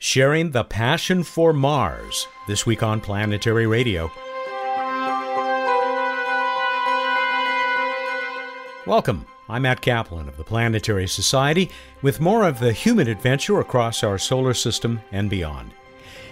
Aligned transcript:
sharing 0.00 0.52
the 0.52 0.62
passion 0.62 1.24
for 1.24 1.52
Mars 1.52 2.28
this 2.46 2.64
week 2.64 2.84
on 2.84 3.00
Planetary 3.00 3.66
Radio. 3.66 4.08
Welcome. 8.86 9.26
I'm 9.48 9.62
Matt 9.62 9.80
Kaplan 9.80 10.28
of 10.28 10.36
the 10.36 10.44
Planetary 10.44 11.08
Society 11.08 11.70
with 12.00 12.20
more 12.20 12.46
of 12.46 12.60
the 12.60 12.72
human 12.72 13.08
adventure 13.08 13.58
across 13.58 14.04
our 14.04 14.18
solar 14.18 14.54
system 14.54 15.00
and 15.10 15.28
beyond. 15.28 15.72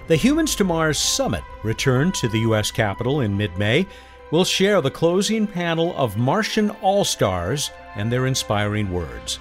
The 0.07 0.17
Humans 0.17 0.55
to 0.57 0.64
Mars 0.64 0.98
Summit 0.98 1.43
returned 1.64 2.14
to 2.14 2.29
the 2.29 2.41
U.S. 2.41 2.71
Capitol 2.71 3.23
in 3.23 3.37
mid 3.37 3.59
May. 3.59 3.85
We'll 4.30 4.45
share 4.45 4.80
the 4.80 4.93
closing 4.93 5.46
panel 5.48 5.93
of 5.96 6.17
Martian 6.17 6.71
All 6.83 7.05
Stars 7.05 7.73
and 7.96 8.12
their 8.12 8.27
inspiring 8.27 8.93
words. 8.93 9.41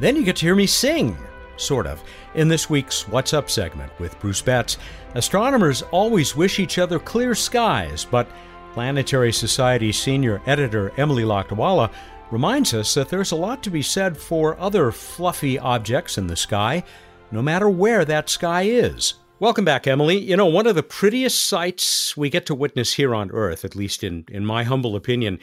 Then 0.00 0.16
you 0.16 0.24
get 0.24 0.36
to 0.36 0.46
hear 0.46 0.54
me 0.54 0.66
sing, 0.66 1.18
sort 1.58 1.86
of, 1.86 2.02
in 2.34 2.48
this 2.48 2.70
week's 2.70 3.06
What's 3.08 3.34
Up 3.34 3.50
segment 3.50 3.92
with 3.98 4.18
Bruce 4.20 4.42
Betts. 4.42 4.78
Astronomers 5.14 5.82
always 5.82 6.34
wish 6.34 6.58
each 6.58 6.78
other 6.78 6.98
clear 6.98 7.34
skies, 7.34 8.04
but 8.04 8.28
Planetary 8.72 9.32
Society 9.32 9.92
senior 9.92 10.40
editor 10.46 10.92
Emily 10.96 11.24
Lakdawalla 11.24 11.90
reminds 12.30 12.74
us 12.74 12.94
that 12.94 13.08
there's 13.08 13.32
a 13.32 13.36
lot 13.36 13.62
to 13.62 13.70
be 13.70 13.82
said 13.82 14.16
for 14.16 14.58
other 14.60 14.92
fluffy 14.92 15.58
objects 15.58 16.18
in 16.18 16.26
the 16.26 16.36
sky, 16.36 16.84
no 17.30 17.42
matter 17.42 17.68
where 17.68 18.04
that 18.04 18.28
sky 18.28 18.62
is. 18.62 19.14
Welcome 19.40 19.64
back, 19.64 19.86
Emily. 19.86 20.18
You 20.18 20.36
know, 20.36 20.46
one 20.46 20.66
of 20.66 20.74
the 20.74 20.82
prettiest 20.82 21.44
sights 21.44 22.16
we 22.16 22.28
get 22.28 22.44
to 22.46 22.54
witness 22.54 22.94
here 22.94 23.14
on 23.14 23.30
Earth, 23.30 23.64
at 23.64 23.76
least 23.76 24.02
in, 24.02 24.24
in 24.28 24.44
my 24.44 24.64
humble 24.64 24.96
opinion, 24.96 25.38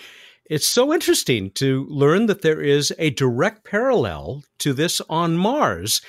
it's 0.49 0.67
so 0.67 0.93
interesting 0.93 1.51
to 1.51 1.85
learn 1.89 2.27
that 2.27 2.41
there 2.41 2.61
is 2.61 2.93
a 2.97 3.09
direct 3.09 3.63
parallel 3.63 4.43
to 4.59 4.73
this 4.73 5.01
on 5.09 5.37
Mars, 5.37 6.01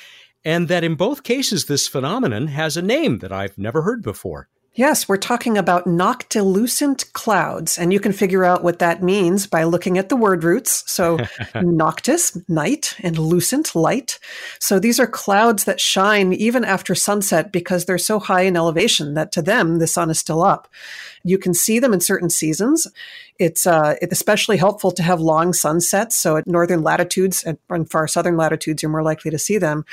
and 0.44 0.68
that 0.68 0.84
in 0.84 0.94
both 0.94 1.22
cases, 1.22 1.64
this 1.64 1.88
phenomenon 1.88 2.48
has 2.48 2.76
a 2.76 2.82
name 2.82 3.18
that 3.18 3.32
I've 3.32 3.58
never 3.58 3.82
heard 3.82 4.02
before. 4.02 4.48
Yes, 4.76 5.08
we're 5.08 5.16
talking 5.16 5.56
about 5.56 5.86
noctilucent 5.86 7.10
clouds, 7.14 7.78
and 7.78 7.94
you 7.94 7.98
can 7.98 8.12
figure 8.12 8.44
out 8.44 8.62
what 8.62 8.78
that 8.80 9.02
means 9.02 9.46
by 9.46 9.64
looking 9.64 9.96
at 9.96 10.10
the 10.10 10.16
word 10.16 10.44
roots. 10.44 10.84
So, 10.86 11.18
noctis, 11.54 12.38
night, 12.46 12.94
and 13.00 13.18
lucent, 13.18 13.74
light. 13.74 14.18
So, 14.60 14.78
these 14.78 15.00
are 15.00 15.06
clouds 15.06 15.64
that 15.64 15.80
shine 15.80 16.34
even 16.34 16.62
after 16.62 16.94
sunset 16.94 17.52
because 17.52 17.86
they're 17.86 17.96
so 17.96 18.18
high 18.18 18.42
in 18.42 18.54
elevation 18.54 19.14
that 19.14 19.32
to 19.32 19.40
them 19.40 19.78
the 19.78 19.86
sun 19.86 20.10
is 20.10 20.18
still 20.18 20.42
up. 20.42 20.68
You 21.26 21.38
can 21.38 21.54
see 21.54 21.78
them 21.78 21.92
in 21.92 22.00
certain 22.00 22.30
seasons. 22.30 22.86
It's 23.38 23.66
uh, 23.66 23.96
especially 24.10 24.56
helpful 24.56 24.90
to 24.92 25.02
have 25.02 25.20
long 25.20 25.52
sunsets. 25.52 26.16
So 26.16 26.36
at 26.36 26.46
northern 26.46 26.82
latitudes 26.82 27.44
and 27.44 27.58
far 27.90 28.08
southern 28.08 28.36
latitudes, 28.36 28.82
you're 28.82 28.90
more 28.90 29.02
likely 29.02 29.30
to 29.30 29.38
see 29.38 29.58
them. 29.58 29.84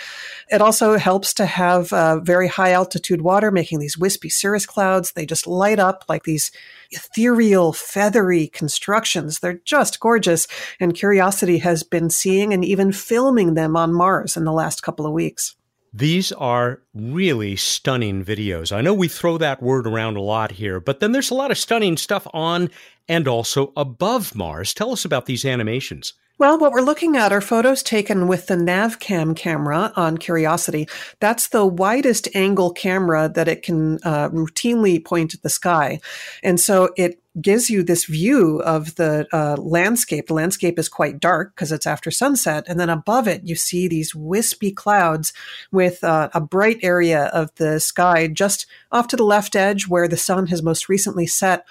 It 0.49 0.61
also 0.61 0.97
helps 0.97 1.33
to 1.35 1.45
have 1.45 1.91
uh, 1.91 2.19
very 2.19 2.47
high 2.47 2.71
altitude 2.71 3.21
water, 3.21 3.51
making 3.51 3.79
these 3.79 3.97
wispy 3.97 4.29
cirrus 4.29 4.65
clouds. 4.65 5.11
They 5.11 5.25
just 5.25 5.47
light 5.47 5.79
up 5.79 6.05
like 6.07 6.23
these 6.23 6.51
ethereal, 6.91 7.73
feathery 7.73 8.47
constructions. 8.47 9.39
They're 9.39 9.59
just 9.65 9.99
gorgeous. 9.99 10.47
And 10.79 10.93
Curiosity 10.95 11.57
has 11.57 11.83
been 11.83 12.09
seeing 12.09 12.53
and 12.53 12.63
even 12.63 12.91
filming 12.91 13.55
them 13.55 13.75
on 13.75 13.93
Mars 13.93 14.37
in 14.37 14.45
the 14.45 14.53
last 14.53 14.83
couple 14.83 15.05
of 15.05 15.11
weeks. 15.11 15.55
These 15.95 16.31
are 16.31 16.81
really 16.95 17.55
stunning 17.55 18.25
videos. 18.25 18.75
I 18.75 18.81
know 18.81 18.95
we 18.95 19.07
throw 19.07 19.37
that 19.37 19.61
word 19.61 19.85
around 19.85 20.17
a 20.17 20.21
lot 20.21 20.53
here, 20.53 20.79
but 20.79 20.99
then 20.99 21.11
there's 21.11 21.29
a 21.29 21.35
lot 21.35 21.51
of 21.51 21.57
stunning 21.59 21.97
stuff 21.97 22.25
on 22.33 22.71
and 23.07 23.27
also 23.27 23.71
above 23.77 24.35
Mars. 24.35 24.73
Tell 24.73 24.91
us 24.91 25.05
about 25.05 25.27
these 25.27 25.45
animations. 25.45 26.13
Well, 26.43 26.57
what 26.57 26.73
we're 26.73 26.81
looking 26.81 27.15
at 27.15 27.31
are 27.31 27.39
photos 27.39 27.81
taken 27.81 28.27
with 28.27 28.47
the 28.47 28.55
NavCam 28.55 29.33
camera 29.33 29.93
on 29.95 30.17
Curiosity. 30.17 30.89
That's 31.21 31.47
the 31.47 31.65
widest 31.65 32.27
angle 32.35 32.73
camera 32.73 33.31
that 33.33 33.47
it 33.47 33.63
can 33.63 33.99
uh, 34.03 34.27
routinely 34.27 35.01
point 35.01 35.33
at 35.33 35.41
the 35.41 35.47
sky. 35.47 36.01
And 36.43 36.59
so 36.59 36.89
it 36.97 37.23
gives 37.39 37.69
you 37.69 37.81
this 37.81 38.05
view 38.05 38.61
of 38.61 38.95
the 38.95 39.25
uh, 39.31 39.55
landscape. 39.59 40.27
The 40.27 40.33
landscape 40.33 40.77
is 40.77 40.89
quite 40.89 41.19
dark 41.19 41.55
because 41.55 41.71
it's 41.71 41.87
after 41.87 42.11
sunset. 42.11 42.65
And 42.67 42.79
then 42.79 42.89
above 42.89 43.27
it, 43.27 43.43
you 43.45 43.55
see 43.55 43.87
these 43.87 44.13
wispy 44.13 44.71
clouds 44.71 45.31
with 45.71 46.03
uh, 46.03 46.29
a 46.33 46.41
bright 46.41 46.79
area 46.83 47.25
of 47.27 47.55
the 47.55 47.79
sky 47.79 48.27
just 48.27 48.67
off 48.91 49.07
to 49.07 49.15
the 49.15 49.23
left 49.23 49.55
edge 49.55 49.87
where 49.87 50.09
the 50.09 50.17
sun 50.17 50.47
has 50.47 50.61
most 50.61 50.89
recently 50.89 51.25
set. 51.25 51.65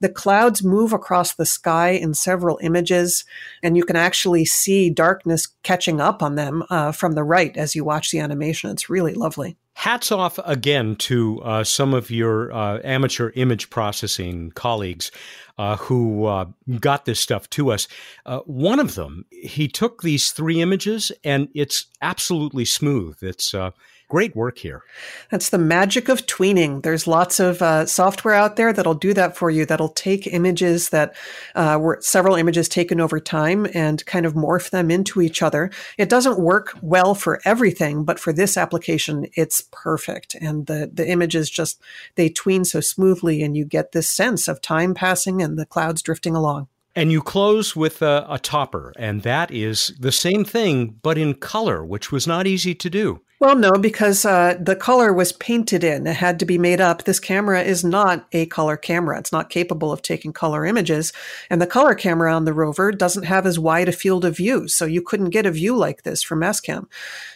The 0.00 0.08
clouds 0.08 0.62
move 0.62 0.92
across 0.92 1.34
the 1.34 1.46
sky 1.46 1.90
in 1.90 2.14
several 2.14 2.58
images, 2.62 3.24
and 3.62 3.76
you 3.76 3.84
can 3.84 3.96
actually 3.96 4.44
see 4.44 4.90
darkness 4.90 5.48
catching 5.62 6.00
up 6.00 6.22
on 6.22 6.34
them 6.34 6.64
uh, 6.70 6.92
from 6.92 7.12
the 7.12 7.24
right 7.24 7.56
as 7.56 7.74
you 7.74 7.84
watch 7.84 8.10
the 8.10 8.20
animation. 8.20 8.70
It's 8.70 8.90
really 8.90 9.14
lovely. 9.14 9.56
Hats 9.76 10.12
off 10.12 10.38
again 10.44 10.94
to 10.96 11.40
uh, 11.42 11.64
some 11.64 11.94
of 11.94 12.10
your 12.10 12.52
uh, 12.52 12.78
amateur 12.84 13.32
image 13.34 13.70
processing 13.70 14.52
colleagues 14.52 15.10
uh, 15.58 15.76
who 15.76 16.26
uh, 16.26 16.46
got 16.78 17.06
this 17.06 17.18
stuff 17.18 17.50
to 17.50 17.72
us. 17.72 17.88
Uh, 18.24 18.38
one 18.40 18.78
of 18.78 18.94
them, 18.94 19.24
he 19.30 19.66
took 19.66 20.02
these 20.02 20.30
three 20.30 20.60
images 20.60 21.10
and 21.24 21.48
it's 21.54 21.86
absolutely 22.00 22.64
smooth. 22.64 23.18
It's 23.20 23.52
uh, 23.52 23.72
Great 24.08 24.36
work 24.36 24.58
here. 24.58 24.82
That's 25.30 25.48
the 25.48 25.58
magic 25.58 26.08
of 26.08 26.26
tweening. 26.26 26.82
There's 26.82 27.06
lots 27.06 27.40
of 27.40 27.62
uh, 27.62 27.86
software 27.86 28.34
out 28.34 28.56
there 28.56 28.72
that'll 28.72 28.94
do 28.94 29.14
that 29.14 29.36
for 29.36 29.50
you. 29.50 29.64
That'll 29.64 29.88
take 29.88 30.26
images 30.26 30.90
that 30.90 31.16
uh, 31.54 31.78
were 31.80 31.98
several 32.02 32.36
images 32.36 32.68
taken 32.68 33.00
over 33.00 33.18
time 33.18 33.66
and 33.72 34.04
kind 34.04 34.26
of 34.26 34.34
morph 34.34 34.70
them 34.70 34.90
into 34.90 35.22
each 35.22 35.42
other. 35.42 35.70
It 35.96 36.10
doesn't 36.10 36.38
work 36.38 36.76
well 36.82 37.14
for 37.14 37.40
everything, 37.44 38.04
but 38.04 38.20
for 38.20 38.32
this 38.32 38.56
application, 38.56 39.26
it's 39.34 39.62
perfect. 39.72 40.34
And 40.34 40.66
the 40.66 40.90
the 40.92 41.08
images 41.08 41.48
just 41.48 41.80
they 42.16 42.28
tween 42.28 42.64
so 42.64 42.80
smoothly, 42.80 43.42
and 43.42 43.56
you 43.56 43.64
get 43.64 43.92
this 43.92 44.08
sense 44.08 44.48
of 44.48 44.60
time 44.60 44.94
passing 44.94 45.40
and 45.40 45.58
the 45.58 45.66
clouds 45.66 46.02
drifting 46.02 46.36
along. 46.36 46.68
And 46.96 47.10
you 47.10 47.22
close 47.22 47.74
with 47.74 48.02
a, 48.02 48.24
a, 48.28 48.38
topper, 48.38 48.92
and 48.96 49.22
that 49.22 49.50
is 49.50 49.92
the 49.98 50.12
same 50.12 50.44
thing, 50.44 51.00
but 51.02 51.18
in 51.18 51.34
color, 51.34 51.84
which 51.84 52.12
was 52.12 52.26
not 52.26 52.46
easy 52.46 52.72
to 52.72 52.88
do. 52.88 53.20
Well, 53.44 53.56
no, 53.56 53.72
because 53.72 54.24
uh, 54.24 54.56
the 54.58 54.74
color 54.74 55.12
was 55.12 55.30
painted 55.30 55.84
in. 55.84 56.06
It 56.06 56.16
had 56.16 56.38
to 56.38 56.46
be 56.46 56.56
made 56.56 56.80
up. 56.80 57.04
This 57.04 57.20
camera 57.20 57.60
is 57.60 57.84
not 57.84 58.26
a 58.32 58.46
color 58.46 58.78
camera. 58.78 59.18
It's 59.18 59.32
not 59.32 59.50
capable 59.50 59.92
of 59.92 60.00
taking 60.00 60.32
color 60.32 60.64
images. 60.64 61.12
And 61.50 61.60
the 61.60 61.66
color 61.66 61.94
camera 61.94 62.34
on 62.34 62.46
the 62.46 62.54
rover 62.54 62.90
doesn't 62.90 63.24
have 63.24 63.44
as 63.44 63.58
wide 63.58 63.86
a 63.86 63.92
field 63.92 64.24
of 64.24 64.38
view. 64.38 64.66
So 64.66 64.86
you 64.86 65.02
couldn't 65.02 65.28
get 65.28 65.44
a 65.44 65.50
view 65.50 65.76
like 65.76 66.04
this 66.04 66.22
from 66.22 66.40
Mastcam. 66.40 66.86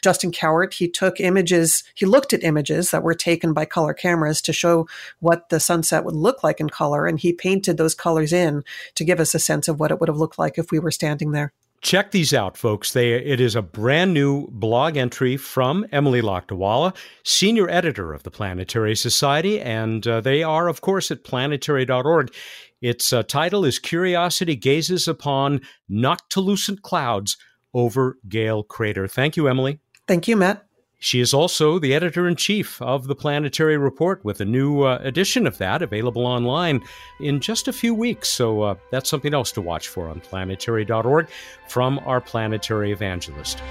Justin 0.00 0.32
Cowart, 0.32 0.72
he 0.72 0.88
took 0.88 1.20
images, 1.20 1.84
he 1.94 2.06
looked 2.06 2.32
at 2.32 2.42
images 2.42 2.90
that 2.90 3.02
were 3.02 3.12
taken 3.12 3.52
by 3.52 3.66
color 3.66 3.92
cameras 3.92 4.40
to 4.40 4.52
show 4.54 4.88
what 5.20 5.50
the 5.50 5.60
sunset 5.60 6.06
would 6.06 6.16
look 6.16 6.42
like 6.42 6.58
in 6.58 6.70
color. 6.70 7.06
And 7.06 7.20
he 7.20 7.34
painted 7.34 7.76
those 7.76 7.94
colors 7.94 8.32
in 8.32 8.64
to 8.94 9.04
give 9.04 9.20
us 9.20 9.34
a 9.34 9.38
sense 9.38 9.68
of 9.68 9.78
what 9.78 9.90
it 9.90 10.00
would 10.00 10.08
have 10.08 10.16
looked 10.16 10.38
like 10.38 10.56
if 10.56 10.70
we 10.70 10.78
were 10.78 10.90
standing 10.90 11.32
there. 11.32 11.52
Check 11.80 12.10
these 12.10 12.34
out, 12.34 12.56
folks. 12.56 12.92
They, 12.92 13.12
it 13.12 13.40
is 13.40 13.54
a 13.54 13.62
brand 13.62 14.12
new 14.12 14.48
blog 14.50 14.96
entry 14.96 15.36
from 15.36 15.86
Emily 15.92 16.20
Lakdawalla, 16.20 16.94
senior 17.24 17.70
editor 17.70 18.12
of 18.12 18.24
the 18.24 18.30
Planetary 18.30 18.96
Society, 18.96 19.60
and 19.60 20.06
uh, 20.06 20.20
they 20.20 20.42
are, 20.42 20.68
of 20.68 20.80
course, 20.80 21.10
at 21.10 21.22
planetary.org. 21.22 22.34
Its 22.80 23.12
uh, 23.12 23.22
title 23.22 23.64
is 23.64 23.78
Curiosity 23.78 24.56
Gazes 24.56 25.06
Upon 25.06 25.60
Noctilucent 25.90 26.82
Clouds 26.82 27.36
over 27.74 28.18
Gale 28.28 28.62
Crater. 28.64 29.06
Thank 29.06 29.36
you, 29.36 29.48
Emily. 29.48 29.78
Thank 30.06 30.26
you, 30.26 30.36
Matt. 30.36 30.67
She 30.98 31.20
is 31.20 31.32
also 31.32 31.78
the 31.78 31.94
editor 31.94 32.26
in 32.26 32.34
chief 32.34 32.82
of 32.82 33.06
the 33.06 33.14
Planetary 33.14 33.76
Report 33.76 34.24
with 34.24 34.40
a 34.40 34.44
new 34.44 34.82
uh, 34.82 34.98
edition 35.02 35.46
of 35.46 35.56
that 35.58 35.80
available 35.80 36.26
online 36.26 36.82
in 37.20 37.40
just 37.40 37.68
a 37.68 37.72
few 37.72 37.94
weeks. 37.94 38.28
So 38.28 38.62
uh, 38.62 38.74
that's 38.90 39.08
something 39.08 39.32
else 39.32 39.52
to 39.52 39.60
watch 39.60 39.88
for 39.88 40.08
on 40.08 40.20
planetary.org 40.20 41.28
from 41.68 42.00
our 42.00 42.20
planetary 42.20 42.90
evangelist. 42.90 43.62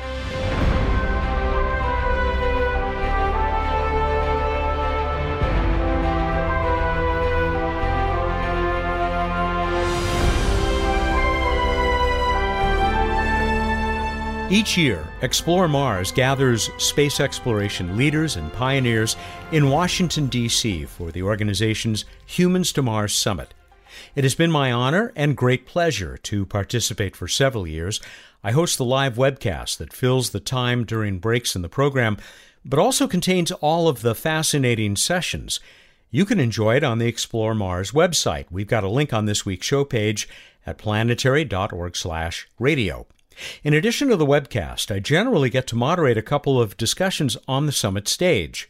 Each 14.50 14.78
year, 14.78 15.06
Explore 15.22 15.68
Mars 15.68 16.14
gathers 16.14 16.70
space 16.78 17.20
exploration 17.20 17.98
leaders 17.98 18.38
and 18.38 18.54
pioneers 18.54 19.18
in 19.52 19.70
Washington, 19.70 20.28
D.C. 20.28 20.86
for 20.86 21.12
the 21.12 21.22
organization's 21.22 22.06
Humans 22.28 22.72
to 22.72 22.82
Mars 22.82 23.14
Summit. 23.14 23.54
It 24.16 24.24
has 24.24 24.36
been 24.36 24.50
my 24.50 24.72
honor 24.72 25.12
and 25.18 25.36
great 25.36 25.66
pleasure 25.66 26.16
to 26.20 26.46
participate 26.46 27.14
for 27.14 27.28
several 27.28 27.68
years. 27.68 28.00
I 28.42 28.52
host 28.52 28.78
the 28.78 28.86
live 28.86 29.16
webcast 29.16 29.80
that 29.80 29.92
fills 29.92 30.30
the 30.30 30.40
time 30.40 30.86
during 30.86 31.20
breaks 31.20 31.54
in 31.54 31.62
the 31.62 31.68
program, 31.68 32.16
but 32.64 32.80
also 32.80 33.06
contains 33.06 33.52
all 33.52 33.90
of 33.90 34.02
the 34.02 34.16
fascinating 34.16 34.96
sessions. 34.96 35.60
You 36.10 36.24
can 36.24 36.40
enjoy 36.40 36.78
it 36.78 36.86
on 36.86 37.00
the 37.00 37.08
Explore 37.08 37.54
Mars 37.54 37.92
website. 37.92 38.46
We've 38.50 38.66
got 38.66 38.86
a 38.86 38.90
link 38.90 39.12
on 39.12 39.26
this 39.26 39.46
week's 39.46 39.68
show 39.68 39.84
page 39.84 40.30
at 40.66 40.78
planetary.org/radio. 40.78 43.08
In 43.64 43.74
addition 43.74 44.08
to 44.10 44.16
the 44.16 44.26
webcast, 44.26 44.94
I 44.94 45.00
generally 45.00 45.50
get 45.50 45.68
to 45.68 45.76
moderate 45.76 46.18
a 46.18 46.24
couple 46.24 46.60
of 46.60 46.78
discussions 46.78 47.38
on 47.48 47.66
the 47.66 47.72
summit 47.72 48.08
stage. 48.08 48.70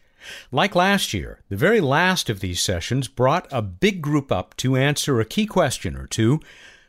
Like 0.51 0.75
last 0.75 1.13
year, 1.13 1.39
the 1.49 1.55
very 1.55 1.79
last 1.79 2.29
of 2.29 2.39
these 2.39 2.61
sessions 2.61 3.07
brought 3.07 3.47
a 3.51 3.61
big 3.61 4.01
group 4.01 4.31
up 4.31 4.57
to 4.57 4.75
answer 4.75 5.19
a 5.19 5.25
key 5.25 5.45
question 5.45 5.95
or 5.95 6.05
two. 6.05 6.41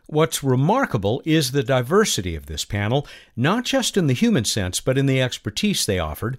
What's 0.07 0.43
remarkable 0.43 1.23
is 1.25 1.53
the 1.53 1.63
diversity 1.63 2.35
of 2.35 2.47
this 2.47 2.65
panel, 2.65 3.07
not 3.37 3.65
just 3.65 3.97
in 3.97 4.07
the 4.07 4.15
human 4.15 4.45
sense, 4.45 4.81
but 4.81 4.99
in 4.99 5.07
the 5.07 5.21
expertise 5.21 5.85
they 5.85 5.99
offered. 5.99 6.39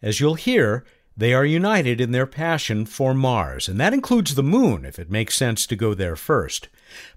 As 0.00 0.20
you'll 0.20 0.36
hear, 0.36 0.84
they 1.16 1.34
are 1.34 1.44
united 1.44 2.00
in 2.00 2.12
their 2.12 2.26
passion 2.26 2.86
for 2.86 3.12
Mars, 3.12 3.68
and 3.68 3.80
that 3.80 3.92
includes 3.92 4.36
the 4.36 4.42
moon, 4.42 4.84
if 4.84 5.00
it 5.00 5.10
makes 5.10 5.36
sense 5.36 5.66
to 5.66 5.74
go 5.74 5.92
there 5.92 6.14
first. 6.14 6.68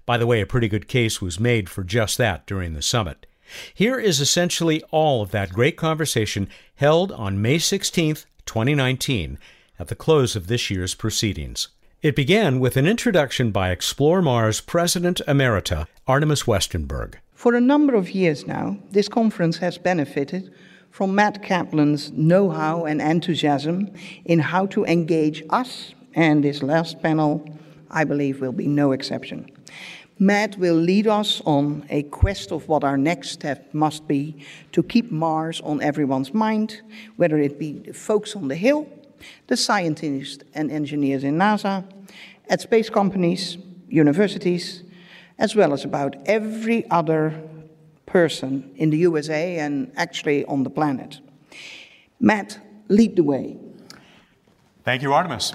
By 0.04 0.18
the 0.18 0.26
way, 0.26 0.40
a 0.40 0.46
pretty 0.46 0.68
good 0.68 0.88
case 0.88 1.22
was 1.22 1.38
made 1.38 1.70
for 1.70 1.84
just 1.84 2.18
that 2.18 2.44
during 2.46 2.74
the 2.74 2.82
summit. 2.82 3.26
Here 3.74 3.98
is 3.98 4.20
essentially 4.20 4.82
all 4.90 5.22
of 5.22 5.30
that 5.30 5.52
great 5.52 5.76
conversation 5.76 6.48
held 6.76 7.12
on 7.12 7.42
May 7.42 7.58
16th 7.58 8.26
2019, 8.46 9.38
at 9.78 9.88
the 9.88 9.94
close 9.94 10.36
of 10.36 10.46
this 10.46 10.70
year's 10.70 10.94
proceedings. 10.94 11.68
It 12.02 12.16
began 12.16 12.58
with 12.58 12.76
an 12.76 12.86
introduction 12.86 13.50
by 13.50 13.70
Explore 13.70 14.22
Mars 14.22 14.60
President 14.60 15.20
Emerita 15.28 15.86
Artemis 16.06 16.44
Westenberg. 16.44 17.14
For 17.34 17.54
a 17.54 17.60
number 17.60 17.94
of 17.94 18.10
years 18.10 18.46
now, 18.46 18.78
this 18.90 19.08
conference 19.08 19.58
has 19.58 19.78
benefited 19.78 20.52
from 20.90 21.14
Matt 21.14 21.42
Kaplan's 21.42 22.10
know 22.12 22.50
how 22.50 22.84
and 22.84 23.00
enthusiasm 23.00 23.90
in 24.24 24.40
how 24.40 24.66
to 24.66 24.84
engage 24.84 25.42
us, 25.50 25.94
and 26.14 26.44
this 26.44 26.62
last 26.62 27.00
panel, 27.02 27.44
I 27.90 28.04
believe, 28.04 28.40
will 28.40 28.52
be 28.52 28.66
no 28.66 28.92
exception. 28.92 29.48
Matt 30.22 30.56
will 30.56 30.76
lead 30.76 31.08
us 31.08 31.42
on 31.44 31.84
a 31.90 32.04
quest 32.04 32.52
of 32.52 32.68
what 32.68 32.84
our 32.84 32.96
next 32.96 33.30
step 33.30 33.74
must 33.74 34.06
be 34.06 34.36
to 34.70 34.80
keep 34.80 35.10
Mars 35.10 35.60
on 35.62 35.82
everyone's 35.82 36.32
mind, 36.32 36.80
whether 37.16 37.38
it 37.38 37.58
be 37.58 37.72
the 37.72 37.92
folks 37.92 38.36
on 38.36 38.46
the 38.46 38.54
Hill, 38.54 38.86
the 39.48 39.56
scientists 39.56 40.44
and 40.54 40.70
engineers 40.70 41.24
in 41.24 41.36
NASA, 41.36 41.84
at 42.48 42.60
space 42.60 42.88
companies, 42.88 43.58
universities, 43.88 44.84
as 45.40 45.56
well 45.56 45.72
as 45.72 45.84
about 45.84 46.14
every 46.26 46.88
other 46.88 47.42
person 48.06 48.70
in 48.76 48.90
the 48.90 48.98
USA 48.98 49.58
and 49.58 49.90
actually 49.96 50.44
on 50.44 50.62
the 50.62 50.70
planet. 50.70 51.18
Matt, 52.20 52.60
lead 52.86 53.16
the 53.16 53.24
way. 53.24 53.56
Thank 54.84 55.02
you, 55.02 55.12
Artemis. 55.12 55.52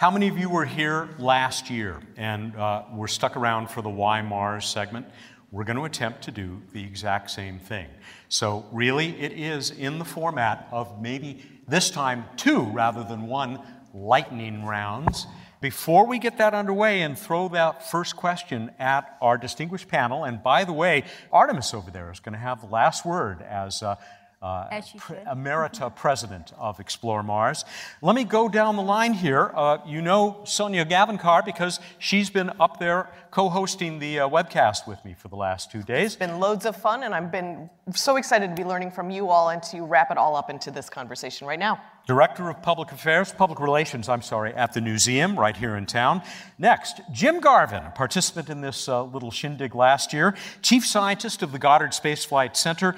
How 0.00 0.10
many 0.10 0.28
of 0.28 0.38
you 0.38 0.48
were 0.48 0.64
here 0.64 1.10
last 1.18 1.68
year 1.68 2.00
and 2.16 2.56
uh, 2.56 2.84
were 2.90 3.06
stuck 3.06 3.36
around 3.36 3.68
for 3.68 3.82
the 3.82 3.90
Why 3.90 4.22
Mars 4.22 4.64
segment? 4.64 5.04
We're 5.52 5.64
going 5.64 5.76
to 5.76 5.84
attempt 5.84 6.22
to 6.22 6.30
do 6.30 6.62
the 6.72 6.82
exact 6.82 7.30
same 7.30 7.58
thing. 7.58 7.86
So, 8.30 8.64
really, 8.72 9.10
it 9.20 9.32
is 9.32 9.72
in 9.72 9.98
the 9.98 10.06
format 10.06 10.68
of 10.72 11.02
maybe 11.02 11.44
this 11.68 11.90
time 11.90 12.24
two 12.38 12.62
rather 12.62 13.04
than 13.04 13.26
one 13.26 13.60
lightning 13.92 14.64
rounds. 14.64 15.26
Before 15.60 16.06
we 16.06 16.18
get 16.18 16.38
that 16.38 16.54
underway 16.54 17.02
and 17.02 17.18
throw 17.18 17.48
that 17.48 17.90
first 17.90 18.16
question 18.16 18.70
at 18.78 19.18
our 19.20 19.36
distinguished 19.36 19.88
panel, 19.88 20.24
and 20.24 20.42
by 20.42 20.64
the 20.64 20.72
way, 20.72 21.04
Artemis 21.30 21.74
over 21.74 21.90
there 21.90 22.10
is 22.10 22.20
going 22.20 22.32
to 22.32 22.38
have 22.38 22.62
the 22.62 22.68
last 22.68 23.04
word 23.04 23.42
as 23.42 23.82
uh, 23.82 23.96
uh, 24.42 24.80
pre- 24.96 25.16
Emerita 25.18 25.94
president 25.96 26.52
of 26.58 26.80
Explore 26.80 27.22
Mars. 27.22 27.64
Let 28.00 28.16
me 28.16 28.24
go 28.24 28.48
down 28.48 28.76
the 28.76 28.82
line 28.82 29.12
here. 29.12 29.52
Uh, 29.54 29.78
you 29.86 30.00
know 30.00 30.40
Sonia 30.44 30.86
Gavankar 30.86 31.44
because 31.44 31.78
she's 31.98 32.30
been 32.30 32.50
up 32.58 32.78
there 32.78 33.10
co 33.30 33.50
hosting 33.50 33.98
the 33.98 34.20
uh, 34.20 34.28
webcast 34.28 34.86
with 34.86 35.04
me 35.04 35.14
for 35.14 35.28
the 35.28 35.36
last 35.36 35.70
two 35.70 35.82
days. 35.82 36.06
It's 36.06 36.16
been 36.16 36.40
loads 36.40 36.64
of 36.64 36.74
fun, 36.74 37.02
and 37.02 37.14
I've 37.14 37.30
been 37.30 37.68
so 37.94 38.16
excited 38.16 38.48
to 38.48 38.54
be 38.54 38.66
learning 38.66 38.92
from 38.92 39.10
you 39.10 39.28
all 39.28 39.50
and 39.50 39.62
to 39.64 39.82
wrap 39.82 40.10
it 40.10 40.16
all 40.16 40.34
up 40.36 40.48
into 40.48 40.70
this 40.70 40.88
conversation 40.88 41.46
right 41.46 41.58
now. 41.58 41.80
Director 42.06 42.48
of 42.48 42.62
Public 42.62 42.92
Affairs, 42.92 43.32
Public 43.32 43.60
Relations, 43.60 44.08
I'm 44.08 44.22
sorry, 44.22 44.54
at 44.54 44.72
the 44.72 44.80
museum 44.80 45.38
right 45.38 45.56
here 45.56 45.76
in 45.76 45.84
town. 45.86 46.22
Next, 46.58 47.00
Jim 47.12 47.40
Garvin, 47.40 47.84
a 47.84 47.90
participant 47.90 48.48
in 48.48 48.62
this 48.62 48.88
uh, 48.88 49.04
little 49.04 49.30
shindig 49.30 49.74
last 49.74 50.12
year, 50.12 50.34
Chief 50.62 50.84
Scientist 50.84 51.42
of 51.42 51.52
the 51.52 51.58
Goddard 51.58 51.92
Space 51.92 52.24
Flight 52.24 52.56
Center 52.56 52.96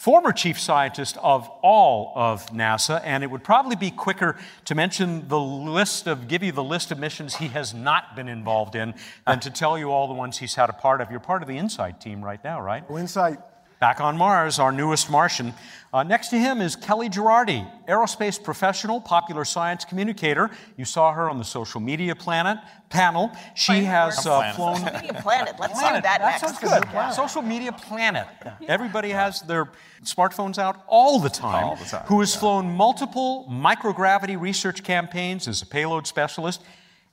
former 0.00 0.32
chief 0.32 0.58
scientist 0.58 1.18
of 1.22 1.46
all 1.60 2.14
of 2.16 2.46
NASA, 2.46 3.02
and 3.04 3.22
it 3.22 3.26
would 3.26 3.44
probably 3.44 3.76
be 3.76 3.90
quicker 3.90 4.34
to 4.64 4.74
mention 4.74 5.28
the 5.28 5.38
list 5.38 6.06
of, 6.06 6.26
give 6.26 6.42
you 6.42 6.50
the 6.52 6.64
list 6.64 6.90
of 6.90 6.98
missions 6.98 7.36
he 7.36 7.48
has 7.48 7.74
not 7.74 8.16
been 8.16 8.26
involved 8.26 8.74
in 8.74 8.94
than 9.26 9.38
to 9.38 9.50
tell 9.50 9.76
you 9.76 9.90
all 9.90 10.08
the 10.08 10.14
ones 10.14 10.38
he's 10.38 10.54
had 10.54 10.70
a 10.70 10.72
part 10.72 11.02
of. 11.02 11.10
You're 11.10 11.20
part 11.20 11.42
of 11.42 11.48
the 11.48 11.58
InSight 11.58 12.00
team 12.00 12.24
right 12.24 12.42
now, 12.42 12.62
right? 12.62 12.82
Oh, 12.88 12.96
InSight. 12.96 13.40
Back 13.80 13.98
on 13.98 14.18
Mars, 14.18 14.58
our 14.58 14.72
newest 14.72 15.10
Martian. 15.10 15.54
Uh, 15.90 16.02
next 16.02 16.28
to 16.28 16.38
him 16.38 16.60
is 16.60 16.76
Kellie 16.76 17.08
Gerardi, 17.08 17.66
aerospace 17.88 18.40
professional, 18.40 19.00
popular 19.00 19.42
science 19.46 19.86
communicator. 19.86 20.50
You 20.76 20.84
saw 20.84 21.12
her 21.12 21.30
on 21.30 21.38
the 21.38 21.44
social 21.44 21.80
media 21.80 22.14
planet 22.14 22.58
panel. 22.90 23.32
She 23.56 23.84
has 23.84 24.26
uh, 24.26 24.52
flown. 24.52 24.76
Social 24.76 24.92
media 24.92 25.14
planet. 25.14 25.54
Let's 25.58 25.72
planet. 25.72 26.02
do 26.02 26.08
that, 26.08 26.20
that 26.20 26.42
next. 26.42 26.60
Sounds 26.60 26.84
good. 26.92 27.14
Social 27.14 27.40
media 27.40 27.72
planet. 27.72 28.26
Everybody 28.68 29.08
has 29.08 29.40
their 29.40 29.70
smartphones 30.04 30.58
out 30.58 30.84
all 30.86 31.18
the 31.18 31.30
time. 31.30 31.64
All 31.64 31.76
the 31.76 31.86
time. 31.86 32.04
Who 32.06 32.20
has 32.20 32.34
yeah. 32.34 32.40
flown 32.40 32.70
multiple 32.70 33.46
microgravity 33.50 34.38
research 34.38 34.84
campaigns 34.84 35.48
as 35.48 35.62
a 35.62 35.66
payload 35.66 36.06
specialist 36.06 36.62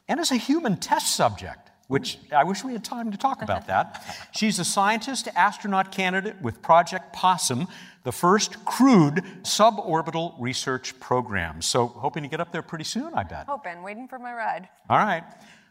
and 0.10 0.20
as 0.20 0.32
a 0.32 0.36
human 0.36 0.76
test 0.76 1.16
subject 1.16 1.67
which 1.88 2.20
I 2.36 2.44
wish 2.44 2.64
we 2.64 2.74
had 2.74 2.84
time 2.84 3.12
to 3.12 3.18
talk 3.18 3.42
about 3.42 3.68
that. 3.68 4.06
She's 4.32 4.60
a 4.60 4.66
scientist 4.66 5.28
astronaut 5.36 5.92
candidate 5.92 6.42
with 6.42 6.62
Project 6.62 7.16
PoSSUM, 7.16 7.68
the 8.04 8.12
first 8.12 8.64
crewed 8.66 9.24
suborbital 9.44 10.36
research 10.40 11.00
program. 11.00 11.62
So, 11.62 11.88
hoping 11.88 12.24
to 12.24 12.30
get 12.30 12.40
up 12.40 12.52
there 12.52 12.62
pretty 12.62 12.86
soon, 12.86 13.14
I 13.14 13.24
bet. 13.24 13.48
Hoping, 13.48 13.84
waiting 13.84 14.08
for 14.08 14.20
my 14.20 14.34
ride. 14.34 14.70
All 14.90 14.98
right. 14.98 15.24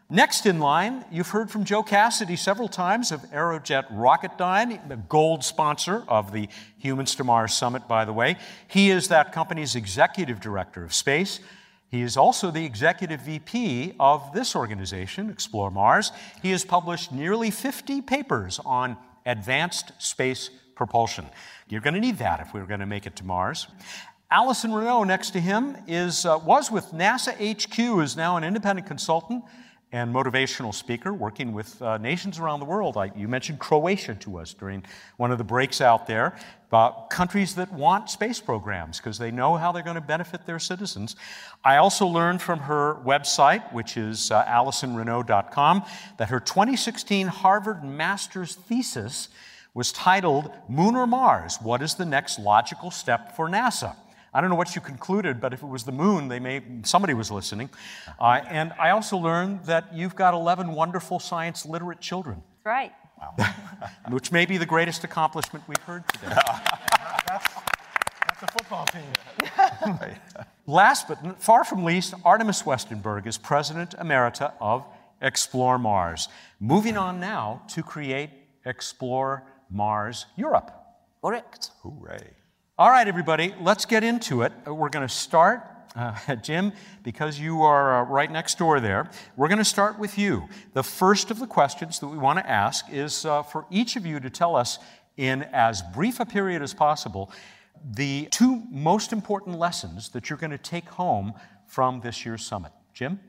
Next 0.09 0.45
in 0.45 0.59
line, 0.59 1.03
you've 1.11 1.27
heard 1.27 1.51
from 1.51 1.65
Joe 1.65 1.83
Cassidy 1.83 2.37
several 2.37 2.69
times 2.69 3.11
of 3.11 3.21
Aerojet 3.23 3.91
Rocketdyne, 3.91 4.87
the 4.87 4.95
gold 4.95 5.43
sponsor 5.43 6.05
of 6.07 6.31
the 6.31 6.47
Humans 6.77 7.15
to 7.15 7.25
Mars 7.25 7.53
Summit, 7.53 7.89
by 7.89 8.05
the 8.05 8.13
way. 8.13 8.37
He 8.69 8.89
is 8.89 9.09
that 9.09 9.33
company's 9.33 9.75
executive 9.75 10.39
director 10.39 10.81
of 10.81 10.93
space. 10.93 11.41
He 11.89 12.01
is 12.01 12.17
also 12.17 12.51
the 12.51 12.65
executive 12.65 13.21
VP 13.21 13.95
of 13.99 14.33
this 14.33 14.55
organization, 14.55 15.29
Explore 15.29 15.71
Mars. 15.71 16.11
He 16.41 16.51
has 16.51 16.65
published 16.65 17.11
nearly 17.11 17.49
50 17.49 18.01
papers 18.01 18.59
on 18.65 18.97
advanced 19.25 19.91
space 19.99 20.49
propulsion. 20.75 21.25
You're 21.69 21.81
going 21.81 21.93
to 21.93 21.99
need 21.99 22.17
that 22.17 22.39
if 22.41 22.53
we're 22.53 22.65
going 22.65 22.81
to 22.81 22.85
make 22.85 23.05
it 23.05 23.15
to 23.17 23.23
Mars. 23.23 23.67
Allyson 24.29 24.71
Reneau, 24.71 25.07
next 25.07 25.31
to 25.31 25.39
him, 25.39 25.77
is, 25.87 26.25
uh, 26.25 26.37
was 26.43 26.69
with 26.69 26.87
NASA 26.91 27.33
HQ, 27.33 28.03
is 28.03 28.17
now 28.17 28.35
an 28.35 28.43
independent 28.43 28.85
consultant 28.85 29.43
and 29.91 30.13
motivational 30.13 30.73
speaker 30.73 31.13
working 31.13 31.53
with 31.53 31.81
uh, 31.81 31.97
nations 31.97 32.39
around 32.39 32.59
the 32.59 32.65
world. 32.65 32.97
I, 32.97 33.11
you 33.15 33.27
mentioned 33.27 33.59
Croatia 33.59 34.15
to 34.15 34.37
us 34.37 34.53
during 34.53 34.83
one 35.15 35.31
of 35.31 35.37
the 35.37 35.43
breaks 35.43 35.79
out 35.79 36.07
there, 36.07 36.35
about 36.67 37.09
countries 37.09 37.55
that 37.55 37.71
want 37.71 38.09
space 38.09 38.41
programs 38.41 38.97
because 38.97 39.17
they 39.17 39.31
know 39.31 39.55
how 39.55 39.71
they're 39.71 39.83
going 39.83 39.95
to 39.95 40.01
benefit 40.01 40.45
their 40.45 40.59
citizens. 40.59 41.15
I 41.63 41.77
also 41.77 42.05
learned 42.05 42.41
from 42.41 42.59
her 42.59 42.95
website, 43.05 43.71
which 43.73 43.95
is 43.95 44.29
uh, 44.31 44.43
AllysonReneau.com, 44.43 45.83
that 46.17 46.29
her 46.29 46.41
2016 46.41 47.27
Harvard 47.27 47.83
master's 47.83 48.55
thesis 48.55 49.29
was 49.73 49.93
titled 49.93 50.51
Moon 50.67 50.95
or 50.95 51.07
Mars? 51.07 51.59
What 51.61 51.81
is 51.81 51.95
the 51.95 52.05
next 52.05 52.39
logical 52.39 52.91
step 52.91 53.35
for 53.35 53.47
NASA? 53.47 53.95
I 54.33 54.41
don't 54.41 54.49
know 54.49 54.55
what 54.55 54.75
you 54.75 54.81
concluded, 54.81 55.39
but 55.39 55.53
if 55.53 55.63
it 55.63 55.67
was 55.67 55.83
the 55.83 55.91
moon, 55.91 56.27
they 56.27 56.39
may 56.39 56.61
somebody 56.83 57.13
was 57.13 57.31
listening. 57.31 57.69
Uh, 58.19 58.41
and 58.47 58.73
I 58.79 58.91
also 58.91 59.17
learned 59.17 59.65
that 59.65 59.93
you've 59.93 60.15
got 60.15 60.33
11 60.33 60.73
wonderful 60.73 61.19
science 61.19 61.65
literate 61.65 61.99
children. 61.99 62.43
Right. 62.63 62.91
Wow. 63.19 63.35
Which 64.09 64.31
may 64.31 64.45
be 64.45 64.57
the 64.57 64.65
greatest 64.65 65.03
accomplishment 65.03 65.63
we've 65.67 65.77
heard 65.83 66.07
today. 66.09 66.27
that's, 67.27 67.53
that's 68.27 68.43
a 68.43 68.47
football 68.47 68.85
team. 68.85 70.11
Last 70.67 71.07
but 71.07 71.41
far 71.41 71.63
from 71.63 71.83
least, 71.83 72.13
Artemis 72.23 72.63
Westenberg 72.63 73.25
is 73.25 73.37
President 73.37 73.91
Emerita 73.97 74.53
of 74.59 74.85
Explore 75.21 75.79
Mars. 75.79 76.27
Moving 76.59 76.97
on 76.97 77.19
now 77.19 77.63
to 77.69 77.81
create 77.81 78.29
Explore 78.65 79.43
Mars 79.69 80.25
Europe. 80.35 80.71
Correct. 81.21 81.71
Hooray. 81.81 82.36
All 82.79 82.91
right, 82.91 83.07
everybody, 83.07 83.55
let's 83.59 83.85
get 83.85 84.03
into 84.03 84.43
it. 84.43 84.53
We're 84.67 84.89
going 84.89 85.07
to 85.07 85.11
start, 85.11 85.63
uh, 85.95 86.35
Jim, 86.43 86.71
because 87.01 87.39
you 87.39 87.63
are 87.63 88.03
uh, 88.03 88.03
right 88.03 88.31
next 88.31 88.59
door 88.59 88.79
there. 88.79 89.09
We're 89.35 89.47
going 89.47 89.57
to 89.57 89.65
start 89.65 89.97
with 89.97 90.19
you. 90.19 90.47
The 90.73 90.83
first 90.83 91.31
of 91.31 91.39
the 91.39 91.47
questions 91.47 91.97
that 91.97 92.07
we 92.07 92.19
want 92.19 92.37
to 92.37 92.47
ask 92.47 92.85
is 92.91 93.25
uh, 93.25 93.41
for 93.41 93.65
each 93.71 93.95
of 93.95 94.05
you 94.05 94.19
to 94.19 94.29
tell 94.29 94.55
us, 94.55 94.77
in 95.15 95.41
as 95.53 95.81
brief 95.95 96.19
a 96.19 96.25
period 96.27 96.61
as 96.61 96.75
possible, 96.75 97.31
the 97.83 98.27
two 98.29 98.61
most 98.69 99.11
important 99.11 99.57
lessons 99.57 100.09
that 100.09 100.29
you're 100.29 100.37
going 100.37 100.51
to 100.51 100.59
take 100.59 100.87
home 100.87 101.33
from 101.65 101.99
this 102.01 102.27
year's 102.27 102.45
summit. 102.45 102.73
Jim? 102.93 103.19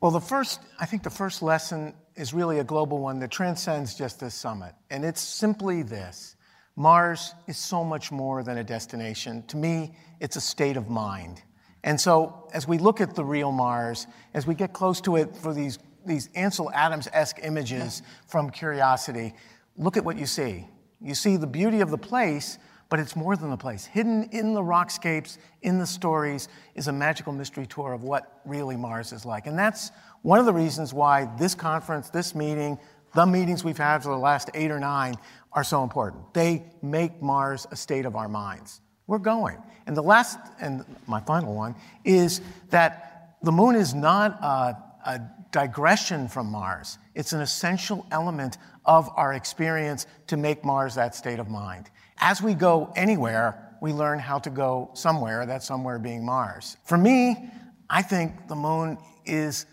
Well, 0.00 0.10
the 0.10 0.22
first, 0.22 0.60
I 0.80 0.86
think 0.86 1.02
the 1.02 1.10
first 1.10 1.42
lesson 1.42 1.92
is 2.14 2.32
really 2.32 2.60
a 2.60 2.64
global 2.64 2.96
one 2.96 3.18
that 3.18 3.30
transcends 3.30 3.94
just 3.94 4.20
this 4.20 4.34
summit. 4.34 4.72
And 4.88 5.04
it's 5.04 5.20
simply 5.20 5.82
this 5.82 6.35
Mars 6.76 7.34
is 7.46 7.56
so 7.56 7.82
much 7.82 8.12
more 8.12 8.42
than 8.42 8.58
a 8.58 8.64
destination. 8.64 9.42
To 9.48 9.56
me, 9.56 9.94
it's 10.20 10.36
a 10.36 10.40
state 10.40 10.76
of 10.76 10.90
mind. 10.90 11.42
And 11.82 11.98
so, 11.98 12.48
as 12.52 12.68
we 12.68 12.78
look 12.78 13.00
at 13.00 13.14
the 13.14 13.24
real 13.24 13.50
Mars, 13.50 14.06
as 14.34 14.46
we 14.46 14.54
get 14.54 14.72
close 14.72 15.00
to 15.02 15.16
it 15.16 15.34
for 15.36 15.54
these, 15.54 15.78
these 16.04 16.28
Ansel 16.34 16.70
Adams 16.72 17.08
esque 17.12 17.38
images 17.42 18.02
from 18.26 18.50
Curiosity, 18.50 19.32
look 19.78 19.96
at 19.96 20.04
what 20.04 20.18
you 20.18 20.26
see. 20.26 20.66
You 21.00 21.14
see 21.14 21.36
the 21.36 21.46
beauty 21.46 21.80
of 21.80 21.90
the 21.90 21.98
place, 21.98 22.58
but 22.88 23.00
it's 23.00 23.16
more 23.16 23.36
than 23.36 23.50
the 23.50 23.56
place. 23.56 23.84
Hidden 23.84 24.30
in 24.32 24.52
the 24.52 24.60
rockscapes, 24.60 25.38
in 25.62 25.78
the 25.78 25.86
stories, 25.86 26.48
is 26.74 26.88
a 26.88 26.92
magical 26.92 27.32
mystery 27.32 27.66
tour 27.66 27.92
of 27.92 28.02
what 28.02 28.40
really 28.44 28.76
Mars 28.76 29.12
is 29.12 29.24
like. 29.24 29.46
And 29.46 29.58
that's 29.58 29.90
one 30.22 30.38
of 30.38 30.46
the 30.46 30.52
reasons 30.52 30.92
why 30.92 31.28
this 31.38 31.54
conference, 31.54 32.10
this 32.10 32.34
meeting, 32.34 32.78
the 33.16 33.26
meetings 33.26 33.64
we've 33.64 33.78
had 33.78 34.02
for 34.02 34.10
the 34.10 34.18
last 34.18 34.50
eight 34.52 34.70
or 34.70 34.78
nine 34.78 35.16
are 35.52 35.64
so 35.64 35.82
important. 35.82 36.34
They 36.34 36.64
make 36.82 37.22
Mars 37.22 37.66
a 37.70 37.76
state 37.76 38.04
of 38.04 38.14
our 38.14 38.28
minds. 38.28 38.82
We're 39.06 39.18
going. 39.18 39.56
And 39.86 39.96
the 39.96 40.02
last, 40.02 40.38
and 40.60 40.84
my 41.06 41.20
final 41.20 41.54
one, 41.54 41.74
is 42.04 42.42
that 42.68 43.36
the 43.42 43.50
moon 43.50 43.74
is 43.74 43.94
not 43.94 44.32
a, 44.42 44.76
a 45.06 45.20
digression 45.50 46.28
from 46.28 46.50
Mars. 46.50 46.98
It's 47.14 47.32
an 47.32 47.40
essential 47.40 48.06
element 48.10 48.58
of 48.84 49.08
our 49.16 49.32
experience 49.32 50.06
to 50.26 50.36
make 50.36 50.62
Mars 50.62 50.94
that 50.96 51.14
state 51.14 51.38
of 51.38 51.48
mind. 51.48 51.88
As 52.18 52.42
we 52.42 52.52
go 52.52 52.92
anywhere, 52.96 53.76
we 53.80 53.94
learn 53.94 54.18
how 54.18 54.38
to 54.40 54.50
go 54.50 54.90
somewhere, 54.92 55.46
that 55.46 55.62
somewhere 55.62 55.98
being 55.98 56.22
Mars. 56.22 56.76
For 56.84 56.98
me, 56.98 57.50
I 57.88 58.02
think 58.02 58.46
the 58.48 58.56
moon 58.56 58.98
is 59.24 59.64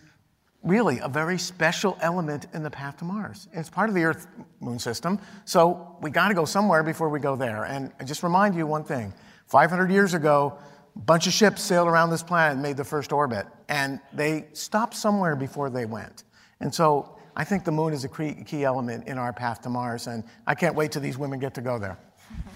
really 0.64 1.00
a 1.00 1.10
very 1.10 1.38
special 1.38 1.98
element 2.02 2.48
in 2.54 2.64
the 2.64 2.70
path 2.70 2.98
to 2.98 3.06
Mars. 3.06 3.48
It's 3.52 3.70
part 3.70 3.90
of 3.90 3.96
the 3.96 4.04
Earth 4.04 4.28
moon 4.62 4.80
system, 4.80 5.20
so 5.46 5.98
we 6.02 6.10
got 6.10 6.30
to 6.30 6.34
go 6.34 6.46
somewhere 6.46 6.84
before 6.84 7.10
we 7.10 7.20
go 7.20 7.36
there. 7.36 7.66
And 7.66 7.92
I 8.00 8.06
just 8.06 8.24
remind 8.24 8.56
you 8.56 8.66
one 8.66 8.84
thing 8.84 9.14
500 9.48 9.92
years 9.92 10.14
ago, 10.14 10.58
a 10.96 11.00
bunch 11.00 11.28
of 11.28 11.34
ships 11.34 11.62
sailed 11.62 11.88
around 11.88 12.12
this 12.12 12.24
planet 12.24 12.54
and 12.54 12.62
made 12.62 12.78
the 12.78 12.84
first 12.84 13.12
orbit, 13.12 13.46
and 13.68 14.00
they 14.14 14.48
stopped 14.54 14.96
somewhere 14.96 15.36
before 15.36 15.70
they 15.70 15.86
went. 15.86 16.24
And 16.62 16.74
so 16.74 17.18
I 17.36 17.44
think 17.44 17.66
the 17.66 17.72
moon 17.72 17.94
is 17.94 18.06
a 18.06 18.10
key 18.10 18.64
element 18.64 19.08
in 19.08 19.18
our 19.18 19.34
path 19.34 19.62
to 19.64 19.70
Mars, 19.70 20.08
and 20.08 20.24
I 20.48 20.56
can't 20.56 20.76
wait 20.76 20.92
till 20.92 21.02
these 21.02 21.18
women 21.18 21.40
get 21.40 21.54
to 21.56 21.62
go 21.62 21.78
there. 21.78 21.98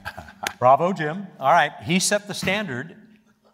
Bravo, 0.59 0.93
Jim. 0.93 1.27
All 1.39 1.51
right, 1.51 1.73
he 1.83 1.99
set 1.99 2.27
the 2.27 2.33
standard. 2.33 2.95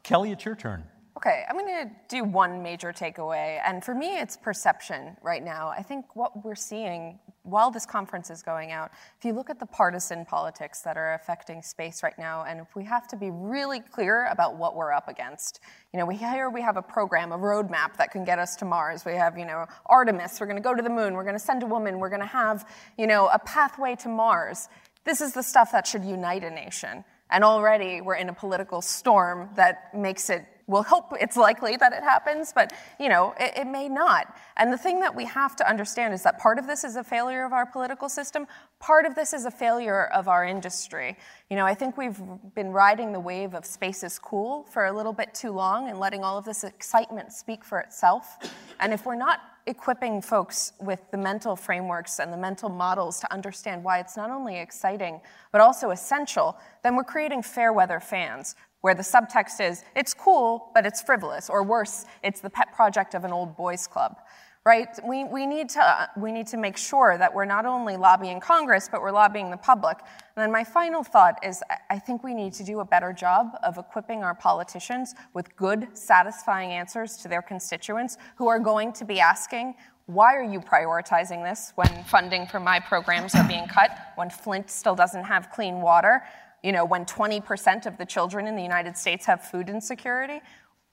Kellie, 0.03 0.31
it's 0.31 0.45
your 0.45 0.55
turn. 0.55 0.83
Okay, 1.25 1.45
I'm 1.47 1.57
going 1.57 1.87
to 1.87 1.91
do 2.09 2.25
one 2.25 2.61
major 2.61 2.91
takeaway. 2.91 3.61
And 3.65 3.81
for 3.81 3.95
me, 3.95 4.19
it's 4.19 4.35
perception 4.35 5.15
right 5.21 5.41
now. 5.41 5.69
I 5.69 5.81
think 5.81 6.17
what 6.17 6.43
we're 6.43 6.53
seeing 6.53 7.17
while 7.43 7.71
this 7.71 7.85
conference 7.85 8.29
is 8.29 8.43
going 8.43 8.73
out, 8.73 8.91
if 9.17 9.23
you 9.23 9.31
look 9.31 9.49
at 9.49 9.57
the 9.57 9.65
partisan 9.65 10.25
politics 10.25 10.81
that 10.81 10.97
are 10.97 11.13
affecting 11.13 11.61
space 11.61 12.03
right 12.03 12.19
now, 12.19 12.43
and 12.43 12.59
if 12.59 12.75
we 12.75 12.83
have 12.83 13.07
to 13.07 13.15
be 13.15 13.31
really 13.31 13.79
clear 13.79 14.25
about 14.31 14.57
what 14.57 14.75
we're 14.75 14.91
up 14.91 15.07
against. 15.07 15.61
You 15.93 15.99
know, 15.99 16.05
we 16.05 16.17
here 16.17 16.49
we 16.49 16.61
have 16.61 16.75
a 16.75 16.81
program, 16.81 17.31
a 17.31 17.37
roadmap 17.37 17.95
that 17.95 18.11
can 18.11 18.25
get 18.25 18.37
us 18.37 18.57
to 18.57 18.65
Mars. 18.65 19.05
We 19.05 19.13
have, 19.13 19.37
you 19.37 19.45
know, 19.45 19.65
Artemis, 19.85 20.41
we're 20.41 20.47
going 20.47 20.57
to 20.57 20.61
go 20.61 20.75
to 20.75 20.83
the 20.83 20.89
moon, 20.89 21.13
we're 21.13 21.23
going 21.23 21.37
to 21.37 21.39
send 21.39 21.63
a 21.63 21.67
woman, 21.67 21.99
we're 21.99 22.09
going 22.09 22.19
to 22.19 22.27
have, 22.27 22.67
you 22.97 23.07
know, 23.07 23.29
a 23.29 23.39
pathway 23.39 23.95
to 23.95 24.09
Mars. 24.09 24.67
This 25.05 25.21
is 25.21 25.31
the 25.31 25.43
stuff 25.43 25.71
that 25.71 25.87
should 25.87 26.03
unite 26.03 26.43
a 26.43 26.51
nation. 26.51 27.05
And 27.29 27.45
already 27.45 28.01
we're 28.01 28.15
in 28.15 28.27
a 28.27 28.33
political 28.33 28.81
storm 28.81 29.49
that 29.55 29.95
makes 29.95 30.29
it 30.29 30.45
we'll 30.67 30.83
hope 30.83 31.13
it's 31.19 31.37
likely 31.37 31.75
that 31.77 31.93
it 31.93 32.03
happens, 32.03 32.53
but 32.53 32.73
you 32.99 33.09
know, 33.09 33.33
it, 33.39 33.53
it, 33.57 33.67
may 33.67 33.89
not. 33.89 34.35
And 34.57 34.71
the 34.71 34.77
thing 34.77 34.99
that 35.01 35.15
we 35.15 35.25
have 35.25 35.55
to 35.57 35.69
understand 35.69 36.13
is 36.13 36.23
that 36.23 36.39
part 36.39 36.59
of 36.59 36.67
this 36.67 36.83
is 36.83 36.95
a 36.95 37.03
failure 37.03 37.45
of 37.45 37.53
our 37.53 37.65
political 37.65 38.09
system, 38.09 38.47
part 38.79 39.05
of 39.05 39.15
this 39.15 39.33
is 39.33 39.45
a 39.45 39.51
failure 39.51 40.05
of 40.05 40.27
our 40.27 40.45
industry. 40.45 41.17
You 41.49 41.57
know, 41.57 41.65
I 41.65 41.73
think 41.73 41.97
we've 41.97 42.19
been 42.55 42.71
riding 42.71 43.11
the 43.11 43.19
wave 43.19 43.53
of 43.53 43.65
space 43.65 44.03
is 44.03 44.19
cool 44.19 44.63
for 44.71 44.85
a 44.85 44.93
little 44.93 45.13
bit 45.13 45.33
too 45.33 45.51
long 45.51 45.89
and 45.89 45.99
letting 45.99 46.23
all 46.23 46.37
of 46.37 46.45
this 46.45 46.63
excitement 46.63 47.33
speak 47.33 47.63
for 47.63 47.79
itself. 47.79 48.37
And 48.79 48.93
if 48.93 49.05
we're 49.05 49.15
not 49.15 49.39
equipping 49.65 50.21
folks 50.21 50.73
with 50.81 50.99
the 51.11 51.17
mental 51.17 51.55
frameworks 51.55 52.19
and 52.19 52.33
the 52.33 52.37
mental 52.37 52.69
models 52.69 53.19
to 53.21 53.33
understand 53.33 53.83
why 53.83 53.99
it's 53.99 54.17
not 54.17 54.29
only 54.29 54.59
exciting, 54.59 55.21
but 55.51 55.61
also 55.61 55.91
essential, 55.91 56.57
then 56.83 56.95
we're 56.95 57.03
creating 57.03 57.41
fair 57.41 57.71
weather 57.71 57.99
fans 57.99 58.55
where 58.83 58.93
the 58.93 59.01
subtext 59.01 59.65
is, 59.65 59.85
it's 59.95 60.13
cool, 60.13 60.69
but 60.73 60.85
it's 60.85 61.01
frivolous, 61.01 61.49
or 61.49 61.63
worse, 61.63 62.03
it's 62.21 62.41
the 62.41 62.49
pet 62.49 62.73
project 62.75 63.15
of 63.15 63.23
an 63.23 63.31
old 63.31 63.55
boys 63.55 63.87
club. 63.87 64.17
Right? 64.65 64.87
We, 65.05 65.23
we, 65.25 65.45
need 65.45 65.69
to, 65.69 65.81
uh, 65.81 66.07
we 66.17 66.31
need 66.31 66.47
to 66.47 66.57
make 66.57 66.77
sure 66.77 67.17
that 67.17 67.33
we're 67.33 67.45
not 67.45 67.65
only 67.65 67.97
lobbying 67.97 68.39
Congress, 68.39 68.87
but 68.89 69.01
we're 69.01 69.11
lobbying 69.11 69.51
the 69.51 69.57
public. 69.57 69.97
And 69.99 70.43
then 70.43 70.51
my 70.53 70.63
final 70.63 71.03
thought 71.03 71.37
is 71.43 71.61
I 71.89 71.99
think 71.99 72.23
we 72.23 72.33
need 72.33 72.53
to 72.53 72.63
do 72.63 72.79
a 72.79 72.85
better 72.85 73.11
job 73.11 73.57
of 73.61 73.77
equipping 73.77 74.23
our 74.23 74.35
politicians 74.35 75.15
with 75.33 75.53
good, 75.57 75.87
satisfying 75.97 76.71
answers 76.71 77.17
to 77.17 77.27
their 77.27 77.41
constituents 77.41 78.17
who 78.37 78.47
are 78.47 78.59
going 78.59 78.93
to 78.93 79.05
be 79.05 79.19
asking, 79.19 79.75
why 80.05 80.35
are 80.35 80.43
you 80.43 80.59
prioritizing 80.59 81.43
this 81.43 81.71
when 81.75 82.03
funding 82.05 82.45
for 82.45 82.59
my 82.59 82.79
programs 82.79 83.35
are 83.35 83.47
being 83.47 83.67
cut, 83.67 83.97
when 84.15 84.29
Flint 84.29 84.69
still 84.69 84.95
doesn't 84.95 85.23
have 85.23 85.49
clean 85.51 85.81
water? 85.81 86.23
You 86.63 86.71
know, 86.71 86.85
when 86.85 87.05
20% 87.05 87.85
of 87.85 87.97
the 87.97 88.05
children 88.05 88.47
in 88.47 88.55
the 88.55 88.63
United 88.63 88.97
States 88.97 89.25
have 89.25 89.43
food 89.43 89.69
insecurity, 89.69 90.41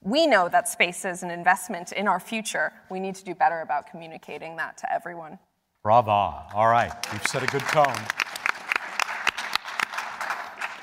we 0.01 0.27
know 0.27 0.49
that 0.49 0.67
space 0.67 1.05
is 1.05 1.23
an 1.23 1.31
investment 1.31 1.91
in 1.93 2.07
our 2.07 2.19
future. 2.19 2.73
We 2.89 2.99
need 2.99 3.15
to 3.15 3.23
do 3.23 3.33
better 3.33 3.61
about 3.61 3.89
communicating 3.89 4.57
that 4.57 4.77
to 4.79 4.93
everyone. 4.93 5.39
Brava. 5.83 6.47
All 6.53 6.67
right, 6.67 6.91
you've 7.13 7.25
set 7.25 7.43
a 7.43 7.47
good 7.47 7.61
tone. 7.61 7.85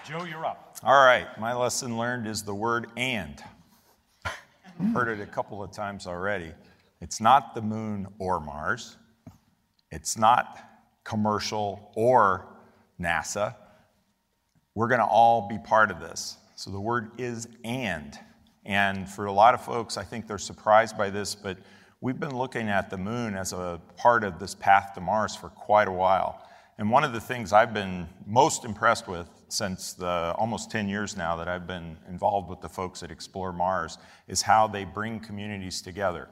Joe, 0.07 0.25
you're 0.25 0.47
up. 0.47 0.77
All 0.83 1.05
right, 1.05 1.27
my 1.39 1.53
lesson 1.53 1.99
learned 1.99 2.27
is 2.27 2.43
the 2.43 2.55
word 2.55 2.87
and. 2.97 3.43
Heard 4.95 5.09
it 5.09 5.21
a 5.21 5.27
couple 5.27 5.63
of 5.63 5.71
times 5.73 6.07
already. 6.07 6.53
It's 7.01 7.21
not 7.21 7.55
the 7.55 7.61
moon 7.61 8.07
or 8.19 8.41
Mars. 8.41 8.97
It's 9.91 10.17
not 10.17 10.59
commercial 11.05 11.93
or 11.95 12.47
NASA. 13.01 13.55
We're 14.79 14.87
going 14.87 15.01
to 15.01 15.07
all 15.07 15.49
be 15.49 15.59
part 15.59 15.91
of 15.91 15.99
this. 15.99 16.37
So 16.55 16.71
the 16.71 16.79
word 16.79 17.11
is 17.19 17.49
and. 17.65 18.17
And 18.65 19.09
for 19.09 19.27
a 19.27 19.33
lot 19.33 19.53
of 19.53 19.65
folks, 19.65 19.97
I 19.97 20.05
think 20.05 20.29
they're 20.29 20.39
surprised 20.39 20.97
by 20.97 21.11
this, 21.11 21.35
but 21.35 21.59
we've 22.01 22.21
been 22.21 22.39
looking 22.39 22.69
at 22.69 22.89
the 22.89 22.97
moon 22.97 23.35
as 23.35 23.53
a 23.53 23.81
part 23.97 24.23
of 24.23 24.39
this 24.39 24.55
path 24.55 24.93
to 24.95 25.01
Mars 25.01 25.35
for 25.35 25.49
quite 25.49 25.89
a 25.89 25.93
while. 25.93 26.47
And 26.79 26.93
one 26.93 27.03
of 27.03 27.13
the 27.13 27.21
things 27.21 27.53
I've 27.53 27.75
been 27.75 28.07
most 28.25 28.65
impressed 28.65 29.09
with 29.09 29.29
since 29.49 29.95
the 29.95 30.33
almost 30.39 30.71
10 30.71 30.89
years 30.89 31.17
now 31.17 31.35
that 31.35 31.49
I've 31.49 31.67
been 31.67 31.97
involved 32.09 32.49
with 32.49 32.61
the 32.61 32.69
folks 32.69 33.03
at 33.03 33.11
Explore 33.11 33.53
Mars 33.53 33.99
is 34.29 34.43
how 34.43 34.69
they 34.69 34.85
bring 34.85 35.19
communities 35.19 35.83
together. 35.83 36.29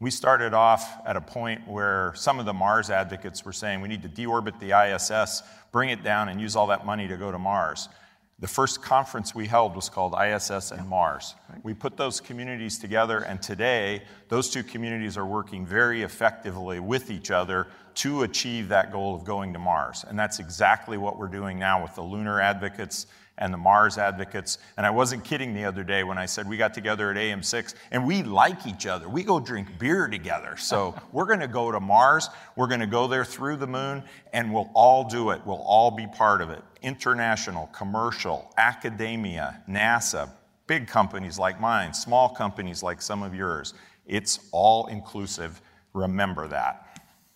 We 0.00 0.10
started 0.10 0.54
off 0.54 1.06
at 1.06 1.18
a 1.18 1.20
point 1.20 1.68
where 1.68 2.14
some 2.16 2.38
of 2.38 2.46
the 2.46 2.54
Mars 2.54 2.88
advocates 2.88 3.44
were 3.44 3.52
saying 3.52 3.82
we 3.82 3.88
need 3.88 4.02
to 4.02 4.08
deorbit 4.08 4.58
the 4.58 4.72
ISS, 4.72 5.42
bring 5.72 5.90
it 5.90 6.02
down, 6.02 6.30
and 6.30 6.40
use 6.40 6.56
all 6.56 6.68
that 6.68 6.86
money 6.86 7.06
to 7.06 7.18
go 7.18 7.30
to 7.30 7.38
Mars. 7.38 7.90
The 8.38 8.48
first 8.48 8.80
conference 8.80 9.34
we 9.34 9.46
held 9.46 9.76
was 9.76 9.90
called 9.90 10.14
ISS 10.18 10.70
and 10.70 10.88
Mars. 10.88 11.34
We 11.62 11.74
put 11.74 11.98
those 11.98 12.18
communities 12.18 12.78
together, 12.78 13.18
and 13.18 13.42
today 13.42 14.04
those 14.30 14.48
two 14.48 14.62
communities 14.62 15.18
are 15.18 15.26
working 15.26 15.66
very 15.66 16.00
effectively 16.00 16.80
with 16.80 17.10
each 17.10 17.30
other 17.30 17.66
to 17.96 18.22
achieve 18.22 18.68
that 18.68 18.92
goal 18.92 19.14
of 19.14 19.24
going 19.24 19.52
to 19.52 19.58
Mars. 19.58 20.06
And 20.08 20.18
that's 20.18 20.38
exactly 20.38 20.96
what 20.96 21.18
we're 21.18 21.28
doing 21.28 21.58
now 21.58 21.82
with 21.82 21.94
the 21.94 22.02
lunar 22.02 22.40
advocates 22.40 23.06
and 23.40 23.52
the 23.52 23.58
Mars 23.58 23.98
advocates. 23.98 24.58
And 24.76 24.86
I 24.86 24.90
wasn't 24.90 25.24
kidding 25.24 25.54
the 25.54 25.64
other 25.64 25.82
day 25.82 26.04
when 26.04 26.18
I 26.18 26.26
said 26.26 26.48
we 26.48 26.56
got 26.56 26.74
together 26.74 27.10
at 27.10 27.16
AM6 27.16 27.74
and 27.90 28.06
we 28.06 28.22
like 28.22 28.66
each 28.66 28.86
other. 28.86 29.08
We 29.08 29.24
go 29.24 29.40
drink 29.40 29.78
beer 29.78 30.06
together. 30.06 30.56
So 30.56 30.94
we're 31.12 31.24
going 31.24 31.40
to 31.40 31.48
go 31.48 31.72
to 31.72 31.80
Mars. 31.80 32.28
We're 32.54 32.68
going 32.68 32.80
to 32.80 32.86
go 32.86 33.08
there 33.08 33.24
through 33.24 33.56
the 33.56 33.66
moon 33.66 34.04
and 34.32 34.52
we'll 34.52 34.70
all 34.74 35.08
do 35.08 35.30
it. 35.30 35.40
We'll 35.44 35.62
all 35.62 35.90
be 35.90 36.06
part 36.06 36.42
of 36.42 36.50
it. 36.50 36.62
International, 36.82 37.66
commercial, 37.68 38.52
academia, 38.56 39.62
NASA, 39.68 40.30
big 40.66 40.86
companies 40.86 41.38
like 41.38 41.60
mine, 41.60 41.92
small 41.92 42.28
companies 42.28 42.82
like 42.82 43.02
some 43.02 43.22
of 43.22 43.34
yours. 43.34 43.74
It's 44.06 44.38
all 44.52 44.86
inclusive. 44.86 45.60
Remember 45.94 46.46
that. 46.48 46.89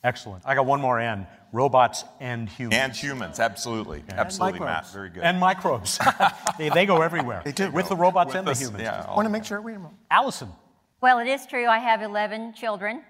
Excellent. 0.04 0.42
I 0.46 0.54
got 0.54 0.66
one 0.66 0.80
more 0.80 1.00
N 1.00 1.26
robots 1.54 2.04
and 2.20 2.48
humans. 2.48 2.78
And 2.78 2.92
humans, 2.92 3.40
absolutely. 3.40 3.98
Okay. 3.98 4.16
Absolutely, 4.16 4.60
Matt. 4.60 4.88
Very 4.88 5.08
good. 5.08 5.22
And 5.22 5.38
microbes. 5.38 5.98
they, 6.58 6.68
they, 6.68 6.84
go 6.84 7.00
everywhere. 7.00 7.42
They 7.44 7.52
do. 7.52 7.70
With 7.70 7.88
the 7.88 7.96
robots 7.96 8.28
With 8.28 8.36
and 8.36 8.46
the, 8.46 8.52
the 8.52 8.58
humans. 8.58 8.82
Yeah, 8.82 9.06
I 9.08 9.14
want 9.14 9.26
to 9.26 9.30
make 9.30 9.44
sure. 9.44 9.62
Wait 9.62 9.76
a 9.76 9.78
moment. 9.78 9.96
Allyson. 10.10 10.48
Well, 11.00 11.20
it 11.20 11.28
is 11.28 11.46
true. 11.46 11.66
I 11.66 11.78
have 11.78 12.02
11 12.02 12.54
children. 12.54 13.02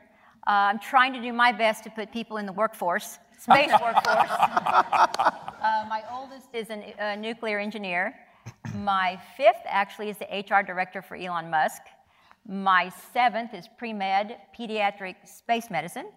Uh, 0.46 0.50
I'm 0.50 0.78
trying 0.78 1.14
to 1.14 1.22
do 1.22 1.32
my 1.32 1.52
best 1.52 1.84
to 1.84 1.90
put 1.90 2.12
people 2.12 2.36
in 2.36 2.44
the 2.44 2.52
workforce, 2.52 3.18
space 3.38 3.72
workforce. 3.82 4.30
Uh, 5.64 5.86
my 5.88 6.02
oldest 6.12 6.48
is 6.52 6.68
a 6.68 6.94
uh, 7.02 7.14
nuclear 7.14 7.58
engineer. 7.58 8.14
My 8.76 9.18
fifth 9.34 9.62
actually 9.64 10.10
is 10.10 10.18
the 10.18 10.26
HR 10.26 10.62
director 10.62 11.00
for 11.00 11.14
Elon 11.14 11.48
Musk. 11.48 11.80
My 12.46 12.92
seventh 13.14 13.54
is 13.54 13.66
pre 13.78 13.94
med, 13.94 14.36
pediatric 14.54 15.14
space 15.24 15.70
medicine. 15.70 16.08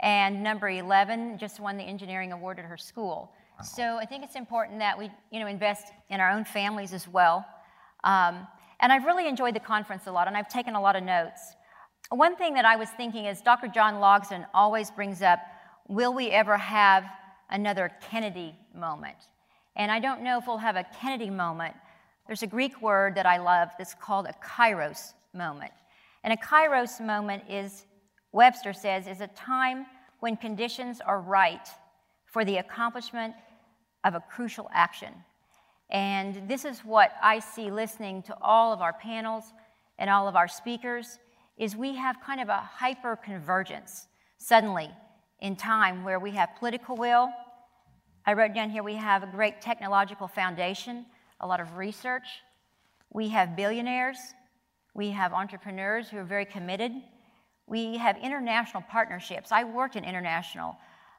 And 0.00 0.42
number 0.42 0.68
11 0.68 1.38
just 1.38 1.58
won 1.60 1.76
the 1.76 1.84
engineering 1.84 2.32
award 2.32 2.58
at 2.58 2.64
her 2.64 2.76
school. 2.76 3.32
So 3.64 3.96
I 3.96 4.04
think 4.04 4.22
it's 4.22 4.36
important 4.36 4.78
that 4.80 4.98
we 4.98 5.10
you 5.30 5.40
know, 5.40 5.46
invest 5.46 5.88
in 6.10 6.20
our 6.20 6.30
own 6.30 6.44
families 6.44 6.92
as 6.92 7.08
well. 7.08 7.46
Um, 8.04 8.46
And 8.80 8.92
I've 8.92 9.04
really 9.04 9.26
enjoyed 9.26 9.54
the 9.54 9.60
conference 9.60 10.06
a 10.06 10.12
lot, 10.12 10.26
and 10.28 10.36
I've 10.36 10.48
taken 10.48 10.74
a 10.74 10.80
lot 10.80 10.96
of 10.96 11.02
notes. 11.02 11.54
One 12.10 12.36
thing 12.36 12.54
that 12.54 12.66
I 12.66 12.76
was 12.76 12.90
thinking 12.90 13.24
is 13.24 13.40
Dr. 13.40 13.68
John 13.68 13.94
Logsdon 13.94 14.46
always 14.52 14.90
brings 14.90 15.22
up 15.22 15.40
will 15.88 16.12
we 16.12 16.30
ever 16.30 16.56
have 16.56 17.04
another 17.48 17.90
Kennedy 18.10 18.54
moment? 18.74 19.16
And 19.76 19.90
I 19.90 19.98
don't 20.00 20.22
know 20.22 20.36
if 20.38 20.46
we'll 20.46 20.58
have 20.58 20.76
a 20.76 20.84
Kennedy 21.00 21.30
moment. 21.30 21.74
There's 22.26 22.42
a 22.42 22.46
Greek 22.46 22.82
word 22.82 23.14
that 23.14 23.24
I 23.24 23.38
love 23.38 23.68
that's 23.78 23.94
called 23.94 24.26
a 24.26 24.34
kairos 24.44 25.14
moment. 25.32 25.72
And 26.24 26.32
a 26.32 26.36
kairos 26.36 27.00
moment 27.00 27.44
is, 27.48 27.86
Webster 28.32 28.72
says, 28.72 29.06
is 29.06 29.20
a 29.20 29.28
time 29.28 29.86
when 30.20 30.36
conditions 30.36 31.00
are 31.00 31.20
right 31.20 31.68
for 32.26 32.44
the 32.44 32.56
accomplishment 32.56 33.34
of 34.04 34.14
a 34.14 34.20
crucial 34.20 34.68
action. 34.72 35.12
And 35.90 36.48
this 36.48 36.64
is 36.64 36.80
what 36.80 37.12
I 37.22 37.38
see 37.38 37.70
listening 37.70 38.22
to 38.24 38.36
all 38.42 38.72
of 38.72 38.80
our 38.80 38.92
panels 38.92 39.44
and 39.98 40.10
all 40.10 40.28
of 40.28 40.36
our 40.36 40.48
speakers 40.48 41.18
is 41.56 41.74
we 41.76 41.94
have 41.94 42.20
kind 42.20 42.40
of 42.40 42.48
a 42.48 42.56
hyper 42.56 43.16
convergence 43.16 44.08
suddenly 44.38 44.90
in 45.40 45.56
time 45.56 46.04
where 46.04 46.18
we 46.18 46.32
have 46.32 46.50
political 46.58 46.96
will. 46.96 47.30
I 48.26 48.32
wrote 48.32 48.54
down 48.54 48.70
here 48.70 48.82
we 48.82 48.96
have 48.96 49.22
a 49.22 49.26
great 49.26 49.60
technological 49.60 50.28
foundation, 50.28 51.06
a 51.40 51.46
lot 51.46 51.60
of 51.60 51.76
research. 51.76 52.26
We 53.10 53.28
have 53.28 53.56
billionaires. 53.56 54.18
We 54.94 55.10
have 55.10 55.32
entrepreneurs 55.32 56.08
who 56.08 56.18
are 56.18 56.24
very 56.24 56.44
committed. 56.44 56.92
We 57.66 57.96
have 57.96 58.16
international 58.18 58.82
partnerships. 58.82 59.50
I 59.52 59.64
worked 59.64 59.96
in 59.96 60.04
international 60.04 60.76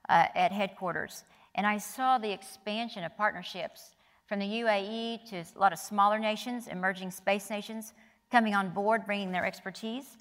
uh, 0.10 0.28
at 0.36 0.52
headquarters, 0.52 1.24
and 1.56 1.68
I 1.68 1.78
saw 1.78 2.18
the 2.18 2.32
expansion 2.32 3.04
of 3.04 3.16
partnerships 3.18 3.96
from 4.26 4.40
the 4.40 4.46
UAE 4.46 5.30
to 5.30 5.38
a 5.38 5.60
lot 5.60 5.74
of 5.74 5.80
smaller 5.80 6.20
nations, 6.20 6.68
emerging 6.68 7.12
space 7.12 7.50
nations, 7.50 7.94
coming 8.32 8.54
on 8.54 8.70
board, 8.70 9.06
bringing 9.06 9.32
their 9.32 9.46
expertise. 9.46 10.18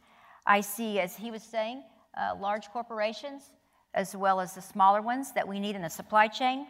I 0.46 0.60
see, 0.60 1.00
as 1.00 1.16
he 1.16 1.30
was 1.30 1.42
saying, 1.42 1.82
uh, 2.16 2.34
large 2.40 2.68
corporations 2.70 3.50
as 3.96 4.14
well 4.14 4.40
as 4.40 4.54
the 4.54 4.60
smaller 4.60 5.02
ones 5.02 5.32
that 5.32 5.48
we 5.48 5.58
need 5.58 5.74
in 5.74 5.82
the 5.82 5.88
supply 5.88 6.28
chain. 6.28 6.66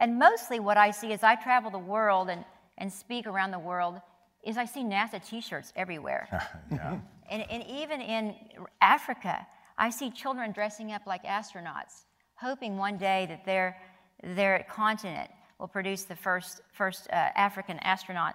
And 0.00 0.18
mostly 0.18 0.60
what 0.60 0.76
I 0.76 0.92
see 0.92 1.12
as 1.12 1.24
I 1.24 1.34
travel 1.34 1.70
the 1.70 1.78
world 1.78 2.30
and, 2.30 2.44
and 2.78 2.90
speak 2.90 3.26
around 3.26 3.50
the 3.50 3.58
world 3.58 4.00
is 4.44 4.56
I 4.56 4.64
see 4.64 4.82
NASA 4.82 5.26
t 5.26 5.40
shirts 5.40 5.72
everywhere. 5.76 6.28
yeah. 6.72 6.98
and, 7.30 7.44
and 7.50 7.64
even 7.66 8.00
in 8.00 8.34
Africa, 8.80 9.46
I 9.76 9.90
see 9.90 10.10
children 10.10 10.52
dressing 10.52 10.92
up 10.92 11.02
like 11.06 11.24
astronauts, 11.24 12.04
hoping 12.34 12.76
one 12.76 12.98
day 12.98 13.26
that 13.28 13.44
their, 13.44 13.76
their 14.22 14.66
continent 14.68 15.30
will 15.58 15.68
produce 15.68 16.04
the 16.04 16.16
first, 16.16 16.60
first 16.72 17.08
uh, 17.10 17.30
African 17.36 17.78
astronaut. 17.80 18.34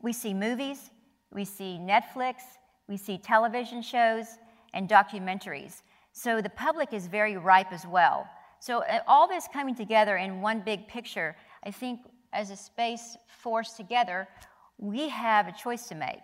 We 0.00 0.12
see 0.12 0.34
movies, 0.34 0.90
we 1.32 1.44
see 1.44 1.78
Netflix, 1.80 2.36
we 2.88 2.96
see 2.96 3.18
television 3.18 3.82
shows 3.82 4.26
and 4.74 4.88
documentaries. 4.88 5.82
So 6.12 6.40
the 6.40 6.50
public 6.50 6.92
is 6.92 7.06
very 7.06 7.36
ripe 7.36 7.72
as 7.72 7.86
well. 7.86 8.28
So 8.60 8.82
uh, 8.84 9.00
all 9.06 9.26
this 9.26 9.48
coming 9.52 9.74
together 9.74 10.16
in 10.16 10.40
one 10.40 10.60
big 10.60 10.86
picture, 10.88 11.36
I 11.64 11.70
think 11.70 12.00
as 12.32 12.50
a 12.50 12.56
space 12.56 13.16
force 13.28 13.72
together, 13.72 14.28
we 14.78 15.08
have 15.08 15.48
a 15.48 15.52
choice 15.52 15.88
to 15.88 15.94
make. 15.94 16.20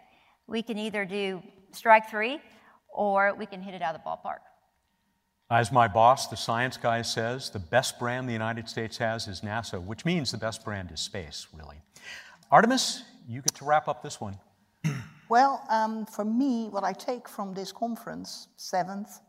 We 0.46 0.62
can 0.62 0.78
either 0.78 1.04
do 1.04 1.42
strike 1.72 2.08
three 2.10 2.40
or 2.88 3.34
we 3.34 3.46
can 3.46 3.62
hit 3.62 3.74
it 3.74 3.82
out 3.82 3.94
of 3.94 4.02
the 4.02 4.08
ballpark. 4.08 4.38
As 5.50 5.72
my 5.72 5.88
boss, 5.88 6.26
the 6.26 6.36
science 6.36 6.76
guy, 6.76 7.00
says, 7.02 7.50
the 7.50 7.58
best 7.58 7.98
brand 7.98 8.28
the 8.28 8.34
United 8.34 8.68
States 8.68 8.98
has 8.98 9.28
is 9.28 9.40
NASA, 9.40 9.82
which 9.82 10.04
means 10.04 10.30
the 10.30 10.36
best 10.36 10.62
brand 10.64 10.90
is 10.92 11.00
space, 11.00 11.46
really. 11.54 11.76
Artemis, 12.50 13.02
you 13.26 13.40
get 13.40 13.54
to 13.54 13.64
wrap 13.64 13.88
up 13.88 14.02
this 14.02 14.20
one. 14.20 14.38
Well, 15.30 15.62
um, 15.68 16.06
for 16.06 16.24
me, 16.24 16.68
what 16.70 16.84
I 16.84 16.94
take 16.94 17.28
from 17.28 17.52
this 17.52 17.70
conference, 17.70 18.48
seventh, 18.56 19.20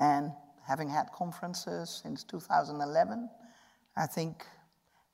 and 0.00 0.32
having 0.66 0.88
had 0.88 1.12
conferences 1.12 2.00
since 2.02 2.24
2011, 2.24 3.28
I 3.94 4.06
think 4.06 4.46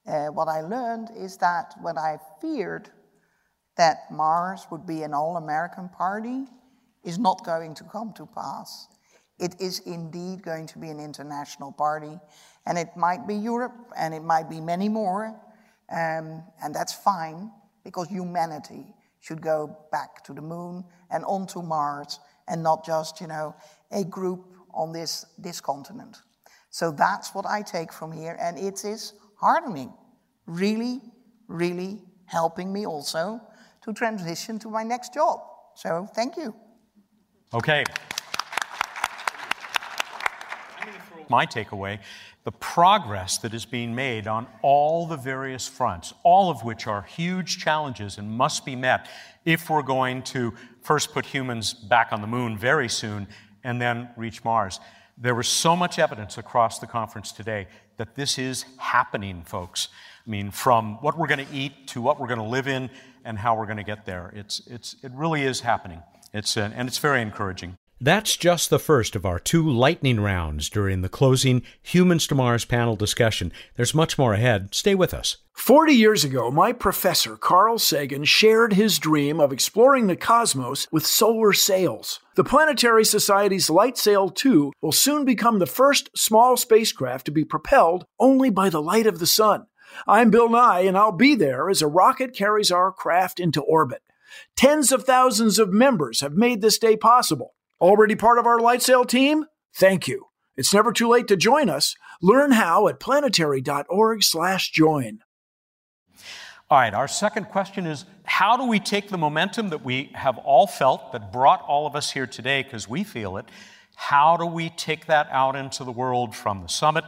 uh, 0.07 0.27
what 0.27 0.47
I 0.47 0.61
learned 0.61 1.11
is 1.16 1.37
that 1.38 1.75
what 1.81 1.99
I 1.99 2.18
feared 2.40 2.90
that 3.77 4.11
Mars 4.11 4.67
would 4.71 4.87
be 4.87 5.03
an 5.03 5.15
all 5.15 5.37
American 5.37 5.89
party 5.89 6.45
is 7.03 7.19
not 7.19 7.45
going 7.45 7.75
to 7.75 7.85
come 7.85 8.13
to 8.15 8.27
pass. 8.27 8.89
It 9.39 9.61
is 9.61 9.81
indeed 9.81 10.43
going 10.43 10.67
to 10.69 10.79
be 10.79 10.91
an 10.91 11.01
international 11.01 11.73
party, 11.73 12.19
and 12.67 12.79
it 12.79 12.97
might 12.97 13.27
be 13.27 13.35
Europe, 13.35 13.75
and 13.97 14.15
it 14.15 14.23
might 14.23 14.49
be 14.49 14.61
many 14.61 14.89
more, 14.89 15.27
um, 15.91 16.45
and 16.63 16.73
that's 16.73 16.93
fine 16.93 17.51
because 17.83 18.09
humanity 18.09 18.87
should 19.21 19.41
go 19.41 19.77
back 19.91 20.23
to 20.25 20.33
the 20.33 20.41
moon 20.41 20.85
and 21.11 21.25
onto 21.25 21.63
Mars, 21.63 22.21
and 22.47 22.63
not 22.63 22.85
just 22.85 23.21
you 23.21 23.27
know 23.27 23.55
a 23.91 24.05
group 24.05 24.47
on 24.73 24.93
this 24.93 25.27
this 25.39 25.61
continent. 25.61 26.17
So 26.71 26.91
that's 26.91 27.35
what 27.35 27.47
I 27.47 27.63
take 27.63 27.93
from 27.93 28.13
here, 28.13 28.37
and 28.41 28.59
it 28.59 28.85
is 28.85 29.15
hardening, 29.37 29.93
really, 30.47 31.01
really 31.49 32.01
helping 32.27 32.73
me 32.73 32.87
also 32.87 33.41
to 33.85 33.92
transition 33.92 34.59
to 34.61 34.68
my 34.68 34.83
next 34.83 35.14
job. 35.14 35.40
So 35.75 36.09
thank 36.14 36.37
you. 36.37 36.55
Okay. 37.53 37.85
my 41.31 41.47
takeaway 41.47 41.99
the 42.44 42.53
progress 42.53 43.38
that 43.38 43.55
is 43.55 43.64
being 43.64 43.94
made 43.94 44.27
on 44.27 44.47
all 44.61 45.07
the 45.07 45.16
various 45.16 45.66
fronts, 45.66 46.12
all 46.23 46.51
of 46.51 46.62
which 46.62 46.87
are 46.87 47.03
huge 47.03 47.59
challenges 47.59 48.18
and 48.18 48.31
must 48.31 48.66
be 48.66 48.77
met 48.77 49.09
if 49.47 49.70
we're 49.70 49.83
going 49.83 50.23
to 50.23 50.53
first 50.83 51.12
put 51.12 51.25
humans 51.25 51.73
back 51.73 52.09
on 52.12 52.20
the 52.20 52.27
moon 52.27 52.57
very 52.57 52.88
soon 52.88 53.27
and 53.64 53.81
then 53.81 54.11
reach 54.16 54.44
Mars. 54.44 54.79
There 55.16 55.35
was 55.35 55.49
so 55.49 55.75
much 55.75 55.99
evidence 55.99 56.37
across 56.37 56.79
the 56.79 56.87
conference 56.87 57.33
today 57.33 57.66
that 57.97 58.14
this 58.14 58.38
is 58.38 58.66
happening, 58.77 59.42
folks. 59.44 59.88
I 60.27 60.31
mean, 60.31 60.51
from 60.51 61.01
what 61.01 61.16
we're 61.16 61.29
going 61.29 61.47
to 61.47 61.55
eat 61.55 61.87
to 61.88 62.03
what 62.03 62.20
we're 62.20 62.27
going 62.27 62.40
to 62.40 62.44
live 62.44 62.68
in 62.68 62.90
and 63.25 63.39
how 63.39 63.57
we're 63.57 63.67
going 63.67 63.79
to 63.79 63.85
get 63.85 64.07
there. 64.07 64.33
It's, 64.35 64.61
it's, 64.67 64.97
it 65.03 65.13
really 65.13 65.43
is 65.43 65.61
happening. 65.61 66.03
It's, 66.33 66.57
uh, 66.57 66.71
and 66.75 66.89
it's 66.89 66.99
very 66.99 67.23
encouraging. 67.23 67.77
That's 68.01 68.37
just 68.37 68.71
the 68.71 68.79
first 68.79 69.15
of 69.15 69.25
our 69.25 69.39
two 69.39 69.67
lightning 69.71 70.21
rounds 70.21 70.69
during 70.69 71.01
the 71.01 71.09
closing 71.09 71.63
Humans 71.83 72.27
to 72.27 72.35
Mars 72.35 72.65
panel 72.65 72.97
discussion. 72.97 73.53
There's 73.77 73.95
much 73.95 74.19
more 74.19 74.35
ahead. 74.35 74.75
Stay 74.75 74.95
with 74.95 75.15
us. 75.15 75.39
40 75.55 75.95
years 75.95 76.25
ago, 76.25 76.51
my 76.51 76.73
professor, 76.73 77.37
Carl 77.37 77.79
Sagan, 77.79 78.25
shared 78.25 78.73
his 78.73 78.99
dream 78.99 79.41
of 79.41 79.53
exploring 79.53 80.09
the 80.09 80.17
cosmos 80.17 80.89
with 80.91 81.07
solar 81.07 81.53
sails. 81.53 82.19
The 82.35 82.43
Planetary 82.43 83.05
Society's 83.05 83.69
LightSail 83.69 84.35
2 84.35 84.73
will 84.83 84.93
soon 84.93 85.25
become 85.25 85.61
the 85.61 85.67
first 85.67 86.11
small 86.17 86.57
spacecraft 86.57 87.25
to 87.27 87.33
be 87.33 87.45
propelled 87.45 88.05
only 88.19 88.51
by 88.51 88.69
the 88.69 88.83
light 88.83 89.07
of 89.07 89.21
the 89.21 89.27
sun. 89.27 89.67
I'm 90.07 90.31
Bill 90.31 90.49
Nye, 90.49 90.81
and 90.81 90.97
I'll 90.97 91.13
be 91.13 91.35
there 91.35 91.69
as 91.69 91.83
a 91.83 91.87
rocket 91.87 92.35
carries 92.35 92.71
our 92.71 92.93
craft 92.93 93.41
into 93.41 93.61
orbit. 93.63 94.03
Tens 94.57 94.93
of 94.93 95.05
thousands 95.05 95.59
of 95.59 95.73
members 95.73 96.21
have 96.21 96.35
made 96.35 96.61
this 96.61 96.79
day 96.79 96.97
possible. 96.97 97.55
Already 97.81 98.15
part 98.15 98.39
of 98.39 98.47
our 98.47 98.59
LightSail 98.59 99.07
team? 99.07 99.47
Thank 99.75 100.09
you. 100.09 100.27
It's 100.57 100.73
never 100.73 100.93
too 100.93 101.09
late 101.09 101.27
to 101.29 101.37
join 101.37 101.69
us. 101.69 101.95
Learn 102.23 102.53
how 102.53 102.89
at 102.89 103.01
planetary.org/join. 103.01 105.19
All 106.71 106.79
right, 106.79 106.95
our 106.95 107.09
second 107.09 107.45
question 107.47 107.87
is 107.87 108.05
how 108.25 108.57
do 108.57 108.67
we 108.67 108.81
take 108.81 109.11
the 109.11 109.19
momentum 109.19 109.69
that 109.69 109.85
we 109.85 110.11
have 110.15 110.39
all 110.39 110.67
felt 110.67 111.13
that 111.13 111.31
brought 111.31 111.61
all 111.63 111.87
of 111.87 111.95
us 111.95 112.11
here 112.11 112.27
today 112.27 112.63
because 112.63 112.89
we 112.89 113.05
feel 113.05 113.37
it? 113.37 113.45
How 113.97 114.37
do 114.37 114.47
we 114.47 114.71
take 114.71 115.07
that 115.07 115.29
out 115.31 115.57
into 115.57 115.85
the 115.85 115.93
world 115.93 116.35
from 116.35 116.63
the 116.63 116.69
summit 116.69 117.05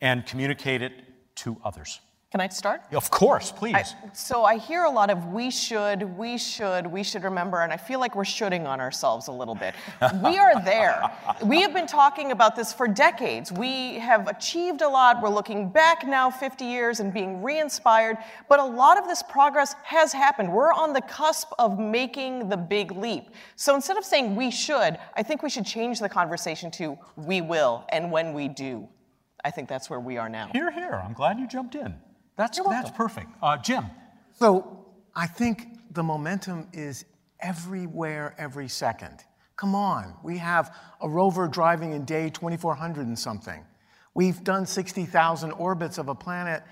and 0.00 0.26
communicate 0.26 0.82
it 0.82 0.92
to 1.36 1.56
others? 1.64 2.00
Can 2.32 2.40
I 2.40 2.48
start? 2.48 2.82
Of 2.92 3.08
course, 3.08 3.52
please. 3.52 3.76
I, 3.76 3.84
so 4.12 4.42
I 4.42 4.58
hear 4.58 4.82
a 4.82 4.90
lot 4.90 5.10
of 5.10 5.26
we 5.26 5.48
should, 5.48 6.02
we 6.18 6.36
should, 6.36 6.84
we 6.84 7.04
should 7.04 7.22
remember, 7.22 7.62
and 7.62 7.72
I 7.72 7.76
feel 7.76 8.00
like 8.00 8.16
we're 8.16 8.24
shooting 8.24 8.66
on 8.66 8.80
ourselves 8.80 9.28
a 9.28 9.32
little 9.32 9.54
bit. 9.54 9.76
we 10.24 10.36
are 10.36 10.60
there. 10.64 11.02
We 11.44 11.60
have 11.60 11.72
been 11.72 11.86
talking 11.86 12.32
about 12.32 12.56
this 12.56 12.72
for 12.72 12.88
decades. 12.88 13.52
We 13.52 13.98
have 13.98 14.26
achieved 14.26 14.80
a 14.82 14.88
lot. 14.88 15.22
We're 15.22 15.28
looking 15.28 15.68
back 15.68 16.06
now 16.06 16.30
50 16.30 16.64
years 16.64 16.98
and 16.98 17.12
being 17.12 17.42
re 17.42 17.60
inspired, 17.60 18.16
but 18.48 18.58
a 18.58 18.64
lot 18.64 18.98
of 18.98 19.06
this 19.06 19.22
progress 19.22 19.74
has 19.84 20.12
happened. 20.12 20.52
We're 20.52 20.72
on 20.72 20.92
the 20.92 21.02
cusp 21.02 21.52
of 21.58 21.78
making 21.78 22.48
the 22.48 22.56
big 22.56 22.90
leap. 22.92 23.30
So 23.54 23.74
instead 23.74 23.96
of 23.96 24.04
saying 24.04 24.34
we 24.34 24.50
should, 24.50 24.98
I 25.14 25.22
think 25.22 25.42
we 25.42 25.50
should 25.50 25.66
change 25.66 26.00
the 26.00 26.08
conversation 26.08 26.70
to 26.72 26.98
we 27.16 27.40
will 27.40 27.84
and 27.90 28.10
when 28.10 28.32
we 28.34 28.48
do. 28.48 28.88
I 29.44 29.50
think 29.50 29.68
that's 29.68 29.88
where 29.88 30.00
we 30.00 30.16
are 30.16 30.28
now. 30.28 30.50
Here, 30.52 30.72
here. 30.72 31.00
I'm 31.04 31.12
glad 31.12 31.38
you 31.38 31.46
jumped 31.46 31.76
in. 31.76 31.94
That's, 32.36 32.58
that's 32.58 32.90
perfect. 32.90 33.28
Uh, 33.42 33.56
Jim. 33.56 33.86
So 34.38 34.86
I 35.14 35.26
think 35.26 35.94
the 35.94 36.02
momentum 36.02 36.68
is 36.72 37.04
everywhere, 37.40 38.34
every 38.38 38.68
second. 38.68 39.24
Come 39.56 39.74
on, 39.74 40.14
we 40.22 40.36
have 40.36 40.76
a 41.00 41.08
rover 41.08 41.48
driving 41.48 41.92
in 41.92 42.04
day 42.04 42.28
2400 42.28 43.06
and 43.06 43.18
something. 43.18 43.64
We've 44.12 44.42
done 44.44 44.66
60,000 44.66 45.52
orbits 45.52 45.98
of 45.98 46.08
a 46.08 46.14
planet 46.14 46.62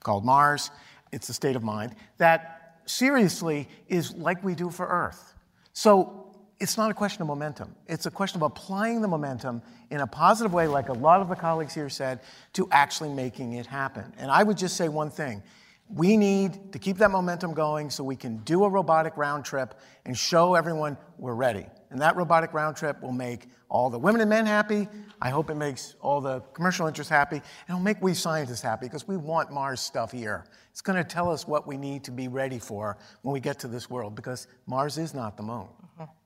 called 0.00 0.24
Mars. 0.24 0.70
It's 1.12 1.28
a 1.28 1.34
state 1.34 1.56
of 1.56 1.62
mind 1.62 1.94
that 2.18 2.80
seriously 2.86 3.68
is 3.88 4.14
like 4.16 4.42
we 4.42 4.54
do 4.54 4.70
for 4.70 4.86
Earth. 4.86 5.34
So 5.72 6.21
it's 6.62 6.76
not 6.76 6.92
a 6.92 6.94
question 6.94 7.22
of 7.22 7.26
momentum. 7.26 7.74
It's 7.88 8.06
a 8.06 8.10
question 8.10 8.38
of 8.38 8.42
applying 8.42 9.00
the 9.00 9.08
momentum 9.08 9.62
in 9.90 10.00
a 10.00 10.06
positive 10.06 10.54
way, 10.54 10.68
like 10.68 10.90
a 10.90 10.92
lot 10.92 11.20
of 11.20 11.28
the 11.28 11.34
colleagues 11.34 11.74
here 11.74 11.88
said, 11.88 12.20
to 12.52 12.68
actually 12.70 13.08
making 13.08 13.54
it 13.54 13.66
happen. 13.66 14.12
And 14.16 14.30
I 14.30 14.44
would 14.44 14.56
just 14.56 14.76
say 14.76 14.88
one 14.88 15.10
thing. 15.10 15.42
We 15.88 16.16
need 16.16 16.72
to 16.72 16.78
keep 16.78 16.98
that 16.98 17.10
momentum 17.10 17.52
going 17.52 17.90
so 17.90 18.04
we 18.04 18.14
can 18.14 18.36
do 18.44 18.62
a 18.62 18.68
robotic 18.68 19.16
round 19.16 19.44
trip 19.44 19.74
and 20.06 20.16
show 20.16 20.54
everyone 20.54 20.96
we're 21.18 21.34
ready. 21.34 21.66
And 21.90 22.00
that 22.00 22.14
robotic 22.14 22.54
round 22.54 22.76
trip 22.76 23.02
will 23.02 23.12
make 23.12 23.48
all 23.68 23.90
the 23.90 23.98
women 23.98 24.20
and 24.20 24.30
men 24.30 24.46
happy. 24.46 24.86
I 25.20 25.30
hope 25.30 25.50
it 25.50 25.56
makes 25.56 25.96
all 26.00 26.20
the 26.20 26.42
commercial 26.52 26.86
interests 26.86 27.10
happy. 27.10 27.36
And 27.36 27.70
it'll 27.70 27.80
make 27.80 28.00
we 28.00 28.14
scientists 28.14 28.62
happy 28.62 28.86
because 28.86 29.08
we 29.08 29.16
want 29.16 29.50
Mars 29.50 29.80
stuff 29.80 30.12
here. 30.12 30.44
It's 30.70 30.80
going 30.80 30.96
to 30.96 31.04
tell 31.04 31.28
us 31.28 31.48
what 31.48 31.66
we 31.66 31.76
need 31.76 32.04
to 32.04 32.12
be 32.12 32.28
ready 32.28 32.60
for 32.60 32.98
when 33.22 33.32
we 33.32 33.40
get 33.40 33.58
to 33.58 33.68
this 33.68 33.90
world 33.90 34.14
because 34.14 34.46
Mars 34.66 34.96
is 34.96 35.12
not 35.12 35.36
the 35.36 35.42
moon. 35.42 35.66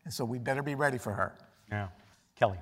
And 0.06 0.14
so 0.14 0.24
we 0.24 0.38
better 0.38 0.62
be 0.62 0.76
ready 0.76 0.98
for 0.98 1.12
her. 1.12 1.36
Yeah. 1.68 1.88
Kellie. 2.38 2.60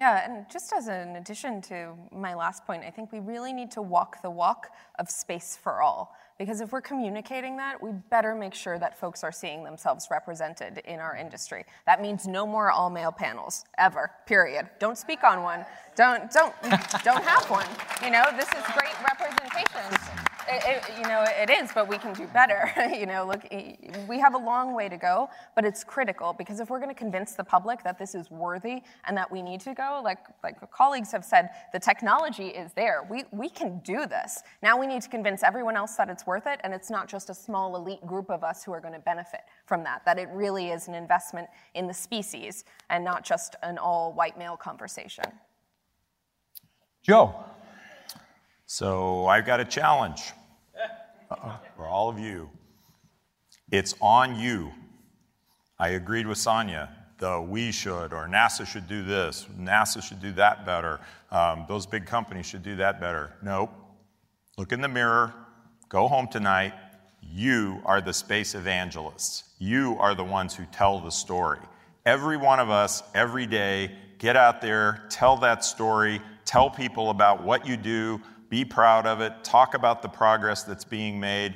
Yeah, 0.00 0.24
and 0.24 0.46
just 0.50 0.72
as 0.72 0.88
an 0.88 1.16
addition 1.16 1.60
to 1.62 1.92
my 2.10 2.34
last 2.34 2.64
point, 2.64 2.84
I 2.84 2.90
think 2.90 3.12
we 3.12 3.20
really 3.20 3.52
need 3.52 3.70
to 3.72 3.82
walk 3.82 4.22
the 4.22 4.30
walk 4.30 4.70
of 4.98 5.10
space 5.10 5.58
for 5.62 5.82
all. 5.82 6.14
Because 6.38 6.62
if 6.62 6.72
we're 6.72 6.80
communicating 6.80 7.58
that, 7.58 7.82
we 7.82 7.92
better 8.10 8.34
make 8.34 8.54
sure 8.54 8.78
that 8.78 8.98
folks 8.98 9.22
are 9.22 9.32
seeing 9.32 9.62
themselves 9.62 10.08
represented 10.10 10.78
in 10.86 11.00
our 11.00 11.16
industry. 11.16 11.66
That 11.84 12.00
means 12.00 12.26
no 12.26 12.46
more 12.46 12.70
all 12.70 12.88
male 12.88 13.12
panels, 13.12 13.64
ever, 13.76 14.10
period. 14.26 14.70
Don't 14.78 14.96
speak 14.96 15.22
on 15.22 15.42
one. 15.42 15.66
Don't, 15.96 16.30
don't, 16.30 16.54
don't 17.04 17.24
have 17.24 17.44
one. 17.50 17.66
You 18.02 18.10
know, 18.10 18.24
this 18.36 18.48
is 18.48 18.64
great 18.74 18.96
representation. 19.04 20.25
It, 20.48 20.62
it, 20.64 20.84
you 20.96 21.02
know, 21.04 21.24
it 21.26 21.50
is, 21.50 21.70
but 21.74 21.88
we 21.88 21.98
can 21.98 22.12
do 22.12 22.26
better. 22.28 22.70
you 22.98 23.06
know, 23.06 23.26
look, 23.26 23.42
we 24.08 24.20
have 24.20 24.34
a 24.34 24.38
long 24.38 24.74
way 24.74 24.88
to 24.88 24.96
go, 24.96 25.28
but 25.54 25.64
it's 25.64 25.82
critical 25.82 26.32
because 26.32 26.60
if 26.60 26.70
we're 26.70 26.78
going 26.78 26.94
to 26.94 26.98
convince 26.98 27.32
the 27.32 27.42
public 27.42 27.82
that 27.82 27.98
this 27.98 28.14
is 28.14 28.30
worthy 28.30 28.82
and 29.06 29.16
that 29.16 29.30
we 29.30 29.42
need 29.42 29.60
to 29.60 29.74
go, 29.74 30.00
like 30.04 30.18
like 30.44 30.58
colleagues 30.70 31.10
have 31.12 31.24
said, 31.24 31.50
the 31.72 31.78
technology 31.78 32.48
is 32.48 32.72
there. 32.74 33.06
We 33.10 33.24
we 33.32 33.48
can 33.48 33.80
do 33.80 34.06
this. 34.06 34.42
Now 34.62 34.78
we 34.78 34.86
need 34.86 35.02
to 35.02 35.08
convince 35.08 35.42
everyone 35.42 35.76
else 35.76 35.96
that 35.96 36.08
it's 36.08 36.26
worth 36.26 36.46
it, 36.46 36.60
and 36.62 36.72
it's 36.72 36.90
not 36.90 37.08
just 37.08 37.28
a 37.30 37.34
small 37.34 37.76
elite 37.76 38.06
group 38.06 38.30
of 38.30 38.44
us 38.44 38.62
who 38.62 38.72
are 38.72 38.80
going 38.80 38.94
to 38.94 39.00
benefit 39.00 39.40
from 39.66 39.82
that. 39.84 40.04
That 40.04 40.18
it 40.18 40.28
really 40.32 40.70
is 40.70 40.88
an 40.88 40.94
investment 40.94 41.48
in 41.74 41.86
the 41.86 41.94
species 41.94 42.64
and 42.88 43.04
not 43.04 43.24
just 43.24 43.56
an 43.62 43.78
all 43.78 44.12
white 44.12 44.38
male 44.38 44.56
conversation. 44.56 45.24
Joe. 47.02 47.34
So 48.66 49.26
I've 49.26 49.46
got 49.46 49.60
a 49.60 49.64
challenge 49.64 50.32
for 51.76 51.86
all 51.86 52.08
of 52.08 52.18
you. 52.18 52.50
It's 53.70 53.94
on 54.00 54.38
you. 54.38 54.72
I 55.78 55.90
agreed 55.90 56.26
with 56.26 56.38
Sonia. 56.38 56.90
The 57.18 57.40
we 57.40 57.72
should, 57.72 58.12
or 58.12 58.28
NASA 58.28 58.66
should 58.66 58.88
do 58.88 59.02
this, 59.02 59.46
NASA 59.58 60.02
should 60.02 60.20
do 60.20 60.32
that 60.32 60.66
better, 60.66 61.00
um, 61.30 61.64
those 61.66 61.86
big 61.86 62.04
companies 62.04 62.44
should 62.44 62.62
do 62.62 62.76
that 62.76 63.00
better. 63.00 63.32
Nope. 63.42 63.72
Look 64.58 64.72
in 64.72 64.82
the 64.82 64.88
mirror, 64.88 65.32
go 65.88 66.08
home 66.08 66.28
tonight. 66.28 66.74
You 67.22 67.80
are 67.86 68.02
the 68.02 68.12
space 68.12 68.54
evangelists. 68.54 69.44
You 69.58 69.96
are 69.98 70.14
the 70.14 70.24
ones 70.24 70.54
who 70.54 70.64
tell 70.66 71.00
the 71.00 71.10
story. 71.10 71.58
Every 72.04 72.36
one 72.36 72.60
of 72.60 72.68
us, 72.68 73.02
every 73.14 73.46
day, 73.46 73.92
get 74.18 74.36
out 74.36 74.60
there, 74.60 75.04
tell 75.08 75.36
that 75.38 75.64
story, 75.64 76.20
tell 76.44 76.68
people 76.68 77.08
about 77.10 77.42
what 77.42 77.66
you 77.66 77.76
do, 77.76 78.20
be 78.48 78.64
proud 78.64 79.06
of 79.06 79.20
it, 79.20 79.32
talk 79.42 79.74
about 79.74 80.02
the 80.02 80.08
progress 80.08 80.62
that's 80.62 80.84
being 80.84 81.20
made. 81.20 81.54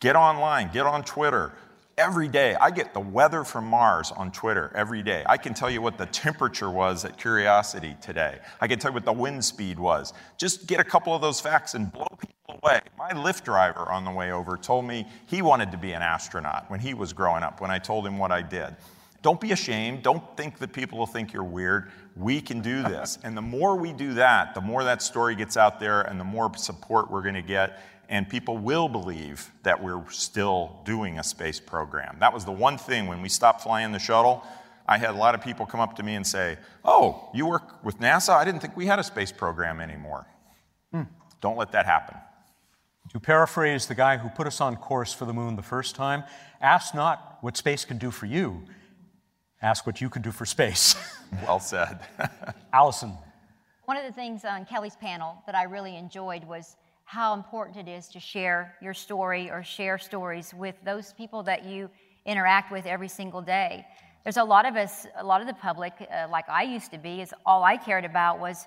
Get 0.00 0.16
online, 0.16 0.70
get 0.72 0.86
on 0.86 1.04
Twitter. 1.04 1.52
Every 1.98 2.26
day, 2.26 2.54
I 2.54 2.70
get 2.70 2.94
the 2.94 3.00
weather 3.00 3.44
from 3.44 3.66
Mars 3.66 4.12
on 4.12 4.32
Twitter 4.32 4.72
every 4.74 5.02
day. 5.02 5.22
I 5.26 5.36
can 5.36 5.52
tell 5.52 5.70
you 5.70 5.82
what 5.82 5.98
the 5.98 6.06
temperature 6.06 6.70
was 6.70 7.04
at 7.04 7.18
Curiosity 7.18 7.96
today. 8.00 8.38
I 8.60 8.66
can 8.66 8.78
tell 8.78 8.90
you 8.90 8.94
what 8.94 9.04
the 9.04 9.12
wind 9.12 9.44
speed 9.44 9.78
was. 9.78 10.14
Just 10.38 10.66
get 10.66 10.80
a 10.80 10.84
couple 10.84 11.14
of 11.14 11.20
those 11.20 11.40
facts 11.40 11.74
and 11.74 11.92
blow 11.92 12.08
people 12.18 12.58
away. 12.62 12.80
My 12.96 13.10
Lyft 13.10 13.44
driver 13.44 13.92
on 13.92 14.04
the 14.04 14.10
way 14.10 14.32
over 14.32 14.56
told 14.56 14.86
me 14.86 15.06
he 15.26 15.42
wanted 15.42 15.70
to 15.72 15.76
be 15.76 15.92
an 15.92 16.02
astronaut 16.02 16.64
when 16.68 16.80
he 16.80 16.94
was 16.94 17.12
growing 17.12 17.42
up, 17.42 17.60
when 17.60 17.70
I 17.70 17.78
told 17.78 18.06
him 18.06 18.16
what 18.16 18.32
I 18.32 18.40
did. 18.40 18.74
Don't 19.22 19.40
be 19.40 19.52
ashamed. 19.52 20.02
Don't 20.02 20.36
think 20.36 20.58
that 20.58 20.72
people 20.72 20.98
will 20.98 21.06
think 21.06 21.32
you're 21.32 21.44
weird. 21.44 21.90
We 22.16 22.40
can 22.40 22.60
do 22.60 22.82
this. 22.82 23.18
And 23.22 23.36
the 23.36 23.42
more 23.42 23.76
we 23.76 23.92
do 23.92 24.14
that, 24.14 24.54
the 24.54 24.60
more 24.60 24.82
that 24.84 25.00
story 25.00 25.36
gets 25.36 25.56
out 25.56 25.78
there 25.78 26.02
and 26.02 26.18
the 26.18 26.24
more 26.24 26.54
support 26.56 27.10
we're 27.10 27.22
going 27.22 27.36
to 27.36 27.42
get. 27.42 27.80
And 28.08 28.28
people 28.28 28.58
will 28.58 28.88
believe 28.88 29.50
that 29.62 29.82
we're 29.82 30.02
still 30.10 30.80
doing 30.84 31.18
a 31.18 31.24
space 31.24 31.60
program. 31.60 32.16
That 32.18 32.34
was 32.34 32.44
the 32.44 32.52
one 32.52 32.76
thing 32.76 33.06
when 33.06 33.22
we 33.22 33.28
stopped 33.28 33.62
flying 33.62 33.92
the 33.92 34.00
shuttle. 34.00 34.44
I 34.88 34.98
had 34.98 35.10
a 35.10 35.18
lot 35.18 35.36
of 35.36 35.40
people 35.40 35.66
come 35.66 35.80
up 35.80 35.96
to 35.96 36.02
me 36.02 36.16
and 36.16 36.26
say, 36.26 36.58
Oh, 36.84 37.30
you 37.32 37.46
work 37.46 37.82
with 37.84 38.00
NASA? 38.00 38.30
I 38.30 38.44
didn't 38.44 38.60
think 38.60 38.76
we 38.76 38.86
had 38.86 38.98
a 38.98 39.04
space 39.04 39.30
program 39.30 39.80
anymore. 39.80 40.26
Hmm. 40.92 41.02
Don't 41.40 41.56
let 41.56 41.72
that 41.72 41.86
happen. 41.86 42.16
To 43.12 43.20
paraphrase 43.20 43.86
the 43.86 43.94
guy 43.94 44.16
who 44.16 44.28
put 44.30 44.46
us 44.46 44.60
on 44.60 44.76
course 44.76 45.12
for 45.12 45.24
the 45.24 45.32
moon 45.32 45.56
the 45.56 45.62
first 45.62 45.94
time, 45.94 46.24
ask 46.60 46.94
not 46.94 47.38
what 47.40 47.56
space 47.56 47.84
can 47.84 47.98
do 47.98 48.10
for 48.10 48.26
you, 48.26 48.62
ask 49.62 49.86
what 49.86 50.00
you 50.00 50.10
can 50.10 50.22
do 50.22 50.32
for 50.32 50.44
space. 50.44 50.94
well 51.46 51.60
said. 51.60 52.00
Allyson. 52.72 53.12
One 53.84 53.96
of 53.96 54.04
the 54.04 54.12
things 54.12 54.44
on 54.44 54.64
Kellie's 54.64 54.96
panel 54.96 55.42
that 55.46 55.54
I 55.54 55.64
really 55.64 55.96
enjoyed 55.96 56.44
was 56.44 56.76
how 57.04 57.34
important 57.34 57.76
it 57.76 57.90
is 57.90 58.08
to 58.08 58.20
share 58.20 58.76
your 58.80 58.94
story 58.94 59.50
or 59.50 59.62
share 59.62 59.98
stories 59.98 60.54
with 60.54 60.76
those 60.84 61.12
people 61.12 61.42
that 61.44 61.64
you 61.64 61.90
interact 62.24 62.72
with 62.72 62.86
every 62.86 63.08
single 63.08 63.42
day. 63.42 63.84
There's 64.24 64.36
a 64.36 64.44
lot 64.44 64.66
of 64.66 64.76
us, 64.76 65.06
a 65.16 65.24
lot 65.24 65.40
of 65.40 65.46
the 65.46 65.54
public, 65.54 65.92
uh, 66.00 66.28
like 66.30 66.48
I 66.48 66.62
used 66.62 66.92
to 66.92 66.98
be, 66.98 67.20
is 67.20 67.34
all 67.44 67.64
I 67.64 67.76
cared 67.76 68.04
about 68.04 68.38
was 68.38 68.66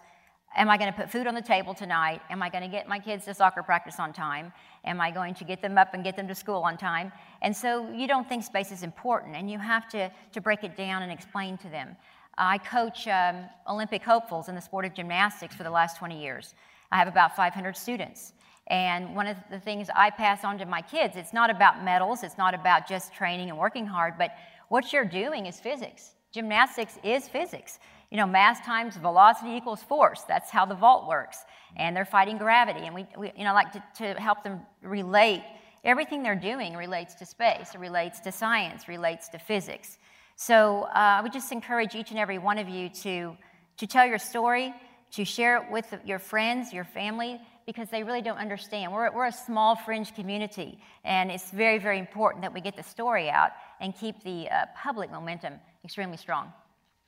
Am 0.58 0.70
I 0.70 0.78
going 0.78 0.92
to 0.92 0.98
put 0.98 1.12
food 1.12 1.28
on 1.28 1.36
the 1.36 1.42
table 1.42 1.74
tonight? 1.74 2.22
Am 2.30 2.42
I 2.42 2.50
going 2.50 2.64
to 2.64 2.70
get 2.70 2.88
my 2.88 2.98
kids 2.98 3.26
to 3.26 3.34
soccer 3.34 3.62
practice 3.62 4.00
on 4.00 4.14
time? 4.14 4.54
Am 4.86 5.02
I 5.02 5.12
going 5.12 5.34
to 5.34 5.44
get 5.44 5.62
them 5.62 5.78
up 5.78 5.94
and 5.94 6.02
get 6.02 6.16
them 6.16 6.30
to 6.30 6.36
school 6.36 6.62
on 6.64 6.78
time? 6.78 7.12
And 7.42 7.56
so 7.56 7.92
you 7.92 8.08
don't 8.08 8.28
think 8.28 8.42
space 8.42 8.72
is 8.72 8.82
important, 8.82 9.36
and 9.36 9.52
you 9.52 9.60
have 9.60 9.90
to, 9.90 10.10
to 10.32 10.40
break 10.40 10.64
it 10.64 10.78
down 10.78 11.04
and 11.04 11.12
explain 11.12 11.58
to 11.58 11.68
them. 11.68 11.98
I 12.38 12.58
coach 12.58 13.06
um, 13.10 13.50
Olympic 13.68 14.02
hopefuls 14.02 14.48
in 14.48 14.56
the 14.56 14.62
sport 14.62 14.86
of 14.86 14.94
gymnastics 14.94 15.56
for 15.56 15.64
the 15.64 15.70
last 15.70 15.98
20 15.98 16.22
years. 16.22 16.56
I 16.90 16.98
have 17.00 17.10
about 17.10 17.36
500 17.36 17.76
students. 17.76 18.32
And 18.68 19.14
one 19.14 19.28
of 19.28 19.36
the 19.52 19.60
things 19.60 19.90
I 19.94 20.10
pass 20.10 20.46
on 20.46 20.58
to 20.60 20.66
my 20.66 20.82
kids, 20.82 21.18
it's 21.18 21.34
not 21.34 21.50
about 21.50 21.84
medals, 21.84 22.24
it's 22.24 22.38
not 22.38 22.54
about 22.54 22.88
just 22.88 23.14
training 23.14 23.50
and 23.50 23.60
working 23.60 23.86
hard, 23.86 24.14
but 24.18 24.32
what 24.70 24.94
you're 24.94 25.06
doing 25.06 25.48
is 25.48 25.60
physics. 25.60 26.16
Gymnastics 26.32 26.98
is 27.04 27.28
physics 27.28 27.80
you 28.12 28.18
know, 28.18 28.28
mass 28.28 28.60
times 28.66 28.96
velocity 28.96 29.52
equals 29.52 29.84
force. 29.84 30.22
That's 30.28 30.50
how 30.50 30.66
the 30.66 30.76
vault 30.76 31.08
works. 31.08 31.38
And 31.76 31.96
they're 31.96 32.06
fighting 32.06 32.38
gravity. 32.38 32.82
And 32.86 32.96
we, 32.96 33.06
we 33.18 33.32
you 33.38 33.44
know, 33.44 33.54
like 33.54 33.72
to, 33.74 33.84
to 33.98 34.20
help 34.20 34.44
them 34.44 34.62
relate. 34.82 35.44
Everything 35.84 36.24
they're 36.24 36.36
doing 36.36 36.76
relates 36.76 37.16
to 37.16 37.26
space, 37.26 37.76
it 37.76 37.80
relates 37.80 38.20
to 38.22 38.32
science, 38.32 38.88
relates 38.88 39.30
to 39.30 39.40
physics. 39.40 39.98
So 40.36 40.84
uh, 40.84 40.90
I 40.94 41.22
would 41.22 41.34
just 41.34 41.52
encourage 41.52 41.96
each 41.96 42.12
and 42.12 42.20
every 42.20 42.38
one 42.38 42.58
of 42.58 42.68
you 42.68 42.90
to, 42.90 43.38
to 43.78 43.88
tell 43.88 44.06
your 44.06 44.18
story, 44.18 44.74
to 45.12 45.24
share 45.24 45.58
it 45.58 45.72
with 45.72 45.94
your 46.04 46.20
friends, 46.20 46.74
your 46.74 46.84
family, 46.84 47.40
because 47.66 47.90
they 47.90 48.04
really 48.04 48.22
don't 48.22 48.38
understand. 48.38 48.92
We're, 48.92 49.12
we're 49.12 49.28
a 49.28 49.32
small 49.32 49.76
fringe 49.76 50.14
community, 50.14 50.80
and 51.04 51.32
it's 51.32 51.52
very, 51.52 51.80
very 51.80 52.00
important 52.00 52.42
that 52.44 52.54
we 52.54 52.62
get 52.62 52.76
the 52.76 52.84
story 52.84 53.30
out 53.30 53.52
and 53.80 53.96
keep 53.96 54.24
the 54.24 54.50
uh, 54.50 54.66
public 54.76 55.12
momentum 55.12 55.54
extremely 55.84 56.18
strong. 56.18 56.52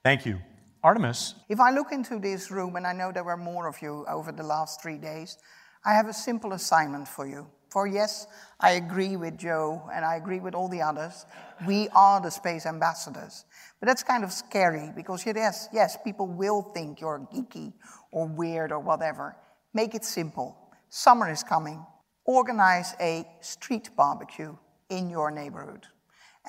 Thank 0.04 0.26
you. 0.26 0.40
Artemis. 0.84 1.36
If 1.50 1.60
I 1.60 1.72
look 1.72 1.92
into 1.92 2.20
this 2.20 2.52
room, 2.52 2.76
and 2.76 2.86
I 2.86 2.94
know 2.94 3.12
there 3.12 3.24
were 3.24 3.38
more 3.38 3.68
of 3.68 3.82
you 3.82 4.06
over 4.08 4.32
the 4.32 4.44
last 4.44 4.82
three 4.82 4.98
days, 4.98 5.38
I 5.86 5.94
have 5.94 6.08
a 6.08 6.14
simple 6.14 6.54
assignment 6.54 7.08
for 7.08 7.28
you. 7.28 7.48
For 7.70 7.86
yes, 7.86 8.28
I 8.60 8.72
agree 8.72 9.18
with 9.18 9.38
Joe 9.38 9.82
and 9.94 10.06
I 10.06 10.16
agree 10.16 10.40
with 10.40 10.56
all 10.56 10.70
the 10.70 10.82
others. 10.82 11.26
We 11.68 11.90
are 11.90 12.22
the 12.22 12.32
space 12.32 12.66
ambassadors. 12.66 13.46
But 13.80 13.88
that's 13.88 14.04
kind 14.04 14.24
of 14.24 14.32
scary 14.32 14.92
because 14.96 15.26
yes, 15.26 15.68
yes, 15.74 15.98
people 16.04 16.28
will 16.28 16.62
think 16.74 17.02
you're 17.02 17.28
geeky 17.34 17.74
or 18.12 18.28
weird 18.28 18.72
or 18.72 18.80
whatever. 18.80 19.36
Make 19.74 19.96
it 19.96 20.06
simple. 20.06 20.58
Summer 20.90 21.30
is 21.30 21.44
coming. 21.44 21.86
Organize 22.26 22.96
a 23.00 23.28
street 23.42 23.90
barbecue 23.98 24.56
in 24.90 25.10
your 25.10 25.30
neighborhood. 25.30 25.86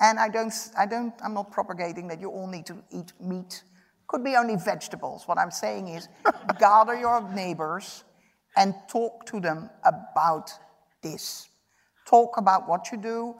And 0.01 0.17
I 0.17 0.29
don't, 0.29 0.53
I 0.77 0.85
don't, 0.85 1.13
I'm 1.23 1.33
not 1.33 1.51
propagating 1.51 2.07
that 2.07 2.21
you 2.21 2.29
all 2.29 2.47
need 2.47 2.65
to 2.67 2.77
eat 2.91 3.11
meat 3.19 3.63
could 4.09 4.23
be 4.23 4.35
only 4.35 4.57
vegetables. 4.57 5.27
What 5.27 5.37
I'm 5.37 5.51
saying 5.51 5.87
is 5.87 6.09
gather 6.59 6.95
your 6.99 7.21
neighbors 7.33 8.03
and 8.57 8.73
talk 8.89 9.25
to 9.27 9.39
them 9.39 9.69
about 9.85 10.51
this. 11.01 11.47
Talk 12.07 12.37
about 12.37 12.67
what 12.67 12.91
you 12.91 12.97
do. 12.97 13.35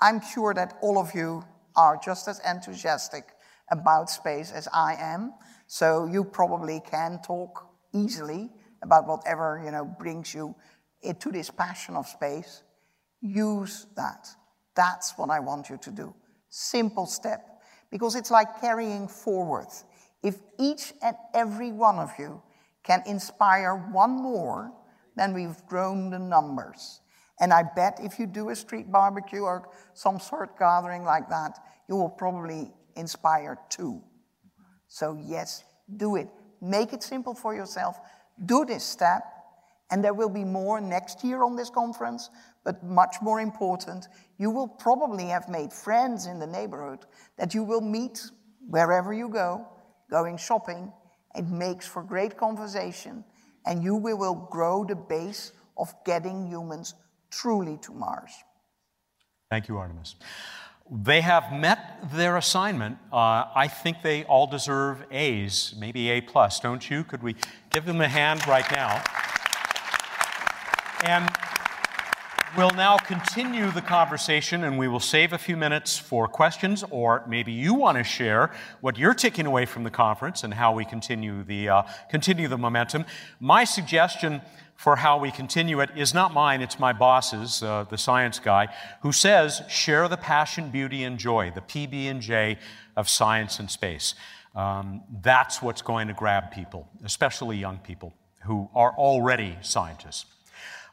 I'm 0.00 0.20
sure 0.20 0.52
that 0.54 0.76
all 0.82 0.98
of 0.98 1.14
you 1.14 1.44
are 1.76 1.98
just 2.04 2.28
as 2.28 2.40
enthusiastic 2.40 3.24
about 3.70 4.10
space 4.10 4.50
as 4.52 4.68
I 4.74 4.96
am. 4.98 5.34
So 5.68 6.06
you 6.06 6.24
probably 6.24 6.80
can 6.90 7.20
talk 7.24 7.68
easily 7.94 8.50
about 8.82 9.06
whatever 9.06 9.62
you 9.64 9.70
know 9.70 9.84
brings 9.84 10.34
you 10.34 10.54
into 11.02 11.30
this 11.30 11.48
passion 11.50 11.94
of 11.94 12.06
space. 12.08 12.64
Use 13.20 13.86
that. 13.96 14.28
That's 14.74 15.16
what 15.16 15.30
I 15.30 15.38
want 15.40 15.70
you 15.70 15.78
to 15.78 15.90
do. 15.90 16.14
Simple 16.48 17.06
step, 17.06 17.40
because 17.90 18.16
it's 18.16 18.30
like 18.30 18.60
carrying 18.60 19.06
forward. 19.06 19.68
If 20.22 20.36
each 20.58 20.92
and 21.02 21.16
every 21.34 21.72
one 21.72 21.98
of 21.98 22.10
you 22.18 22.42
can 22.82 23.02
inspire 23.06 23.76
one 23.92 24.10
more, 24.10 24.72
then 25.16 25.34
we've 25.34 25.64
grown 25.66 26.10
the 26.10 26.18
numbers. 26.18 27.00
And 27.40 27.52
I 27.52 27.62
bet 27.62 28.00
if 28.02 28.18
you 28.18 28.26
do 28.26 28.50
a 28.50 28.56
street 28.56 28.90
barbecue 28.90 29.42
or 29.42 29.68
some 29.94 30.18
sort 30.18 30.58
gathering 30.58 31.04
like 31.04 31.28
that, 31.28 31.58
you 31.88 31.96
will 31.96 32.08
probably 32.08 32.72
inspire 32.96 33.58
two. 33.68 34.02
So, 34.88 35.18
yes, 35.22 35.64
do 35.96 36.16
it. 36.16 36.28
Make 36.60 36.92
it 36.92 37.02
simple 37.02 37.34
for 37.34 37.54
yourself. 37.54 37.96
Do 38.44 38.64
this 38.64 38.84
step, 38.84 39.22
and 39.90 40.02
there 40.02 40.14
will 40.14 40.28
be 40.28 40.44
more 40.44 40.80
next 40.80 41.22
year 41.22 41.42
on 41.42 41.56
this 41.56 41.70
conference. 41.70 42.30
But 42.64 42.82
much 42.82 43.16
more 43.22 43.40
important, 43.40 44.08
you 44.38 44.50
will 44.50 44.68
probably 44.68 45.26
have 45.26 45.48
made 45.48 45.72
friends 45.72 46.26
in 46.26 46.38
the 46.38 46.46
neighborhood 46.46 47.06
that 47.38 47.54
you 47.54 47.62
will 47.62 47.80
meet 47.80 48.22
wherever 48.68 49.12
you 49.12 49.28
go, 49.28 49.66
going 50.10 50.36
shopping. 50.36 50.92
It 51.34 51.46
makes 51.46 51.86
for 51.86 52.02
great 52.02 52.36
conversation, 52.36 53.24
and 53.66 53.82
you 53.82 53.94
will 53.94 54.48
grow 54.50 54.84
the 54.84 54.96
base 54.96 55.52
of 55.76 55.94
getting 56.04 56.48
humans 56.48 56.94
truly 57.30 57.78
to 57.82 57.92
Mars. 57.92 58.32
Thank 59.50 59.68
you, 59.68 59.78
Artemis. 59.78 60.16
They 60.90 61.20
have 61.20 61.52
met 61.52 61.98
their 62.12 62.38
assignment. 62.38 62.96
Uh, 63.12 63.44
I 63.54 63.68
think 63.68 64.02
they 64.02 64.24
all 64.24 64.46
deserve 64.46 65.04
A's, 65.10 65.74
maybe 65.78 66.08
A 66.10 66.22
plus, 66.22 66.60
don't 66.60 66.88
you? 66.90 67.04
Could 67.04 67.22
we 67.22 67.36
give 67.70 67.84
them 67.84 68.00
a 68.00 68.08
hand 68.08 68.46
right 68.46 68.70
now? 68.72 69.02
And 71.04 71.30
we'll 72.56 72.70
now 72.70 72.96
continue 72.96 73.70
the 73.70 73.82
conversation 73.82 74.64
and 74.64 74.78
we 74.78 74.88
will 74.88 75.00
save 75.00 75.32
a 75.32 75.38
few 75.38 75.56
minutes 75.56 75.98
for 75.98 76.26
questions, 76.28 76.84
or 76.90 77.24
maybe 77.28 77.52
you 77.52 77.74
want 77.74 77.98
to 77.98 78.04
share 78.04 78.50
what 78.80 78.98
you're 78.98 79.14
taking 79.14 79.46
away 79.46 79.66
from 79.66 79.84
the 79.84 79.90
conference 79.90 80.44
and 80.44 80.54
how 80.54 80.72
we 80.72 80.84
continue 80.84 81.42
the, 81.44 81.68
uh, 81.68 81.82
continue 82.10 82.48
the 82.48 82.58
momentum. 82.58 83.04
My 83.40 83.64
suggestion 83.64 84.40
for 84.74 84.96
how 84.96 85.18
we 85.18 85.30
continue 85.30 85.80
it 85.80 85.90
is 85.96 86.14
not 86.14 86.32
mine, 86.32 86.62
it's 86.62 86.78
my 86.78 86.92
boss's, 86.92 87.62
uh, 87.62 87.84
the 87.90 87.98
science 87.98 88.38
guy, 88.38 88.68
who 89.02 89.12
says, 89.12 89.62
share 89.68 90.08
the 90.08 90.16
passion, 90.16 90.70
beauty, 90.70 91.02
and 91.04 91.18
joy, 91.18 91.52
the 91.54 91.60
PB&J 91.60 92.58
of 92.96 93.08
science 93.08 93.58
and 93.58 93.70
space. 93.70 94.14
Um, 94.54 95.02
that's 95.22 95.60
what's 95.60 95.82
going 95.82 96.08
to 96.08 96.14
grab 96.14 96.50
people, 96.52 96.88
especially 97.04 97.58
young 97.58 97.78
people 97.78 98.14
who 98.44 98.70
are 98.74 98.92
already 98.92 99.58
scientists. 99.62 100.26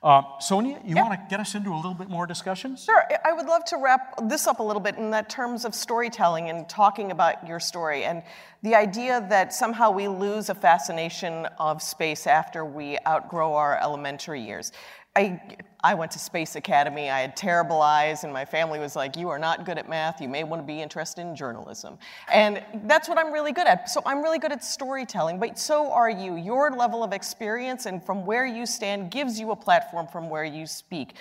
Uh, 0.03 0.21
Sonia, 0.39 0.79
you 0.85 0.95
want 0.95 1.13
to 1.13 1.19
get 1.29 1.39
us 1.39 1.55
into 1.55 1.73
a 1.73 1.75
little 1.75 1.93
bit 1.93 2.09
more 2.09 2.27
discussion? 2.27 2.75
Sure. 2.75 3.03
I 3.23 3.33
would 3.33 3.47
love 3.47 3.65
to 3.65 3.77
wrap 3.77 4.29
this 4.29 4.45
up 4.45 4.59
a 4.59 4.63
little 4.63 4.81
bit 4.81 4.97
in 4.97 5.09
that 5.11 5.29
terms 5.29 5.65
of 5.65 5.73
storytelling 5.73 6.49
and 6.49 6.69
talking 6.69 7.11
about 7.11 7.47
your 7.47 7.59
story 7.59 8.03
and 8.03 8.21
the 8.61 8.75
idea 8.75 9.25
that 9.29 9.53
somehow 9.53 9.91
we 9.91 10.07
lose 10.07 10.49
a 10.49 10.55
fascination 10.55 11.47
of 11.59 11.81
space 11.81 12.27
after 12.27 12.65
we 12.65 12.97
outgrow 13.07 13.53
our 13.55 13.79
elementary 13.81 14.41
years. 14.41 14.71
I, 15.15 15.41
I 15.85 15.93
went 15.93 16.11
to 16.13 16.19
Space 16.19 16.55
Academy. 16.55 17.11
I 17.11 17.21
had 17.21 17.37
terrible 17.37 17.79
eyes, 17.79 18.23
and 18.23 18.33
my 18.33 18.43
family 18.43 18.79
was 18.79 18.95
like, 18.95 19.15
You 19.15 19.29
are 19.29 19.37
not 19.37 19.67
good 19.67 19.77
at 19.77 19.87
math. 19.87 20.19
You 20.19 20.27
may 20.27 20.43
want 20.43 20.59
to 20.63 20.65
be 20.65 20.81
interested 20.81 21.21
in 21.21 21.35
journalism. 21.35 21.99
And 22.33 22.63
that's 22.85 23.07
what 23.07 23.19
I'm 23.19 23.31
really 23.31 23.51
good 23.51 23.67
at. 23.67 23.87
So 23.87 24.01
I'm 24.03 24.23
really 24.23 24.39
good 24.39 24.51
at 24.51 24.63
storytelling, 24.63 25.39
but 25.39 25.59
so 25.59 25.91
are 25.91 26.09
you. 26.09 26.37
Your 26.37 26.71
level 26.71 27.03
of 27.03 27.13
experience 27.13 27.85
and 27.85 28.03
from 28.03 28.25
where 28.25 28.47
you 28.47 28.65
stand 28.65 29.11
gives 29.11 29.39
you 29.39 29.51
a 29.51 29.55
platform 29.55 30.07
from 30.07 30.27
where 30.27 30.43
you 30.43 30.65
speak. 30.65 31.13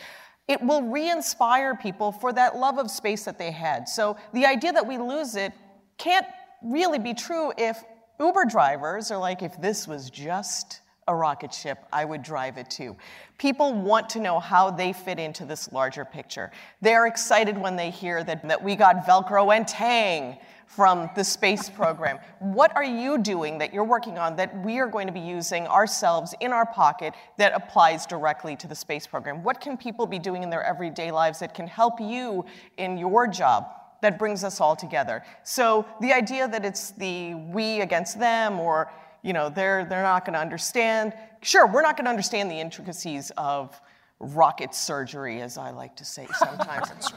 It 0.48 0.62
will 0.62 0.80
re 0.80 1.10
inspire 1.10 1.74
people 1.76 2.10
for 2.10 2.32
that 2.32 2.56
love 2.56 2.78
of 2.78 2.90
space 2.90 3.26
that 3.26 3.38
they 3.38 3.50
had. 3.50 3.86
So 3.86 4.16
the 4.32 4.46
idea 4.46 4.72
that 4.72 4.86
we 4.86 4.96
lose 4.96 5.36
it 5.36 5.52
can't 5.98 6.26
really 6.62 6.98
be 6.98 7.12
true 7.12 7.52
if 7.58 7.84
Uber 8.18 8.46
drivers 8.46 9.10
are 9.10 9.18
like, 9.18 9.42
If 9.42 9.60
this 9.60 9.86
was 9.86 10.08
just 10.08 10.80
a 11.06 11.14
rocket 11.14 11.52
ship, 11.52 11.78
I 11.92 12.04
would 12.04 12.22
drive 12.22 12.58
it 12.58 12.70
too. 12.70 12.96
People 13.38 13.74
want 13.74 14.08
to 14.10 14.20
know 14.20 14.40
how 14.40 14.70
they 14.70 14.92
fit 14.92 15.18
into 15.18 15.44
this 15.44 15.72
larger 15.72 16.04
picture. 16.04 16.50
They're 16.80 17.06
excited 17.06 17.58
when 17.58 17.76
they 17.76 17.90
hear 17.90 18.24
that, 18.24 18.46
that 18.48 18.62
we 18.62 18.76
got 18.76 19.04
Velcro 19.04 19.54
and 19.54 19.66
Tang 19.66 20.38
from 20.66 21.10
the 21.14 21.22
space 21.22 21.68
program. 21.76 22.18
what 22.40 22.74
are 22.74 22.84
you 22.84 23.18
doing 23.18 23.58
that 23.58 23.72
you're 23.72 23.84
working 23.84 24.18
on 24.18 24.36
that 24.36 24.56
we 24.64 24.78
are 24.78 24.86
going 24.86 25.06
to 25.06 25.12
be 25.12 25.20
using 25.20 25.66
ourselves 25.66 26.34
in 26.40 26.52
our 26.52 26.66
pocket 26.66 27.14
that 27.38 27.52
applies 27.54 28.06
directly 28.06 28.56
to 28.56 28.66
the 28.66 28.74
space 28.74 29.06
program? 29.06 29.42
What 29.42 29.60
can 29.60 29.76
people 29.76 30.06
be 30.06 30.18
doing 30.18 30.42
in 30.42 30.50
their 30.50 30.64
everyday 30.64 31.10
lives 31.10 31.38
that 31.40 31.54
can 31.54 31.66
help 31.66 32.00
you 32.00 32.44
in 32.78 32.96
your 32.96 33.26
job? 33.26 33.66
That 34.02 34.18
brings 34.18 34.44
us 34.44 34.60
all 34.60 34.76
together. 34.76 35.22
So 35.44 35.86
the 36.00 36.12
idea 36.12 36.46
that 36.48 36.64
it's 36.64 36.90
the 36.90 37.34
we 37.34 37.80
against 37.80 38.18
them 38.18 38.60
or 38.60 38.90
you 39.24 39.32
know, 39.32 39.48
they're, 39.48 39.84
they're 39.86 40.02
not 40.02 40.24
going 40.24 40.34
to 40.34 40.38
understand. 40.40 41.14
Sure, 41.42 41.66
we're 41.66 41.82
not 41.82 41.96
going 41.96 42.04
to 42.04 42.10
understand 42.10 42.50
the 42.50 42.60
intricacies 42.60 43.32
of 43.38 43.80
rocket 44.20 44.74
surgery, 44.74 45.40
as 45.40 45.58
I 45.58 45.70
like 45.70 45.96
to 45.96 46.04
say 46.04 46.26
sometimes. 46.38 47.12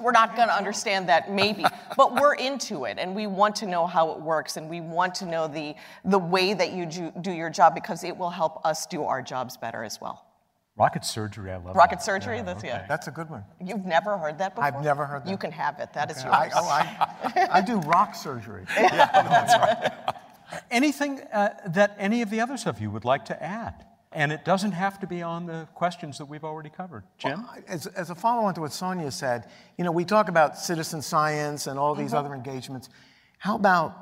we're 0.00 0.12
not 0.12 0.36
going 0.36 0.48
to 0.48 0.54
understand 0.54 1.08
that, 1.08 1.32
maybe, 1.32 1.64
but 1.96 2.14
we're 2.14 2.34
into 2.34 2.84
it, 2.84 2.98
and 2.98 3.16
we 3.16 3.26
want 3.26 3.56
to 3.56 3.66
know 3.66 3.86
how 3.86 4.12
it 4.12 4.20
works, 4.20 4.56
and 4.58 4.68
we 4.68 4.80
want 4.80 5.14
to 5.16 5.26
know 5.26 5.48
the, 5.48 5.74
the 6.04 6.18
way 6.18 6.54
that 6.54 6.72
you 6.72 6.86
do, 6.86 7.12
do 7.22 7.32
your 7.32 7.50
job 7.50 7.74
because 7.74 8.04
it 8.04 8.16
will 8.16 8.30
help 8.30 8.64
us 8.64 8.86
do 8.86 9.02
our 9.04 9.22
jobs 9.22 9.56
better 9.56 9.82
as 9.82 10.00
well. 10.00 10.24
Rocket 10.76 11.06
surgery, 11.06 11.52
I 11.52 11.56
love 11.56 11.74
Rocket 11.74 12.00
that. 12.00 12.04
surgery, 12.04 12.36
Yeah, 12.36 12.42
that's 12.42 12.58
okay. 12.58 12.68
yeah. 12.68 12.86
That's 12.86 13.06
a 13.08 13.10
good 13.10 13.30
one. 13.30 13.44
You've 13.64 13.86
never 13.86 14.18
heard 14.18 14.38
that 14.38 14.54
before? 14.54 14.64
I've 14.64 14.84
never 14.84 15.06
heard 15.06 15.24
that. 15.24 15.30
You 15.30 15.38
can 15.38 15.50
have 15.52 15.80
it. 15.80 15.90
That 15.94 16.10
is 16.10 16.22
yours. 16.22 16.34
I, 16.34 16.50
oh, 16.54 16.68
I, 16.68 17.48
I 17.50 17.60
do 17.62 17.78
rock 17.78 18.14
surgery. 18.14 18.66
Anything 20.70 21.20
uh, 21.32 21.50
that 21.68 21.96
any 21.98 22.22
of 22.22 22.30
the 22.30 22.40
others 22.40 22.66
of 22.66 22.80
you 22.80 22.90
would 22.90 23.04
like 23.04 23.24
to 23.26 23.42
add? 23.42 23.84
And 24.12 24.32
it 24.32 24.44
doesn't 24.44 24.72
have 24.72 24.98
to 25.00 25.06
be 25.06 25.22
on 25.22 25.46
the 25.46 25.68
questions 25.74 26.18
that 26.18 26.24
we've 26.26 26.44
already 26.44 26.70
covered. 26.70 27.04
Jim? 27.18 27.42
Well, 27.42 27.62
as, 27.68 27.86
as 27.88 28.08
a 28.10 28.14
follow 28.14 28.44
on 28.44 28.54
to 28.54 28.60
what 28.62 28.72
Sonia 28.72 29.10
said, 29.10 29.46
you 29.76 29.84
know, 29.84 29.92
we 29.92 30.04
talk 30.04 30.28
about 30.28 30.56
citizen 30.56 31.02
science 31.02 31.66
and 31.66 31.78
all 31.78 31.94
these 31.94 32.12
Mm-hmm. 32.12 32.26
other 32.26 32.34
engagements. 32.34 32.88
How 33.38 33.56
about 33.56 33.94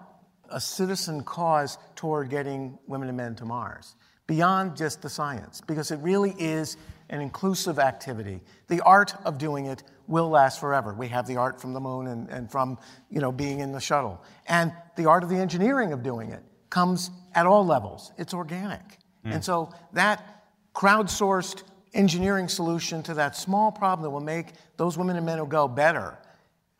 a 0.50 0.60
citizen 0.60 1.24
cause 1.24 1.78
toward 1.96 2.30
getting 2.30 2.78
women 2.86 3.08
and 3.08 3.16
men 3.16 3.34
to 3.36 3.44
Mars? 3.44 3.96
Beyond 4.26 4.76
just 4.76 5.02
the 5.02 5.08
science, 5.08 5.60
because 5.60 5.90
it 5.90 5.98
really 6.00 6.34
is 6.38 6.76
an 7.10 7.20
inclusive 7.20 7.78
activity. 7.78 8.40
The 8.68 8.80
art 8.82 9.14
of 9.24 9.36
doing 9.38 9.66
it 9.66 9.82
will 10.06 10.28
last 10.28 10.60
forever. 10.60 10.94
We 10.94 11.08
have 11.08 11.26
the 11.26 11.36
art 11.36 11.60
from 11.60 11.72
the 11.72 11.80
moon 11.80 12.06
and, 12.08 12.28
and 12.28 12.50
from 12.50 12.78
you 13.10 13.20
know, 13.20 13.32
being 13.32 13.60
in 13.60 13.72
the 13.72 13.80
shuttle. 13.80 14.22
And 14.46 14.72
the 14.96 15.06
art 15.06 15.22
of 15.22 15.28
the 15.28 15.36
engineering 15.36 15.92
of 15.92 16.02
doing 16.02 16.30
it 16.30 16.42
comes 16.70 17.10
at 17.34 17.46
all 17.46 17.64
levels. 17.64 18.12
It's 18.18 18.34
organic. 18.34 18.98
And 19.24 19.42
so 19.42 19.72
that 19.94 20.44
crowdsourced 20.74 21.62
engineering 21.94 22.48
solution 22.48 23.02
to 23.04 23.14
that 23.14 23.36
small 23.36 23.72
problem 23.72 24.02
that 24.02 24.10
will 24.10 24.20
make 24.20 24.48
those 24.76 24.98
women 24.98 25.16
and 25.16 25.24
men 25.24 25.38
who 25.38 25.46
go 25.46 25.66
better, 25.66 26.18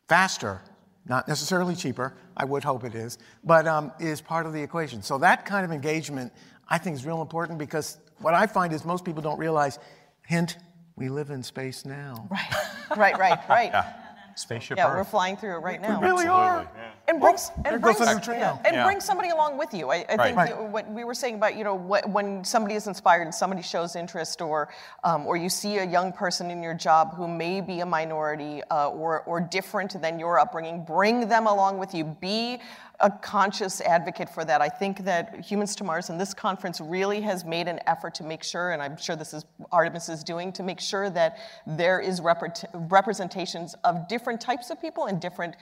faster, 0.07 0.61
not 1.07 1.27
necessarily 1.27 1.75
cheaper, 1.75 2.13
I 2.37 2.45
would 2.45 2.63
hope 2.63 2.83
it 2.83 2.93
is, 2.93 3.17
but 3.43 3.65
um, 3.67 3.91
is 3.99 4.21
part 4.21 4.45
of 4.45 4.53
the 4.53 4.61
equation. 4.61 5.01
So 5.01 5.17
that 5.19 5.45
kind 5.45 5.65
of 5.65 5.71
engagement, 5.71 6.33
I 6.69 6.77
think, 6.77 6.95
is 6.95 7.05
real 7.05 7.21
important 7.21 7.57
because 7.57 7.97
what 8.19 8.33
I 8.33 8.45
find 8.45 8.73
is 8.73 8.85
most 8.85 9.05
people 9.05 9.21
don't 9.21 9.39
realize, 9.39 9.79
hint, 10.27 10.57
we 10.95 11.09
live 11.09 11.29
in 11.29 11.43
space 11.43 11.85
now. 11.85 12.27
right, 12.31 12.97
right, 12.97 13.17
right. 13.17 13.49
Right. 13.49 13.69
Yeah. 13.71 13.93
Spaceship 14.35 14.77
Yeah, 14.77 14.93
we're 14.93 15.05
flying 15.05 15.37
through 15.37 15.55
it 15.55 15.59
right 15.59 15.81
now. 15.81 15.99
We 15.99 16.07
really 16.07 16.27
are. 16.27 16.67
And 17.07 17.19
bring, 17.21 17.35
there 17.63 17.73
and 17.73 17.81
bring, 17.83 18.41
and 18.65 18.75
Yeah. 18.75 18.83
bring 18.83 18.99
somebody 18.99 19.29
along 19.29 19.57
with 19.57 19.73
you. 19.75 19.91
I, 19.91 19.97
I 20.09 20.15
Right. 20.15 20.19
think 20.23 20.37
Right. 20.37 20.59
what 20.59 20.89
we 20.89 21.03
were 21.03 21.13
saying 21.13 21.35
about 21.35 21.55
you 21.55 21.63
know 21.63 21.75
what, 21.75 22.09
when 22.09 22.43
somebody 22.43 22.73
is 22.75 22.87
inspired 22.87 23.21
and 23.23 23.33
somebody 23.35 23.61
shows 23.61 23.95
interest, 23.95 24.41
or 24.41 24.69
um, 25.03 25.27
or 25.27 25.37
you 25.37 25.49
see 25.49 25.77
a 25.77 25.83
young 25.85 26.11
person 26.11 26.49
in 26.49 26.63
your 26.63 26.73
job 26.73 27.13
who 27.15 27.27
may 27.27 27.61
be 27.61 27.81
a 27.81 27.85
minority 27.85 28.63
uh, 28.71 28.89
or 28.89 29.21
or 29.27 29.39
different 29.39 30.01
than 30.01 30.17
your 30.17 30.39
upbringing, 30.39 30.83
bring 30.83 31.27
them 31.29 31.45
along 31.45 31.77
with 31.77 31.93
you. 31.93 32.03
Be 32.05 32.59
a 33.01 33.09
conscious 33.11 33.81
advocate 33.81 34.29
for 34.29 34.45
that. 34.45 34.61
I 34.61 34.69
think 34.69 34.99
that 35.03 35.35
Humans 35.41 35.75
to 35.75 35.83
Mars 35.83 36.09
and 36.09 36.19
this 36.19 36.33
conference 36.33 36.79
really 36.79 37.19
has 37.21 37.43
made 37.43 37.67
an 37.67 37.81
effort 37.87 38.15
to 38.15 38.23
make 38.23 38.41
sure, 38.41 38.71
and 38.71 38.81
I'm 38.81 38.95
sure 38.95 39.17
this 39.17 39.33
is 39.33 39.43
Artemis 39.71 40.07
is 40.07 40.23
doing, 40.23 40.53
to 40.53 40.63
make 40.63 40.79
sure 40.79 41.09
that 41.09 41.37
there 41.67 41.99
is 41.99 42.21
repre- 42.21 42.65
representations 42.89 43.75
of 43.83 44.07
different 44.07 44.39
types 44.39 44.69
of 44.69 44.79
people 44.81 45.05
and 45.07 45.19
different 45.19 45.55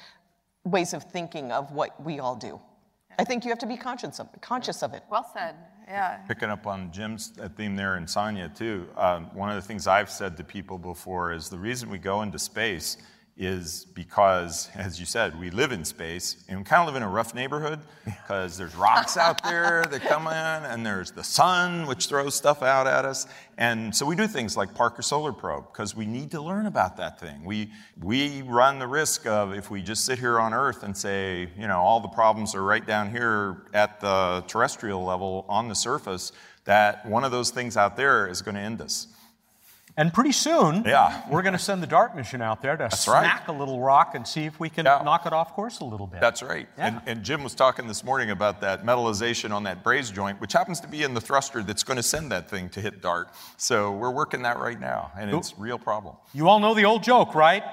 ways 0.64 0.94
of 0.94 1.04
thinking 1.04 1.52
of 1.52 1.72
what 1.72 2.02
we 2.04 2.20
all 2.20 2.36
do. 2.36 2.60
I 3.20 3.24
think 3.24 3.44
you 3.44 3.50
have 3.50 3.60
to 3.60 3.68
be 3.68 3.78
conscious 3.78 4.20
of, 4.20 4.28
conscious 4.42 4.82
of 4.82 4.94
it. 4.94 5.04
Well 5.10 5.30
said. 5.34 5.56
Yeah. 5.88 6.18
Picking 6.28 6.50
up 6.50 6.66
on 6.66 6.92
Jim's 6.92 7.34
theme 7.58 7.76
there 7.76 7.96
and 7.96 8.10
Sonia 8.10 8.50
too, 8.50 8.88
um, 8.98 9.26
one 9.36 9.50
of 9.50 9.56
the 9.56 9.62
things 9.62 9.86
I've 9.86 10.10
said 10.10 10.38
to 10.38 10.44
people 10.44 10.78
before 10.78 11.34
is 11.34 11.50
the 11.50 11.58
reason 11.58 11.90
we 11.90 11.98
go 11.98 12.22
into 12.22 12.40
space 12.40 12.98
is 13.36 13.86
because, 13.96 14.70
as 14.76 15.00
you 15.00 15.08
said, 15.08 15.40
we 15.40 15.50
live 15.50 15.72
in 15.72 15.84
space 15.84 16.44
and 16.48 16.60
we 16.60 16.64
kind 16.64 16.82
of 16.82 16.86
live 16.86 16.96
in 16.96 17.02
a 17.02 17.10
rough 17.10 17.34
neighborhood 17.34 17.80
because 18.06 18.58
there's 18.58 18.76
rocks 18.76 19.18
out 19.18 19.44
there 19.44 19.84
that 19.90 20.02
come 20.02 20.28
in 20.28 20.34
and 20.72 20.86
there's 20.86 21.10
the 21.12 21.24
sun 21.24 21.88
which 21.88 22.08
throws 22.08 22.36
stuff 22.36 22.62
out 22.62 22.86
at 22.86 23.06
us. 23.06 23.26
And 23.58 23.96
so 23.96 24.06
we 24.06 24.16
do 24.16 24.28
things 24.28 24.56
like 24.56 24.76
Parker 24.76 25.02
Solar 25.02 25.34
Probe 25.34 25.66
because 25.72 25.96
we 25.96 26.06
need 26.06 26.30
to 26.32 26.42
learn 26.42 26.68
about 26.68 26.98
that 26.98 27.20
thing. 27.20 27.44
We, 27.44 27.72
we 28.00 28.44
run 28.44 28.78
the 28.78 28.88
risk 28.88 29.26
of 29.26 29.52
if 29.52 29.72
we 29.72 29.82
just 29.82 30.06
sit 30.06 30.20
here 30.20 30.40
on 30.40 30.54
Earth 30.54 30.84
and 30.84 30.96
say, 30.96 31.50
you 31.58 31.68
know, 31.68 31.80
all 31.80 32.02
the 32.02 32.10
problems 32.10 32.54
are 32.54 32.64
right 32.64 32.86
down 32.86 33.10
here 33.10 33.64
at 33.74 34.00
the 34.00 34.44
terrestrial 34.48 35.04
level 35.04 35.46
on 35.50 35.70
the 35.70 35.76
surface, 35.76 36.32
that 36.66 37.04
one 37.08 37.24
of 37.24 37.32
those 37.32 37.50
things 37.50 37.78
out 37.78 37.98
there 37.98 38.28
is 38.28 38.44
going 38.44 38.56
to 38.56 38.62
end 38.62 38.80
us. 38.80 39.08
And 39.96 40.12
pretty 40.12 40.32
soon, 40.32 40.84
Yeah. 40.86 41.22
we're 41.30 41.44
going 41.44 41.54
to 41.54 41.60
send 41.60 41.84
the 41.84 41.88
DART 41.88 42.16
mission 42.16 42.42
out 42.42 42.62
there 42.64 42.76
to 42.76 42.84
right. 42.86 42.94
smack 42.94 43.48
a 43.48 43.52
little 43.52 43.80
rock 43.80 44.16
and 44.16 44.28
see 44.28 44.46
if 44.46 44.60
we 44.60 44.70
can 44.70 44.86
Yeah. 44.86 45.02
knock 45.04 45.28
it 45.28 45.34
off 45.34 45.54
course 45.54 45.82
a 45.82 45.86
little 45.86 46.08
bit. 46.08 46.20
That's 46.20 46.42
right. 46.42 46.68
And, 46.78 47.00
and 47.06 47.22
Jim 47.24 47.44
was 47.44 47.54
talking 47.54 47.88
this 47.88 48.04
morning 48.04 48.32
about 48.32 48.62
that 48.62 48.84
metallization 48.84 49.52
on 49.54 49.64
that 49.64 49.84
braze 49.84 50.10
joint, 50.10 50.42
which 50.42 50.54
happens 50.54 50.80
to 50.80 50.88
be 50.88 51.04
in 51.04 51.14
the 51.14 51.22
thruster 51.22 51.62
that's 51.62 51.84
going 51.84 51.98
to 51.98 52.04
send 52.04 52.32
that 52.32 52.50
thing 52.50 52.70
to 52.70 52.82
hit 52.82 53.02
dart. 53.04 53.30
So 53.58 53.92
we're 53.92 54.10
working 54.10 54.42
that 54.44 54.58
right 54.58 54.80
now, 54.80 55.12
and 55.18 55.30
it's 55.32 55.52
a 55.52 55.62
real 55.62 55.78
problem. 55.78 56.16
You 56.34 56.50
all 56.50 56.60
know 56.60 56.74
the 56.74 56.86
old 56.86 57.04
joke, 57.04 57.36
right? 57.36 57.64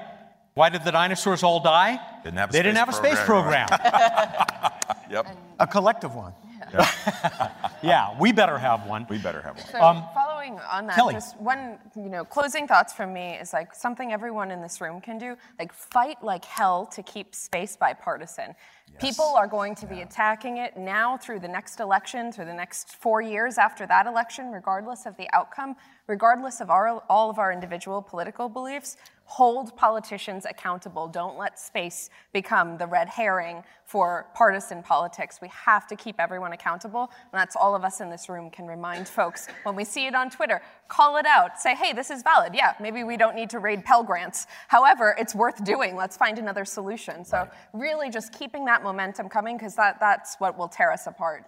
Why 0.52 0.68
did 0.68 0.84
the 0.84 0.92
dinosaurs 0.92 1.42
all 1.42 1.60
die? 1.60 1.98
Didn't 2.22 2.36
have 2.38 2.50
a 2.50 2.52
they 2.52 2.62
didn't 2.62 2.76
have 2.78 2.88
a 2.90 2.92
space 2.92 3.20
program. 3.24 3.68
program. 3.68 4.72
Yep. 5.10 5.26
A 5.58 5.66
collective 5.66 6.14
one. 6.14 6.32
yeah, 7.82 8.14
we 8.20 8.32
better 8.32 8.58
have 8.58 8.86
one. 8.86 9.06
We 9.08 9.18
better 9.18 9.40
have 9.42 9.56
one. 9.56 9.66
So 9.66 9.80
Um, 9.80 10.04
following 10.14 10.58
on 10.70 10.86
that, 10.86 10.96
Kellie. 10.96 11.14
just 11.14 11.38
one, 11.40 11.78
you 11.96 12.08
know, 12.08 12.24
closing 12.24 12.66
thoughts 12.68 12.92
from 12.92 13.12
me 13.12 13.34
is 13.34 13.52
like 13.52 13.74
something 13.74 14.12
everyone 14.12 14.50
in 14.50 14.60
this 14.60 14.80
room 14.80 15.00
can 15.00 15.18
do, 15.18 15.36
like 15.58 15.72
fight 15.72 16.22
like 16.22 16.44
hell 16.44 16.86
to 16.86 17.02
keep 17.02 17.34
space 17.34 17.76
bipartisan. 17.76 18.54
People 18.98 19.34
are 19.36 19.46
going 19.46 19.76
to 19.76 19.86
be 19.86 20.00
attacking 20.00 20.56
it 20.58 20.76
now 20.76 21.16
through 21.16 21.38
the 21.38 21.48
next 21.48 21.78
election, 21.78 22.32
through 22.32 22.46
the 22.46 22.52
next 22.54 22.96
four 22.96 23.22
years 23.22 23.56
after 23.56 23.86
that 23.86 24.06
election, 24.06 24.50
regardless 24.50 25.06
of 25.06 25.16
the 25.16 25.28
outcome, 25.32 25.76
regardless 26.10 26.60
of 26.60 26.70
our, 26.70 27.00
all 27.08 27.30
of 27.30 27.38
our 27.38 27.52
individual 27.52 28.02
political 28.02 28.48
beliefs. 28.48 28.96
Hold 29.26 29.76
politicians 29.76 30.44
accountable. 30.44 31.06
Don't 31.06 31.38
let 31.38 31.56
space 31.56 32.10
become 32.32 32.78
the 32.78 32.86
red 32.88 33.08
herring 33.08 33.62
for 33.84 34.26
partisan 34.34 34.82
politics. 34.82 35.38
We 35.40 35.46
have 35.50 35.86
to 35.86 35.94
keep 35.94 36.16
everyone 36.18 36.52
accountable, 36.52 37.02
and 37.02 37.40
that's 37.40 37.54
all 37.54 37.76
of 37.76 37.84
us 37.84 38.00
in 38.00 38.10
this 38.10 38.28
room 38.28 38.50
can 38.50 38.66
remind 38.66 39.08
folks 39.08 39.46
when 39.62 39.76
we 39.76 39.84
see 39.84 40.08
it 40.08 40.16
on 40.16 40.30
Twitter. 40.30 40.60
Call 40.88 41.16
it 41.16 41.26
out. 41.26 41.60
Say, 41.60 41.76
hey, 41.76 41.92
this 41.92 42.10
is 42.10 42.24
valid. 42.24 42.56
Yeah, 42.56 42.74
maybe 42.80 43.04
we 43.04 43.16
don't 43.16 43.36
need 43.36 43.50
to 43.50 43.60
raid 43.60 43.84
Pell 43.84 44.02
Grants. 44.02 44.48
However, 44.66 45.14
it's 45.16 45.32
worth 45.32 45.64
doing. 45.64 45.94
Let's 45.94 46.16
find 46.16 46.40
another 46.40 46.64
solution. 46.64 47.24
So, 47.24 47.48
really 47.72 48.10
just 48.10 48.36
keeping 48.36 48.64
that 48.64 48.82
momentum 48.82 49.28
coming 49.28 49.56
because 49.56 49.76
that, 49.76 50.00
that's 50.00 50.34
what 50.40 50.58
will 50.58 50.68
tear 50.68 50.90
us 50.90 51.06
apart. 51.06 51.44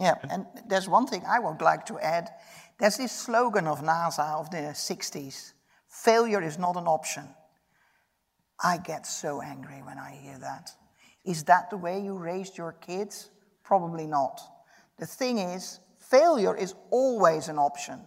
Yeah, 0.00 0.14
and 0.30 0.46
there's 0.66 0.88
one 0.88 1.06
thing 1.06 1.24
I 1.28 1.40
would 1.40 1.60
like 1.60 1.84
to 1.86 1.98
add. 1.98 2.30
There's 2.78 2.96
this 2.96 3.12
slogan 3.12 3.66
of 3.66 3.80
NASA 3.80 4.38
of 4.38 4.50
the 4.50 4.72
60s 4.72 5.52
failure 5.88 6.42
is 6.42 6.58
not 6.58 6.76
an 6.76 6.86
option. 6.86 7.24
I 8.62 8.78
get 8.78 9.06
so 9.06 9.40
angry 9.42 9.82
when 9.82 9.98
I 9.98 10.18
hear 10.22 10.38
that. 10.38 10.70
Is 11.24 11.44
that 11.44 11.70
the 11.70 11.76
way 11.76 12.00
you 12.00 12.16
raised 12.16 12.56
your 12.56 12.72
kids? 12.72 13.30
Probably 13.64 14.06
not. 14.06 14.40
The 14.98 15.06
thing 15.06 15.38
is, 15.38 15.80
failure 15.98 16.56
is 16.56 16.74
always 16.90 17.48
an 17.48 17.58
option, 17.58 18.00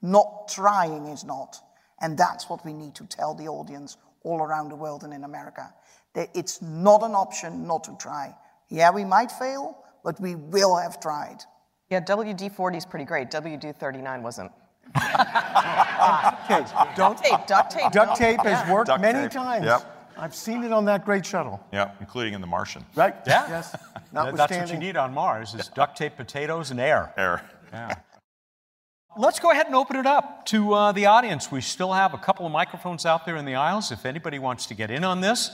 not 0.00 0.48
trying 0.48 1.06
is 1.06 1.24
not. 1.24 1.56
And 2.00 2.16
that's 2.16 2.48
what 2.48 2.64
we 2.64 2.72
need 2.72 2.94
to 2.96 3.06
tell 3.06 3.34
the 3.34 3.48
audience 3.48 3.96
all 4.22 4.40
around 4.40 4.68
the 4.68 4.76
world 4.76 5.04
and 5.04 5.12
in 5.12 5.24
America. 5.24 5.72
That 6.14 6.28
it's 6.34 6.62
not 6.62 7.02
an 7.02 7.14
option 7.14 7.66
not 7.66 7.84
to 7.84 7.96
try. 7.98 8.34
Yeah, 8.68 8.90
we 8.90 9.04
might 9.04 9.30
fail, 9.30 9.78
but 10.04 10.20
we 10.20 10.34
will 10.34 10.76
have 10.76 11.00
tried. 11.00 11.38
Yeah, 11.90 12.00
WD 12.00 12.52
40 12.54 12.78
is 12.78 12.86
pretty 12.86 13.04
great. 13.04 13.30
WD 13.30 13.76
39 13.76 14.22
wasn't. 14.22 14.52
Okay, 14.96 16.64
don't, 16.96 16.96
Duct 16.96 17.22
tape, 17.24 17.46
duct 17.46 17.70
tape. 17.70 17.92
duct 17.92 18.16
tape 18.16 18.40
has 18.40 18.68
worked 18.70 18.88
Duct 18.88 19.00
many 19.00 19.20
tape, 19.22 19.30
times. 19.30 19.64
yep. 19.64 20.10
I've 20.18 20.34
seen 20.34 20.62
it 20.64 20.72
on 20.72 20.84
that 20.86 21.04
great 21.04 21.24
shuttle. 21.24 21.64
Yeah, 21.72 21.92
including 22.00 22.34
in 22.34 22.40
the 22.40 22.46
Martian. 22.46 22.84
Right? 22.94 23.14
Yeah. 23.26 23.48
Yes. 23.48 23.72
That- 24.12 24.36
That's 24.36 24.40
what 24.40 24.50
you 24.50 24.56
Notwithstanding. 24.58 24.78
need 24.80 24.96
on 24.98 25.14
Mars 25.14 25.54
is 25.54 25.68
duct 25.68 25.96
tape, 25.96 26.16
potatoes, 26.16 26.70
and 26.70 26.78
air. 26.78 27.14
Error. 27.16 27.40
Yeah. 27.72 27.94
Let's 29.16 29.40
go 29.40 29.50
ahead 29.52 29.64
and 29.66 29.74
open 29.74 29.96
it 29.96 30.04
up 30.04 30.44
to 30.46 30.74
uh, 30.74 30.92
the 30.92 31.06
audience. 31.06 31.50
We 31.50 31.62
still 31.62 31.94
have 31.94 32.12
a 32.12 32.18
couple 32.18 32.44
of 32.44 32.52
microphones 32.52 33.06
out 33.06 33.24
there 33.24 33.36
in 33.36 33.46
the 33.46 33.54
aisles 33.54 33.90
if 33.90 34.04
anybody 34.04 34.38
wants 34.38 34.66
to 34.66 34.74
get 34.74 34.90
in 34.90 35.02
on 35.02 35.22
this. 35.22 35.50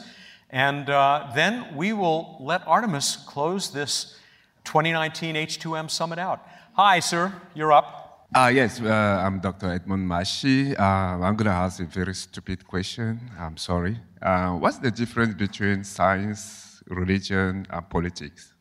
And 0.51 0.91
uh, 0.91 1.31
then 1.37 1.77
we 1.77 1.93
will 1.93 2.37
let 2.41 2.67
Artemis 2.67 3.15
close 3.29 3.71
this 3.71 4.17
2019 4.69 5.35
H2M 5.35 5.91
Summit 5.91 6.19
out. 6.19 6.47
Hi, 6.75 7.01
sir. 7.01 7.33
You're 7.55 7.73
up. 7.73 8.29
Uh, 8.35 8.51
yes, 8.53 8.83
uh, 8.83 9.25
I'm 9.25 9.41
Dr. 9.41 9.71
Edmund 9.73 10.07
Mashi. 10.07 10.79
Uh, 10.79 10.83
I'm 11.25 11.37
going 11.37 11.47
to 11.47 11.59
ask 11.65 11.81
a 11.81 11.87
very 11.87 12.15
stupid 12.15 12.67
question. 12.67 13.19
I'm 13.39 13.57
sorry. 13.57 13.99
Uh, 14.21 14.51
what's 14.51 14.77
the 14.77 14.91
difference 14.91 15.35
between 15.37 15.85
science, 15.85 16.83
religion, 16.87 17.67
and 17.71 17.89
politics? 17.89 18.53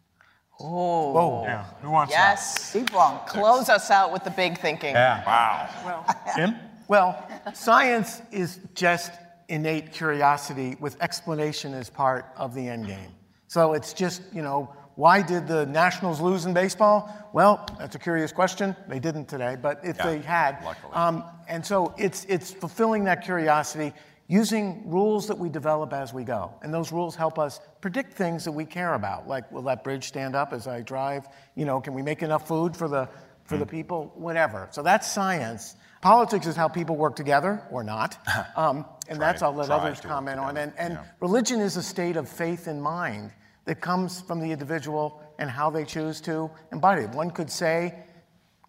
Oh. 0.61 1.11
Whoa. 1.11 1.43
Yeah. 1.43 1.65
Who 1.81 1.91
wants 1.91 2.13
to? 2.13 2.17
Yes. 2.17 2.71
Big 2.71 2.89
one. 2.91 3.17
Close 3.27 3.67
us 3.67 3.91
out 3.91 4.13
with 4.13 4.23
the 4.23 4.31
big 4.31 4.57
thinking. 4.59 4.93
Yeah. 4.95 5.25
Wow. 5.27 6.05
Tim? 6.35 6.55
Well, 6.87 7.29
science 7.53 8.21
is 8.31 8.61
just 8.75 9.11
innate 9.49 9.91
curiosity 9.91 10.77
with 10.79 10.95
explanation 11.01 11.73
as 11.73 11.89
part 11.89 12.27
of 12.37 12.55
the 12.55 12.65
end 12.65 12.87
game. 12.87 13.11
So 13.47 13.73
it's 13.73 13.91
just, 13.91 14.21
you 14.33 14.41
know, 14.41 14.73
why 14.97 15.21
did 15.21 15.47
the 15.47 15.65
Nationals 15.67 16.19
lose 16.19 16.45
in 16.45 16.53
baseball? 16.53 17.09
Well, 17.31 17.65
that's 17.77 17.95
a 17.95 17.99
curious 17.99 18.31
question. 18.31 18.75
They 18.89 18.97
didn't 18.99 19.27
today, 19.27 19.55
but 19.61 19.79
if 19.83 19.97
Yeah, 19.97 20.05
they 20.07 20.19
had. 20.19 20.61
luckily. 20.65 20.91
Um, 20.93 21.23
and 21.47 21.63
so 21.65 21.93
it's, 21.97 22.25
it's 22.25 22.51
fulfilling 22.51 23.03
that 23.05 23.23
curiosity 23.23 23.93
using 24.27 24.89
rules 24.89 25.27
that 25.27 25.37
we 25.37 25.49
develop 25.49 25.93
as 25.93 26.13
we 26.15 26.23
go. 26.23 26.51
And 26.63 26.73
those 26.73 26.91
rules 26.91 27.15
help 27.15 27.37
us 27.39 27.59
predict 27.79 28.11
things 28.13 28.43
that 28.43 28.51
we 28.51 28.65
care 28.65 28.95
about, 28.95 29.27
like 29.27 29.49
will 29.51 29.61
that 29.63 29.83
bridge 29.83 30.03
stand 30.07 30.35
up 30.35 30.51
as 30.51 30.67
I 30.67 30.81
drive? 30.81 31.27
You 31.55 31.65
know, 31.65 31.79
can 31.79 31.93
we 31.93 32.01
make 32.01 32.23
enough 32.23 32.47
food 32.47 32.75
for 32.75 32.87
the, 32.87 33.07
for 33.45 33.55
the 33.57 33.65
Hmm. 33.65 33.69
people? 33.69 34.11
Whatever. 34.15 34.67
So 34.71 34.81
that's 34.81 35.09
science. 35.09 35.75
Politics 36.01 36.45
is 36.47 36.55
how 36.55 36.67
people 36.67 36.95
work 36.95 37.15
together 37.15 37.61
or 37.71 37.83
not. 37.83 38.17
Um, 38.57 38.85
and 39.07 39.21
that's 39.21 39.39
Try- 39.39 39.47
I'll 39.49 39.53
let 39.55 39.69
others 39.69 39.99
comment 40.01 40.39
on. 40.39 40.57
And, 40.57 40.73
and 40.77 40.93
yeah. 40.95 41.03
religion 41.21 41.61
is 41.61 41.77
a 41.77 41.83
state 41.83 42.17
of 42.17 42.27
faith 42.27 42.65
and 42.67 42.81
mind 42.81 43.31
that 43.67 43.81
comes 43.81 44.21
from 44.21 44.39
the 44.39 44.49
individual 44.49 45.21
and 45.39 45.49
how 45.49 45.69
they 45.69 45.83
choose 45.83 46.19
to 46.21 46.49
embody 46.71 47.03
it. 47.03 47.09
One 47.11 47.29
could 47.29 47.51
say 47.51 47.93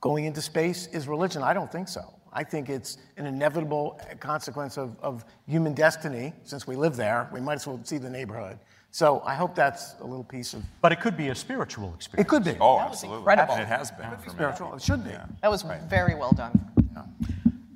going 0.00 0.24
into 0.24 0.42
space 0.42 0.88
is 0.88 1.08
religion. 1.08 1.42
I 1.42 1.54
don't 1.54 1.70
think 1.70 1.88
so. 1.88 2.12
I 2.32 2.44
think 2.44 2.68
it's 2.68 2.98
an 3.16 3.24
inevitable 3.24 4.00
consequence 4.20 4.76
of, 4.76 4.96
of 5.00 5.24
human 5.46 5.72
destiny. 5.72 6.34
Since 6.42 6.66
we 6.66 6.76
live 6.76 6.96
there, 6.96 7.30
we 7.32 7.40
might 7.40 7.54
as 7.54 7.66
well 7.66 7.80
see 7.84 7.96
the 7.96 8.10
neighborhood. 8.10 8.58
So 8.90 9.22
I 9.24 9.34
hope 9.34 9.54
that's 9.54 9.94
a 10.00 10.04
little 10.04 10.24
piece 10.24 10.52
of. 10.52 10.62
But 10.82 10.92
it 10.92 11.00
could 11.00 11.16
be 11.16 11.28
a 11.28 11.34
spiritual 11.34 11.94
experience. 11.94 12.26
It 12.26 12.28
could 12.28 12.44
be. 12.44 12.56
Oh, 12.60 12.80
absolutely. 12.80 13.18
incredible. 13.18 13.54
And 13.54 13.62
it 13.62 13.68
has 13.68 13.92
been 13.92 14.10
for 14.18 14.30
me. 14.30 14.34
spiritual. 14.34 14.74
It 14.74 14.82
should 14.82 15.04
be. 15.04 15.10
That 15.42 15.50
was 15.50 15.62
very 15.88 16.14
well 16.16 16.32
done. 16.32 16.58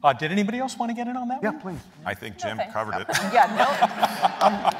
Uh, 0.04 0.12
did 0.12 0.32
anybody 0.32 0.58
else 0.58 0.76
want 0.76 0.90
to 0.90 0.94
get 0.94 1.06
in 1.06 1.16
on 1.16 1.28
that 1.28 1.40
Yeah, 1.42 1.50
one? 1.50 1.60
please. 1.60 1.78
I 2.04 2.12
think 2.12 2.36
Jim 2.36 2.56
thanks. 2.56 2.72
covered 2.72 2.94
it. 3.00 3.06
Yeah, 3.32 3.46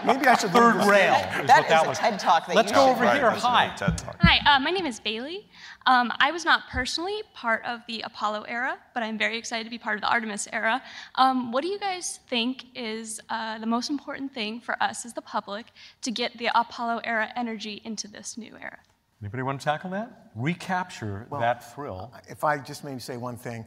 no. 0.04 0.12
Maybe 0.12 0.26
I 0.26 0.34
should. 0.36 0.50
Third 0.50 0.74
rail 0.76 1.12
no, 1.12 1.42
is 1.42 1.46
that 1.46 1.68
that 1.68 1.82
is 1.82 1.84
a 1.86 1.88
was. 1.90 1.98
TED 1.98 2.18
talk 2.18 2.46
that 2.48 2.56
Let's 2.56 2.70
you 2.70 2.74
go 2.76 2.90
over 2.90 3.04
Right, 3.04 3.20
here. 3.20 3.28
this 3.30 3.38
is 3.38 3.44
a 3.44 3.48
Hi. 3.48 3.72
TED 3.76 3.98
Talk. 3.98 4.16
Hi, 4.20 4.56
uh, 4.56 4.58
my 4.58 4.70
name 4.70 4.84
is 4.84 4.98
Bailey. 4.98 5.48
Um, 5.86 6.12
I 6.18 6.32
was 6.32 6.44
not 6.44 6.62
personally 6.70 7.22
part 7.34 7.64
of 7.64 7.80
the 7.86 8.00
Apollo 8.02 8.42
era, 8.48 8.78
but 8.94 9.04
I'm 9.04 9.16
very 9.16 9.38
excited 9.38 9.62
to 9.64 9.70
be 9.70 9.78
part 9.78 9.94
of 9.96 10.00
the 10.00 10.08
Artemis 10.08 10.48
era. 10.52 10.82
Um, 11.14 11.52
what 11.52 11.62
do 11.62 11.68
you 11.68 11.78
guys 11.78 12.18
think 12.28 12.64
is 12.74 13.20
uh, 13.30 13.58
the 13.58 13.66
most 13.66 13.90
important 13.90 14.34
thing 14.34 14.60
for 14.60 14.80
us 14.82 15.04
as 15.06 15.12
the 15.14 15.22
public 15.22 15.66
to 16.02 16.10
get 16.10 16.36
the 16.36 16.48
Apollo 16.58 17.00
era 17.04 17.28
energy 17.36 17.80
into 17.84 18.08
this 18.08 18.36
new 18.36 18.56
era? 18.60 18.78
Anybody 19.22 19.44
want 19.44 19.60
to 19.60 19.64
tackle 19.64 19.90
that? 19.90 20.32
Recapture 20.34 21.28
that 21.38 21.72
thrill. 21.72 22.12
if 22.28 22.42
I 22.42 22.58
just 22.58 22.82
maybe 22.82 22.98
say 22.98 23.16
one 23.16 23.36
thing, 23.36 23.64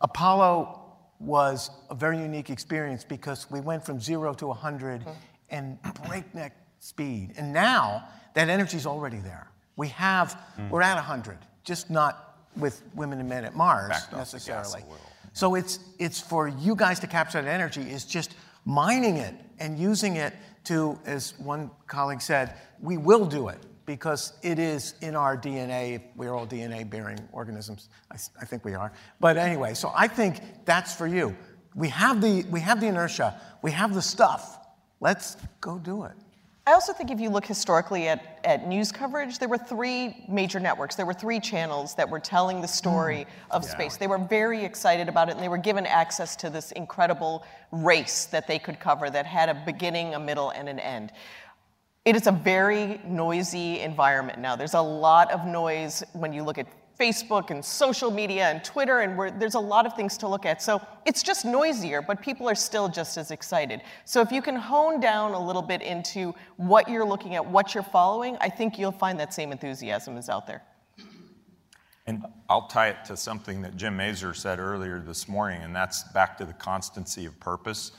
Apollo 0.00 0.82
was 1.20 1.70
a 1.90 1.94
very 1.94 2.18
unique 2.18 2.50
experience 2.50 3.04
because 3.04 3.50
we 3.50 3.60
went 3.60 3.84
from 3.84 4.00
zero 4.00 4.34
to 4.34 4.46
100 4.48 5.00
mm-hmm. 5.00 5.10
in 5.50 5.78
breakneck 6.06 6.56
speed. 6.80 7.32
And 7.36 7.52
now 7.52 8.08
that 8.34 8.48
energy 8.48 8.76
is 8.76 8.86
already 8.86 9.18
there. 9.18 9.48
We 9.76 9.88
have, 9.88 10.40
mm. 10.58 10.70
we're 10.70 10.82
at 10.82 10.94
100, 10.94 11.38
just 11.64 11.90
not 11.90 12.38
with 12.56 12.82
women 12.94 13.20
and 13.20 13.28
men 13.28 13.44
at 13.44 13.54
Mars 13.54 13.88
Backed 13.88 14.14
off 14.14 14.30
the 14.30 14.38
gas 14.38 14.74
a 14.74 14.78
necessarily. 14.78 14.84
So 15.32 15.54
it's, 15.54 15.80
it's 15.98 16.20
for 16.20 16.48
you 16.48 16.74
guys 16.74 16.98
to 17.00 17.06
capture 17.06 17.42
that 17.42 17.48
energy 17.48 17.82
is 17.82 18.06
just 18.06 18.34
mining 18.64 19.16
it 19.16 19.34
and 19.58 19.78
using 19.78 20.16
it 20.16 20.34
to, 20.64 20.98
as 21.04 21.34
one 21.38 21.70
colleague 21.86 22.22
said, 22.22 22.54
we 22.80 22.96
will 22.96 23.26
do 23.26 23.48
it 23.48 23.58
because 23.86 24.34
it 24.42 24.58
is 24.58 24.94
in 25.00 25.14
our 25.14 25.36
DNA. 25.36 26.02
We're 26.16 26.34
all 26.34 26.46
DNA 26.46 26.88
bearing 26.88 27.20
organisms. 27.32 27.88
I 28.10 28.44
think 28.44 28.64
we 28.64 28.74
are. 28.74 28.92
But 29.20 29.36
anyway, 29.36 29.74
so 29.74 29.92
I 29.94 30.08
think 30.08 30.40
that's 30.64 30.94
for 30.94 31.06
you. 31.06 31.36
We 31.74 31.88
have 31.88 32.20
the, 32.20 32.44
we 32.50 32.60
have 32.60 32.80
the 32.80 32.86
inertia, 32.88 33.40
we 33.62 33.70
have 33.70 33.94
the 33.94 34.02
stuff. 34.02 34.58
Let's 35.00 35.36
go 35.60 35.78
do 35.78 36.04
it. 36.04 36.14
I 36.68 36.72
also 36.72 36.92
think 36.92 37.12
if 37.12 37.20
you 37.20 37.30
look 37.30 37.46
historically 37.46 38.08
at, 38.08 38.40
at 38.42 38.66
news 38.66 38.90
coverage, 38.90 39.38
there 39.38 39.48
were 39.48 39.58
three 39.58 40.24
major 40.28 40.58
networks. 40.58 40.96
There 40.96 41.06
were 41.06 41.14
three 41.14 41.38
channels 41.38 41.94
that 41.94 42.10
were 42.10 42.18
telling 42.18 42.60
the 42.60 42.66
story 42.66 43.18
mm. 43.18 43.26
of 43.52 43.62
yeah. 43.62 43.70
space. 43.70 43.96
They 43.98 44.08
were 44.08 44.18
very 44.18 44.64
excited 44.64 45.08
about 45.08 45.28
it, 45.28 45.36
and 45.36 45.40
they 45.40 45.48
were 45.48 45.58
given 45.58 45.86
access 45.86 46.34
to 46.36 46.50
this 46.50 46.72
incredible 46.72 47.44
race 47.70 48.24
that 48.26 48.48
they 48.48 48.58
could 48.58 48.80
cover 48.80 49.08
that 49.10 49.26
had 49.26 49.48
a 49.48 49.54
beginning, 49.54 50.14
a 50.14 50.18
middle, 50.18 50.50
and 50.50 50.68
an 50.68 50.80
end. 50.80 51.12
It 52.06 52.14
is 52.14 52.28
a 52.28 52.32
very 52.32 53.00
noisy 53.04 53.80
environment 53.80 54.38
now. 54.38 54.54
There's 54.54 54.74
a 54.74 54.80
lot 54.80 55.28
of 55.32 55.44
noise 55.44 56.04
when 56.12 56.32
you 56.32 56.44
look 56.44 56.56
at 56.56 56.68
Facebook 56.96 57.50
and 57.50 57.64
social 57.64 58.12
media 58.12 58.44
and 58.44 58.62
Twitter, 58.62 59.00
and 59.00 59.40
there's 59.40 59.56
a 59.56 59.60
lot 59.60 59.86
of 59.86 59.94
things 59.94 60.16
to 60.18 60.28
look 60.28 60.46
at. 60.46 60.62
So 60.62 60.80
it's 61.04 61.20
just 61.20 61.44
noisier, 61.44 62.00
but 62.00 62.22
people 62.22 62.48
are 62.48 62.54
still 62.54 62.88
just 62.88 63.16
as 63.16 63.32
excited. 63.32 63.82
So 64.04 64.20
if 64.20 64.30
you 64.30 64.40
can 64.40 64.54
hone 64.54 65.00
down 65.00 65.32
a 65.32 65.44
little 65.44 65.62
bit 65.62 65.82
into 65.82 66.32
what 66.58 66.88
you're 66.88 67.04
looking 67.04 67.34
at, 67.34 67.44
what 67.44 67.74
you're 67.74 67.82
following, 67.82 68.38
I 68.40 68.50
think 68.50 68.78
you'll 68.78 68.92
find 68.92 69.18
that 69.18 69.34
same 69.34 69.50
enthusiasm 69.50 70.16
is 70.16 70.28
out 70.28 70.46
there. 70.46 70.62
And 72.06 72.24
I'll 72.48 72.68
tie 72.68 72.90
it 72.90 73.04
to 73.06 73.16
something 73.16 73.62
that 73.62 73.76
Jim 73.76 73.96
Mazur 73.96 74.32
said 74.32 74.60
earlier 74.60 75.00
this 75.00 75.26
morning, 75.26 75.60
and 75.62 75.74
that's 75.74 76.04
back 76.12 76.38
to 76.38 76.44
the 76.44 76.52
constancy 76.52 77.26
of 77.26 77.38
purpose 77.40 77.90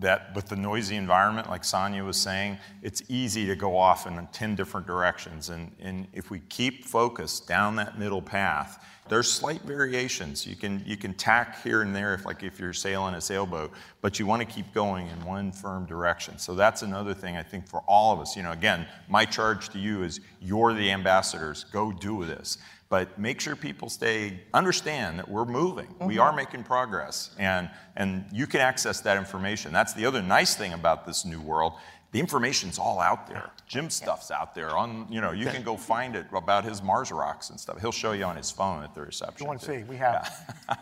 that 0.00 0.34
with 0.34 0.48
the 0.48 0.56
noisy 0.56 0.96
environment, 0.96 1.50
like 1.50 1.64
Sonia 1.64 2.02
was 2.02 2.16
saying, 2.16 2.58
it's 2.82 3.02
easy 3.08 3.46
to 3.46 3.56
go 3.56 3.76
off 3.76 4.06
in 4.06 4.26
10 4.32 4.54
different 4.54 4.86
directions. 4.86 5.50
And, 5.50 5.72
and 5.80 6.06
if 6.12 6.30
we 6.30 6.40
keep 6.48 6.84
focused 6.84 7.46
down 7.46 7.76
that 7.76 7.98
middle 7.98 8.22
path, 8.22 8.84
there's 9.08 9.30
slight 9.30 9.62
variations. 9.62 10.46
You 10.46 10.56
can, 10.56 10.82
you 10.86 10.96
can 10.96 11.12
tack 11.14 11.62
here 11.62 11.82
and 11.82 11.94
there 11.94 12.14
if 12.14 12.24
like 12.24 12.42
if 12.42 12.58
you're 12.58 12.72
sailing 12.72 13.14
a 13.14 13.20
sailboat, 13.20 13.72
but 14.00 14.18
you 14.18 14.26
want 14.26 14.40
to 14.40 14.46
keep 14.46 14.72
going 14.72 15.08
in 15.08 15.24
one 15.24 15.52
firm 15.52 15.84
direction. 15.86 16.38
So 16.38 16.54
that's 16.54 16.82
another 16.82 17.12
thing 17.12 17.36
I 17.36 17.42
think 17.42 17.66
for 17.66 17.80
all 17.86 18.12
of 18.12 18.20
us. 18.20 18.36
You 18.36 18.42
know, 18.44 18.52
again, 18.52 18.86
my 19.08 19.24
charge 19.24 19.68
to 19.70 19.78
you 19.78 20.04
is 20.04 20.20
you're 20.40 20.72
the 20.72 20.90
ambassadors. 20.90 21.64
Go 21.64 21.92
do 21.92 22.24
this 22.24 22.58
but 22.92 23.18
make 23.18 23.40
sure 23.40 23.56
people 23.56 23.88
stay 23.88 24.38
understand 24.52 25.18
that 25.18 25.26
we're 25.26 25.46
moving. 25.46 25.86
Mm-hmm. 25.86 26.08
we 26.08 26.18
are 26.18 26.30
making 26.30 26.62
progress 26.62 27.34
and 27.38 27.70
and 27.96 28.26
you 28.30 28.46
can 28.46 28.60
access 28.60 29.00
that 29.00 29.16
information. 29.16 29.72
That's 29.72 29.94
the 29.94 30.04
other 30.04 30.20
nice 30.20 30.54
thing 30.56 30.74
about 30.74 31.06
this 31.06 31.24
new 31.24 31.40
world. 31.40 31.72
The 32.10 32.20
information's 32.20 32.78
all 32.78 33.00
out 33.00 33.26
there. 33.26 33.48
Jim's 33.66 33.94
stuff's 33.94 34.30
out 34.30 34.54
there 34.54 34.76
on 34.76 35.06
you 35.08 35.22
know 35.22 35.32
you 35.32 35.46
can 35.46 35.62
go 35.62 35.74
find 35.78 36.14
it 36.14 36.26
about 36.34 36.66
his 36.66 36.82
mars 36.82 37.10
rocks 37.10 37.48
and 37.48 37.58
stuff. 37.58 37.80
He'll 37.80 37.98
show 38.04 38.12
you 38.12 38.24
on 38.24 38.36
his 38.36 38.50
phone 38.50 38.82
at 38.84 38.94
the 38.94 39.00
reception 39.00 39.46
you 39.46 39.48
want 39.48 39.60
to 39.62 39.66
see? 39.72 39.84
We 39.84 39.96
have 39.96 40.30
yeah. 40.68 40.76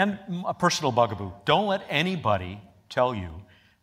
and 0.00 0.16
a 0.46 0.54
personal 0.54 0.92
bugaboo. 0.92 1.32
Don't 1.44 1.66
let 1.66 1.82
anybody 1.88 2.60
tell 2.88 3.16
you 3.16 3.30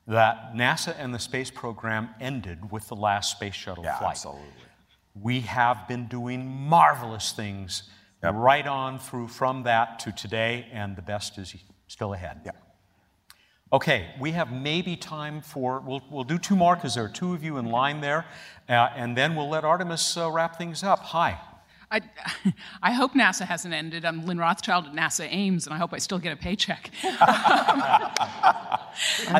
that 0.07 0.53
nasa 0.55 0.95
and 0.97 1.13
the 1.13 1.19
space 1.19 1.51
program 1.51 2.11
ended 2.21 2.71
with 2.71 2.87
the 2.87 2.95
last 2.95 3.31
space 3.31 3.55
shuttle 3.55 3.83
yeah, 3.83 3.99
flight. 3.99 4.11
absolutely 4.11 4.64
we 5.19 5.41
have 5.41 5.87
been 5.87 6.07
doing 6.07 6.45
marvelous 6.45 7.31
things 7.31 7.83
yep. 8.23 8.33
right 8.35 8.67
on 8.67 8.99
through 8.99 9.29
from 9.29 9.63
that 9.63 9.99
to 9.99 10.11
today, 10.11 10.67
and 10.71 10.95
the 10.95 11.01
best 11.01 11.37
is 11.37 11.55
still 11.87 12.13
ahead. 12.13 12.41
Yep. 12.45 12.61
Okay, 13.73 14.13
we 14.19 14.31
have 14.31 14.51
maybe 14.51 14.95
time 14.95 15.41
for, 15.41 15.79
we'll, 15.79 16.01
we'll 16.11 16.23
do 16.23 16.37
two 16.37 16.55
more 16.55 16.75
because 16.75 16.95
there 16.95 17.03
are 17.05 17.09
two 17.09 17.33
of 17.33 17.43
you 17.43 17.57
in 17.57 17.65
line 17.65 17.99
there, 17.99 18.25
uh, 18.69 18.89
and 18.95 19.17
then 19.17 19.35
we'll 19.35 19.49
let 19.49 19.63
Artemis 19.63 20.17
uh, 20.17 20.29
wrap 20.31 20.57
things 20.57 20.83
up. 20.83 20.99
Hi. 20.99 21.39
I, 21.91 22.01
I 22.81 22.91
hope 22.91 23.13
NASA 23.13 23.45
hasn't 23.45 23.73
ended. 23.73 24.05
I'm 24.05 24.25
Lynn 24.25 24.37
Rothschild 24.37 24.85
at 24.85 24.93
NASA 24.93 25.27
Ames, 25.31 25.65
and 25.65 25.73
I 25.73 25.77
hope 25.77 25.93
I 25.93 25.97
still 25.97 26.19
get 26.19 26.33
a 26.33 26.35
paycheck. 26.35 26.91
I 27.03 28.89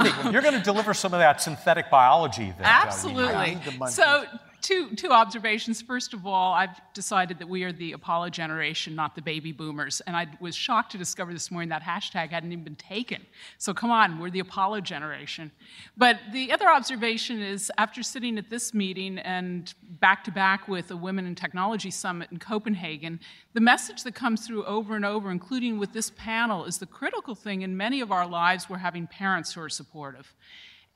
think 0.01 0.33
you're 0.33 0.41
going 0.41 0.55
to 0.55 0.63
deliver 0.63 0.93
some 0.93 1.13
of 1.13 1.19
that 1.19 1.41
synthetic 1.41 1.89
biology. 1.89 2.53
That, 2.57 2.85
Absolutely. 2.87 3.57
Uh, 3.79 3.87
so, 3.87 4.25
two, 4.65 4.95
two 4.95 5.11
observations. 5.11 5.79
First 5.79 6.15
of 6.15 6.25
all, 6.25 6.51
I've 6.51 6.81
decided 6.95 7.37
that 7.37 7.47
we 7.47 7.63
are 7.63 7.71
the 7.71 7.91
Apollo 7.91 8.31
generation, 8.31 8.95
not 8.95 9.13
the 9.13 9.21
baby 9.21 9.51
boomers. 9.51 10.01
And 10.07 10.17
I 10.17 10.25
was 10.39 10.55
shocked 10.55 10.91
to 10.93 10.97
discover 10.97 11.33
this 11.33 11.51
morning 11.51 11.69
that 11.69 11.83
hashtag 11.83 12.31
hadn't 12.31 12.51
even 12.51 12.63
been 12.63 12.75
taken. 12.75 13.23
So 13.59 13.75
come 13.75 13.91
on, 13.91 14.17
we're 14.17 14.31
the 14.31 14.39
Apollo 14.39 14.81
generation. 14.81 15.51
But 15.95 16.17
the 16.33 16.51
other 16.51 16.67
observation 16.67 17.43
is 17.43 17.71
after 17.77 18.01
sitting 18.01 18.39
at 18.39 18.49
this 18.49 18.73
meeting 18.73 19.19
and 19.19 19.71
back 19.99 20.23
to 20.23 20.31
back 20.31 20.67
with 20.67 20.89
a 20.89 20.97
Women 20.97 21.27
in 21.27 21.35
Technology 21.35 21.91
Summit 21.91 22.31
in 22.31 22.39
Copenhagen, 22.39 23.19
the 23.53 23.61
message 23.61 24.01
that 24.01 24.15
comes 24.15 24.47
through 24.47 24.65
over 24.65 24.95
and 24.95 25.05
over, 25.05 25.29
including 25.29 25.77
with 25.77 25.93
this 25.93 26.11
panel, 26.17 26.65
is 26.65 26.79
the 26.79 26.87
critical 26.87 27.35
thing 27.35 27.61
in 27.61 27.77
many 27.77 28.01
of 28.01 28.11
our 28.11 28.27
lives, 28.27 28.67
we're 28.67 28.79
having 28.79 29.05
parents 29.05 29.53
who 29.53 29.61
are 29.61 29.69
supportive. 29.69 30.33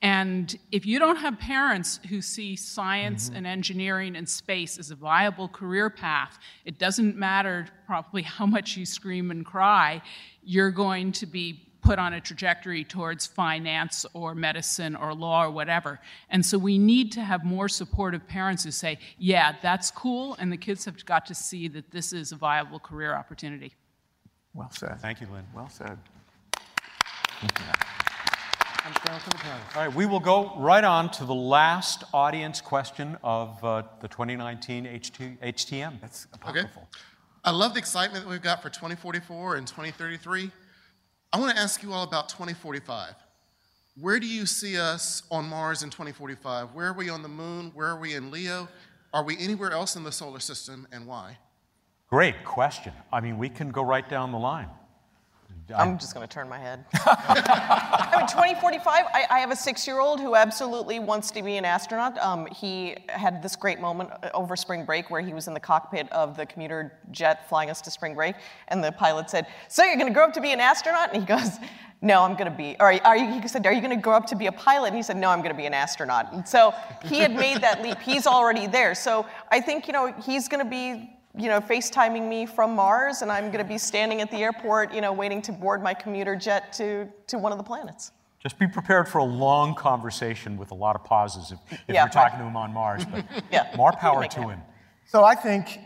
And 0.02 0.58
if 0.72 0.86
you 0.86 0.98
don't 0.98 1.16
have 1.16 1.38
parents 1.38 2.00
who 2.08 2.22
see 2.22 2.56
science 2.56 3.26
mm-hmm. 3.26 3.36
and 3.36 3.46
engineering 3.46 4.16
and 4.16 4.26
space 4.28 4.78
as 4.78 4.90
a 4.90 4.94
viable 4.94 5.48
career 5.48 5.90
path, 5.90 6.38
it 6.64 6.78
doesn't 6.78 7.16
matter 7.16 7.66
probably 7.86 8.22
how 8.22 8.46
much 8.46 8.76
you 8.76 8.86
scream 8.86 9.30
and 9.30 9.44
cry, 9.44 10.00
you're 10.42 10.70
going 10.70 11.12
to 11.12 11.26
be 11.26 11.66
put 11.82 11.98
on 11.98 12.14
a 12.14 12.20
trajectory 12.20 12.84
towards 12.84 13.26
finance 13.26 14.06
or 14.12 14.34
medicine 14.34 14.96
or 14.96 15.14
law 15.14 15.44
or 15.44 15.50
whatever. 15.50 15.98
And 16.28 16.44
so 16.44 16.58
we 16.58 16.78
need 16.78 17.12
to 17.12 17.20
have 17.22 17.44
more 17.44 17.68
supportive 17.68 18.26
parents 18.26 18.64
who 18.64 18.70
say, 18.70 18.98
yeah, 19.18 19.56
that's 19.62 19.90
cool, 19.90 20.36
and 20.38 20.52
the 20.52 20.56
kids 20.56 20.84
have 20.84 21.04
got 21.04 21.26
to 21.26 21.34
see 21.34 21.68
that 21.68 21.90
this 21.90 22.12
is 22.12 22.32
a 22.32 22.36
viable 22.36 22.78
career 22.78 23.14
opportunity. 23.14 23.72
Well 24.54 24.70
said. 24.70 25.00
Thank 25.00 25.20
you, 25.20 25.28
Lynn. 25.32 25.46
Well 25.54 25.68
said. 25.68 25.98
All 29.76 29.86
right, 29.86 29.94
we 29.94 30.06
will 30.06 30.20
go 30.20 30.52
right 30.56 30.84
on 30.84 31.10
to 31.12 31.24
the 31.24 31.34
last 31.34 32.04
audience 32.12 32.60
question 32.60 33.16
of 33.22 33.62
uh, 33.64 33.82
the 34.00 34.08
2019 34.08 34.84
HT, 34.84 35.38
HTM. 35.38 36.00
That's 36.00 36.26
Okay. 36.48 36.64
I 37.44 37.50
love 37.52 37.72
the 37.72 37.78
excitement 37.78 38.24
that 38.24 38.30
we've 38.30 38.42
got 38.42 38.62
for 38.62 38.68
2044 38.68 39.56
and 39.56 39.66
2033. 39.66 40.50
I 41.32 41.38
want 41.38 41.54
to 41.54 41.60
ask 41.62 41.82
you 41.82 41.92
all 41.92 42.04
about 42.04 42.28
2045. 42.28 43.14
Where 44.00 44.20
do 44.20 44.26
you 44.26 44.46
see 44.46 44.78
us 44.78 45.22
on 45.30 45.48
Mars 45.48 45.82
in 45.82 45.90
2045? 45.90 46.74
Where 46.74 46.86
are 46.86 46.92
we 46.92 47.08
on 47.08 47.22
the 47.22 47.28
moon? 47.28 47.70
Where 47.74 47.86
are 47.86 47.98
we 47.98 48.14
in 48.14 48.30
Leo? 48.30 48.68
Are 49.12 49.24
we 49.24 49.38
anywhere 49.38 49.72
else 49.72 49.96
in 49.96 50.04
the 50.04 50.12
solar 50.12 50.40
system 50.40 50.86
and 50.92 51.06
why? 51.06 51.38
Great 52.08 52.44
question. 52.44 52.92
I 53.12 53.20
mean, 53.20 53.38
we 53.38 53.48
can 53.48 53.70
go 53.70 53.82
right 53.82 54.08
down 54.08 54.32
the 54.32 54.38
line. 54.38 54.68
I'm 55.76 55.98
just 55.98 56.14
going 56.14 56.26
to 56.26 56.32
turn 56.32 56.48
my 56.48 56.58
head. 56.58 56.84
I 56.94 58.14
mean, 58.16 58.26
2045, 58.26 59.04
I, 59.12 59.26
I 59.30 59.38
have 59.38 59.50
a 59.50 59.56
six 59.56 59.86
year 59.86 60.00
old 60.00 60.20
who 60.20 60.34
absolutely 60.34 60.98
wants 60.98 61.30
to 61.32 61.42
be 61.42 61.56
an 61.56 61.64
astronaut. 61.64 62.18
Um, 62.18 62.46
he 62.46 62.96
had 63.08 63.42
this 63.42 63.56
great 63.56 63.80
moment 63.80 64.10
uh, 64.22 64.30
over 64.34 64.56
spring 64.56 64.84
break 64.84 65.10
where 65.10 65.20
he 65.20 65.32
was 65.32 65.48
in 65.48 65.54
the 65.54 65.60
cockpit 65.60 66.10
of 66.12 66.36
the 66.36 66.46
commuter 66.46 66.98
jet 67.10 67.48
flying 67.48 67.70
us 67.70 67.80
to 67.82 67.90
spring 67.90 68.14
break, 68.14 68.36
and 68.68 68.82
the 68.82 68.92
pilot 68.92 69.30
said, 69.30 69.46
So 69.68 69.84
you're 69.84 69.96
going 69.96 70.08
to 70.08 70.14
grow 70.14 70.24
up 70.24 70.32
to 70.34 70.40
be 70.40 70.52
an 70.52 70.60
astronaut? 70.60 71.12
And 71.12 71.22
he 71.22 71.26
goes, 71.26 71.58
no, 72.02 72.22
I'm 72.22 72.32
going 72.32 72.50
to 72.50 72.56
be, 72.56 72.76
or 72.80 72.92
are 73.04 73.16
you, 73.16 73.40
he 73.40 73.46
said, 73.46 73.66
are 73.66 73.72
you 73.72 73.82
going 73.82 73.94
to 73.94 74.02
grow 74.02 74.14
up 74.14 74.26
to 74.28 74.36
be 74.36 74.46
a 74.46 74.52
pilot? 74.52 74.88
And 74.88 74.96
he 74.96 75.02
said, 75.02 75.18
no, 75.18 75.28
I'm 75.28 75.40
going 75.40 75.54
to 75.54 75.56
be 75.56 75.66
an 75.66 75.74
astronaut. 75.74 76.32
And 76.32 76.48
so 76.48 76.74
he 77.04 77.18
had 77.18 77.34
made 77.34 77.60
that 77.60 77.82
leap. 77.82 77.98
He's 77.98 78.26
already 78.26 78.66
there. 78.66 78.94
So 78.94 79.26
I 79.50 79.60
think, 79.60 79.86
you 79.86 79.92
know, 79.92 80.12
he's 80.24 80.48
going 80.48 80.64
to 80.64 80.70
be 80.70 81.19
you 81.36 81.48
know, 81.48 81.60
FaceTiming 81.60 82.28
me 82.28 82.46
from 82.46 82.74
Mars, 82.74 83.22
and 83.22 83.30
I'm 83.30 83.46
going 83.46 83.64
to 83.64 83.68
be 83.68 83.78
standing 83.78 84.20
at 84.20 84.30
the 84.30 84.38
airport, 84.38 84.92
you 84.92 85.00
know, 85.00 85.12
waiting 85.12 85.40
to 85.42 85.52
board 85.52 85.82
my 85.82 85.94
commuter 85.94 86.34
jet 86.34 86.72
to, 86.74 87.08
to 87.28 87.38
one 87.38 87.52
of 87.52 87.58
the 87.58 87.64
planets. 87.64 88.12
Just 88.40 88.58
be 88.58 88.66
prepared 88.66 89.06
for 89.06 89.18
a 89.18 89.24
long 89.24 89.74
conversation 89.74 90.56
with 90.56 90.70
a 90.70 90.74
lot 90.74 90.96
of 90.96 91.04
pauses 91.04 91.52
if, 91.52 91.58
if 91.72 91.80
yeah, 91.88 92.02
you're 92.02 92.08
talking 92.08 92.38
to 92.38 92.44
him 92.44 92.56
on 92.56 92.72
Mars. 92.72 93.04
But 93.04 93.24
yeah, 93.52 93.72
more 93.76 93.92
power 93.92 94.26
to 94.26 94.40
him. 94.48 94.60
So 95.06 95.24
I 95.24 95.34
think, 95.34 95.78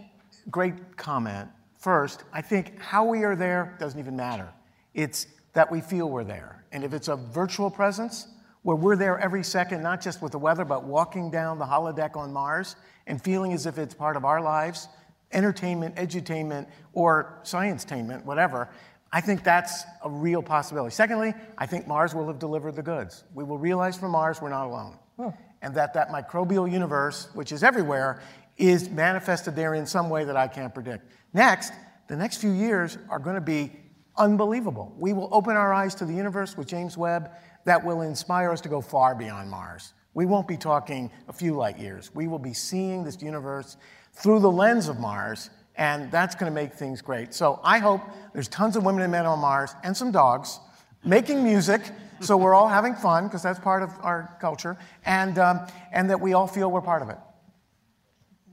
great 0.50 0.96
comment. 0.96 1.48
First, 1.78 2.24
I 2.32 2.40
think 2.40 2.80
how 2.80 3.04
we 3.04 3.24
are 3.24 3.36
there 3.36 3.76
doesn't 3.78 3.98
even 3.98 4.16
matter. 4.16 4.48
It's 4.94 5.26
that 5.52 5.70
we 5.70 5.80
feel 5.80 6.08
we're 6.08 6.24
there. 6.24 6.64
And 6.72 6.84
if 6.84 6.92
it's 6.94 7.08
a 7.08 7.16
virtual 7.16 7.70
presence, 7.70 8.28
where 8.64 8.76
we're 8.76 8.96
there 8.96 9.18
every 9.18 9.44
second, 9.44 9.82
not 9.82 10.00
just 10.00 10.22
with 10.22 10.32
the 10.32 10.38
weather, 10.38 10.64
but 10.64 10.84
walking 10.84 11.30
down 11.30 11.58
the 11.58 11.64
holodeck 11.66 12.16
on 12.16 12.32
Mars 12.32 12.76
and 13.06 13.22
feeling 13.22 13.52
as 13.52 13.66
if 13.66 13.76
it's 13.76 13.94
part 13.94 14.16
of 14.16 14.24
our 14.24 14.40
lives, 14.40 14.88
entertainment, 15.34 15.96
edutainment, 15.96 16.66
or 16.92 17.40
science-tainment, 17.42 18.24
whatever, 18.24 18.68
I 19.12 19.20
think 19.20 19.44
that's 19.44 19.84
a 20.02 20.10
real 20.10 20.42
possibility. 20.42 20.92
Secondly, 20.92 21.34
I 21.56 21.66
think 21.66 21.86
Mars 21.86 22.14
will 22.14 22.26
have 22.26 22.38
delivered 22.38 22.74
the 22.74 22.82
goods. 22.82 23.24
We 23.34 23.44
will 23.44 23.58
realize 23.58 23.96
from 23.96 24.10
Mars 24.10 24.40
we're 24.40 24.48
not 24.48 24.66
alone. 24.66 24.98
Hmm. 25.16 25.28
And 25.62 25.74
that 25.76 25.94
that 25.94 26.08
microbial 26.08 26.70
universe, 26.70 27.28
which 27.32 27.52
is 27.52 27.62
everywhere, 27.62 28.20
is 28.56 28.90
manifested 28.90 29.54
there 29.54 29.74
in 29.74 29.86
some 29.86 30.10
way 30.10 30.24
that 30.24 30.36
I 30.36 30.48
can't 30.48 30.74
predict. 30.74 31.10
Next, 31.32 31.72
the 32.08 32.16
next 32.16 32.38
few 32.38 32.50
years 32.50 32.98
are 33.08 33.18
going 33.18 33.36
to 33.36 33.40
be 33.40 33.72
unbelievable. 34.16 34.94
We 34.98 35.12
will 35.12 35.28
open 35.32 35.56
our 35.56 35.72
eyes 35.72 35.94
to 35.96 36.04
the 36.04 36.12
universe 36.12 36.56
with 36.56 36.66
James 36.66 36.96
Webb 36.96 37.30
that 37.64 37.84
will 37.84 38.02
inspire 38.02 38.50
us 38.50 38.60
to 38.62 38.68
go 38.68 38.80
far 38.80 39.14
beyond 39.14 39.50
Mars. 39.50 39.94
We 40.12 40.26
won't 40.26 40.46
be 40.46 40.56
talking 40.56 41.10
a 41.28 41.32
few 41.32 41.54
light 41.54 41.78
years. 41.78 42.14
We 42.14 42.28
will 42.28 42.38
be 42.38 42.54
seeing 42.54 43.04
this 43.04 43.20
universe 43.22 43.76
through 44.14 44.40
the 44.40 44.50
lens 44.50 44.88
of 44.88 44.98
Mars, 44.98 45.50
and 45.76 46.10
that's 46.10 46.34
going 46.34 46.50
to 46.50 46.54
make 46.54 46.72
things 46.72 47.02
great. 47.02 47.34
So 47.34 47.60
I 47.62 47.78
hope 47.78 48.00
there's 48.32 48.48
tons 48.48 48.76
of 48.76 48.84
women 48.84 49.02
and 49.02 49.12
men 49.12 49.26
on 49.26 49.38
Mars 49.38 49.74
and 49.82 49.96
some 49.96 50.12
dogs 50.12 50.60
making 51.04 51.44
music 51.44 51.82
so 52.20 52.36
we're 52.36 52.54
all 52.54 52.68
having 52.68 52.94
fun 52.94 53.24
because 53.24 53.42
that's 53.42 53.58
part 53.58 53.82
of 53.82 53.90
our 54.00 54.36
culture, 54.40 54.76
and, 55.04 55.38
um, 55.38 55.66
and 55.92 56.08
that 56.10 56.20
we 56.20 56.32
all 56.32 56.46
feel 56.46 56.70
we're 56.70 56.80
part 56.80 57.02
of 57.02 57.10
it 57.10 57.18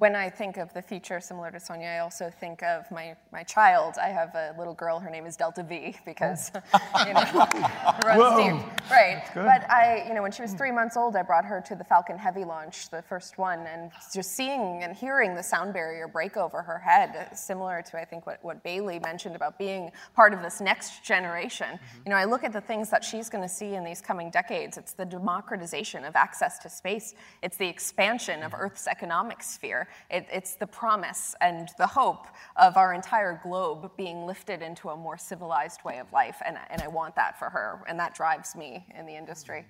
when 0.01 0.15
I 0.15 0.31
think 0.31 0.57
of 0.57 0.73
the 0.73 0.81
future 0.81 1.19
similar 1.19 1.51
to 1.51 1.59
Sonia, 1.59 1.87
I 1.87 1.99
also 1.99 2.31
think 2.39 2.63
of 2.63 2.89
my, 2.89 3.15
my 3.31 3.43
child. 3.43 3.97
I 4.01 4.07
have 4.07 4.33
a 4.33 4.55
little 4.57 4.73
girl, 4.73 4.99
her 4.99 5.11
name 5.11 5.27
is 5.27 5.37
Delta 5.37 5.61
V 5.61 5.95
because, 6.07 6.51
oh. 6.55 7.05
you 7.07 7.13
know, 7.13 7.21
runs 8.03 8.35
deep. 8.35 8.89
Right. 8.89 9.23
But 9.35 9.69
I, 9.69 10.03
you 10.07 10.15
know, 10.15 10.23
when 10.23 10.31
she 10.31 10.41
was 10.41 10.55
three 10.55 10.71
months 10.71 10.97
old, 10.97 11.15
I 11.15 11.21
brought 11.21 11.45
her 11.45 11.61
to 11.67 11.75
the 11.75 11.83
Falcon 11.83 12.17
Heavy 12.17 12.43
launch, 12.43 12.89
the 12.89 13.03
first 13.03 13.37
one, 13.37 13.59
and 13.67 13.91
just 14.11 14.31
seeing 14.31 14.81
and 14.81 14.95
hearing 14.95 15.35
the 15.35 15.43
sound 15.43 15.71
barrier 15.71 16.07
break 16.07 16.35
over 16.35 16.63
her 16.63 16.79
head, 16.79 17.37
similar 17.37 17.83
to, 17.91 18.01
I 18.01 18.05
think, 18.05 18.25
what, 18.25 18.43
what 18.43 18.63
Bailey 18.63 18.97
mentioned 18.97 19.35
about 19.35 19.59
being 19.59 19.91
part 20.15 20.33
of 20.33 20.41
this 20.41 20.59
next 20.61 21.05
generation. 21.05 21.67
Mm-hmm. 21.67 22.01
You 22.07 22.09
know, 22.09 22.17
I 22.17 22.25
look 22.25 22.43
at 22.43 22.53
the 22.53 22.61
things 22.61 22.89
that 22.89 23.03
she's 23.03 23.29
going 23.29 23.43
to 23.43 23.53
see 23.53 23.75
in 23.75 23.83
these 23.83 24.01
coming 24.01 24.31
decades. 24.31 24.79
It's 24.79 24.93
the 24.93 25.05
democratization 25.05 26.05
of 26.05 26.15
access 26.15 26.57
to 26.57 26.71
space, 26.71 27.13
it's 27.43 27.57
the 27.57 27.67
expansion 27.67 28.41
of 28.41 28.55
Earth's 28.55 28.87
economic 28.87 29.43
sphere. 29.43 29.87
It, 30.09 30.27
it's 30.31 30.55
the 30.55 30.67
promise 30.67 31.35
and 31.41 31.69
the 31.77 31.87
hope 31.87 32.27
of 32.55 32.77
our 32.77 32.93
entire 32.93 33.39
globe 33.43 33.91
being 33.97 34.25
lifted 34.25 34.61
into 34.61 34.89
a 34.89 34.97
more 34.97 35.17
civilized 35.17 35.83
way 35.83 35.99
of 35.99 36.11
life. 36.11 36.41
And, 36.45 36.57
and 36.69 36.81
I 36.81 36.87
want 36.87 37.15
that 37.15 37.37
for 37.37 37.49
her, 37.49 37.83
and 37.87 37.99
that 37.99 38.15
drives 38.15 38.55
me 38.55 38.85
in 38.97 39.05
the 39.05 39.15
industry. 39.15 39.65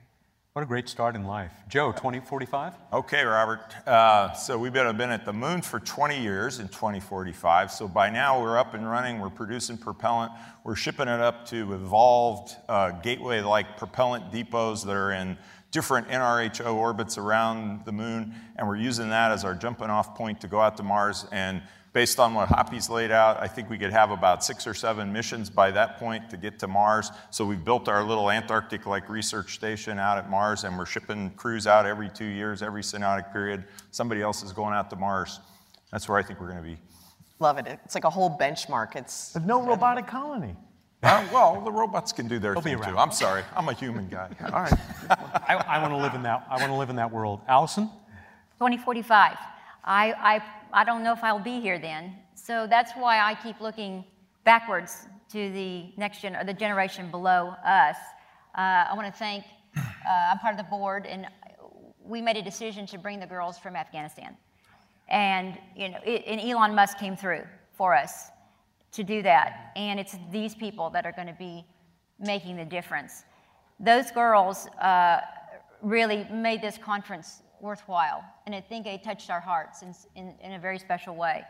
What 0.54 0.64
a 0.64 0.66
great 0.66 0.90
start 0.90 1.16
in 1.16 1.24
life. 1.24 1.54
Joe, 1.70 1.94
2045? 1.94 2.74
Okay, 2.92 3.24
Robert. 3.24 3.74
Uh, 3.88 4.34
so 4.34 4.58
we've 4.58 4.74
been, 4.74 4.98
been 4.98 5.10
at 5.10 5.24
the 5.24 5.32
moon 5.32 5.62
for 5.62 5.80
20 5.80 6.22
years 6.22 6.60
in 6.60 6.68
2045. 6.68 7.72
So 7.72 7.88
by 7.88 8.10
now 8.10 8.42
we're 8.42 8.58
up 8.58 8.74
and 8.74 8.86
running, 8.86 9.20
we're 9.20 9.30
producing 9.30 9.78
propellant, 9.78 10.34
we're 10.66 10.76
shipping 10.76 11.08
it 11.08 11.22
up 11.22 11.46
to 11.48 11.74
evolved 11.74 12.58
uh, 12.68 12.92
gateway 12.92 13.40
like 13.40 13.78
propellant 13.78 14.30
depots 14.34 14.84
that 14.84 14.92
are 14.94 15.14
in 15.14 15.38
different 15.72 16.10
NRHO 16.10 16.74
orbits 16.76 17.18
around 17.18 17.86
the 17.86 17.92
moon, 17.92 18.36
and 18.58 18.68
we're 18.68 18.76
using 18.76 19.10
that 19.10 19.32
as 19.32 19.44
our 19.44 19.56
jumping 19.56 19.90
off 19.90 20.16
point 20.16 20.42
to 20.42 20.48
go 20.48 20.60
out 20.60 20.78
to 20.78 20.84
Mars. 20.84 21.26
And 21.32 21.62
based 21.94 22.20
on 22.20 22.34
what 22.34 22.50
Hoppy's 22.50 22.90
laid 22.90 23.10
out, 23.10 23.42
I 23.42 23.48
think 23.48 23.70
we 23.70 23.78
could 23.78 23.92
have 23.92 24.12
about 24.12 24.44
six 24.44 24.68
or 24.68 24.74
seven 24.74 25.12
missions 25.12 25.50
by 25.50 25.72
that 25.72 25.98
point 25.98 26.30
to 26.30 26.38
get 26.38 26.60
to 26.60 26.68
Mars. 26.68 27.12
So 27.30 27.46
we've 27.46 27.64
built 27.64 27.88
our 27.88 28.04
little 28.04 28.30
Antarctic 28.30 28.86
like 28.86 29.10
research 29.10 29.56
station 29.56 29.98
out 29.98 30.18
at 30.18 30.30
Mars, 30.30 30.66
and 30.66 30.78
we're 30.78 30.86
shipping 30.86 31.32
crews 31.32 31.68
out 31.68 31.86
every 31.86 32.10
two 32.10 32.26
years, 32.26 32.62
every 32.62 32.82
synodic 32.82 33.32
period. 33.32 33.64
Somebody 33.92 34.22
else 34.22 34.44
is 34.44 34.52
going 34.52 34.74
out 34.74 34.90
to 34.90 34.98
Mars. 34.98 35.40
That's 35.92 36.08
where 36.08 36.18
I 36.18 36.24
think 36.24 36.40
we're 36.40 36.52
going 36.52 36.64
to 36.64 36.70
be. 36.70 36.78
Love 37.40 37.58
it. 37.58 37.66
It's 37.86 37.96
like 37.96 38.04
a 38.04 38.10
whole 38.10 38.38
benchmark. 38.38 38.96
It's 38.96 39.34
There's 39.34 39.46
no 39.46 39.64
robotic 39.64 40.06
colony. 40.06 40.56
Uh, 41.04 41.28
well, 41.34 41.60
the 41.62 41.72
robots 41.72 42.12
can 42.12 42.28
do 42.28 42.38
their 42.38 42.54
They'll 42.54 42.62
thing 42.62 42.80
too. 42.80 42.98
I'm 42.98 43.12
sorry, 43.12 43.44
I'm 43.56 43.68
a 43.68 43.74
human 43.74 44.08
guy. 44.08 44.30
All 44.54 44.62
right. 44.62 44.74
I, 45.48 45.56
I 45.68 45.82
want 45.82 45.94
to 45.94 45.98
live 45.98 46.14
in 46.14 46.24
that. 46.24 46.46
I 46.50 46.58
want 46.58 46.72
to 46.72 46.76
live 46.76 46.90
in 46.90 46.96
that 46.98 47.12
world. 47.12 47.42
Allyson. 47.48 47.86
2045. 48.60 49.38
I, 49.84 50.14
I, 50.14 50.44
I 50.74 50.84
don't 50.84 51.04
know 51.04 51.14
if 51.14 51.24
I'll 51.24 51.40
be 51.40 51.60
here 51.60 51.80
then. 51.80 52.16
So 52.36 52.68
that's 52.68 52.92
why 52.94 53.20
I 53.20 53.36
keep 53.36 53.60
looking 53.60 54.04
backwards 54.44 55.08
to 55.32 55.52
the 55.52 55.86
next 55.98 56.22
gen, 56.22 56.36
or 56.36 56.44
the 56.44 56.54
generation 56.54 57.10
below 57.10 57.56
us. 57.66 57.96
Uh, 58.56 58.86
I 58.90 58.94
want 58.96 59.08
to 59.08 59.18
thank. 59.18 59.46
Uh, 59.78 60.32
I'm 60.32 60.40
part 60.40 60.54
of 60.54 60.58
the 60.58 60.70
board, 60.70 61.06
and 61.06 61.28
we 62.04 62.22
made 62.22 62.36
a 62.36 62.42
decision 62.42 62.86
to 62.88 62.98
bring 62.98 63.20
the 63.20 63.26
girls 63.26 63.58
from 63.58 63.76
Afghanistan, 63.76 64.36
and 65.10 65.58
you 65.76 65.90
know, 65.90 66.00
it, 66.04 66.24
and 66.26 66.42
Elon 66.42 66.76
Musk 66.76 66.98
came 66.98 67.16
through 67.16 67.44
for 67.74 67.96
us 67.96 68.32
to 68.92 69.04
do 69.04 69.22
that. 69.22 69.72
And 69.76 70.00
it's 70.00 70.16
these 70.32 70.54
people 70.54 70.90
that 70.90 71.06
are 71.06 71.12
going 71.12 71.28
to 71.28 71.34
be 71.34 71.66
making 72.20 72.58
the 72.58 72.66
difference. 72.66 73.24
Those 73.84 74.12
girls 74.12 74.68
uh, 74.80 75.22
really 75.82 76.28
made 76.32 76.62
this 76.62 76.78
conference 76.78 77.42
worthwhile, 77.60 78.24
and 78.46 78.54
I 78.54 78.62
think 78.62 78.86
they 78.86 79.00
touched 79.00 79.32
our 79.32 79.40
hearts 79.40 79.82
in, 79.82 79.96
in, 80.16 80.36
in, 80.40 80.52
a 80.54 80.60
very 80.60 80.78
special 80.78 81.16
way. 81.16 81.44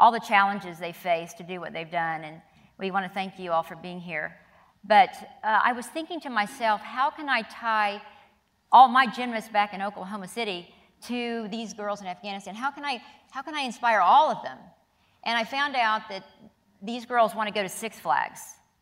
All 0.00 0.10
the 0.10 0.20
challenges 0.20 0.78
they 0.78 0.92
faced 0.92 1.38
to 1.38 1.44
do 1.44 1.60
what 1.60 1.72
they've 1.72 1.90
done, 1.90 2.24
and 2.24 2.42
we 2.76 2.90
want 2.90 3.06
to 3.06 3.12
thank 3.12 3.38
you 3.38 3.52
all 3.52 3.62
for 3.62 3.76
being 3.76 4.00
here. 4.00 4.36
But 4.84 5.10
uh, 5.44 5.60
I 5.62 5.72
was 5.72 5.86
thinking 5.86 6.20
to 6.20 6.30
myself, 6.30 6.80
how 6.80 7.08
can 7.08 7.28
I 7.28 7.42
tie 7.42 8.02
all 8.72 8.88
my 8.88 9.06
gymnasts 9.06 9.50
back 9.50 9.72
in 9.72 9.80
Oklahoma 9.80 10.26
City 10.26 10.74
to 11.06 11.46
these 11.48 11.72
girls 11.72 12.00
in 12.00 12.08
Afghanistan? 12.08 12.56
How 12.56 12.72
can 12.72 12.84
I, 12.84 13.00
how 13.30 13.42
can 13.42 13.54
I 13.54 13.60
inspire 13.60 14.00
all 14.00 14.28
of 14.30 14.42
them? 14.42 14.58
And 15.24 15.38
I 15.38 15.44
found 15.44 15.76
out 15.76 16.02
that 16.08 16.24
these 16.82 17.06
girls 17.06 17.34
want 17.34 17.48
to 17.48 17.54
go 17.54 17.62
to 17.62 17.68
Six 17.68 18.00
Flags. 18.00 18.40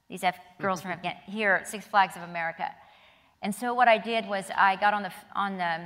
These 0.08 0.24
F- 0.24 0.38
girls 0.60 0.80
from 0.80 0.92
Afghanistan 0.92 1.32
here 1.32 1.52
at 1.52 1.68
Six 1.68 1.86
Flags 1.86 2.16
of 2.16 2.22
America. 2.22 2.70
And 3.44 3.54
so 3.54 3.74
what 3.74 3.88
I 3.88 3.98
did 3.98 4.26
was 4.26 4.50
I 4.56 4.76
got 4.76 4.94
on 4.94 5.02
the 5.02 5.12
on 5.36 5.58
the, 5.58 5.80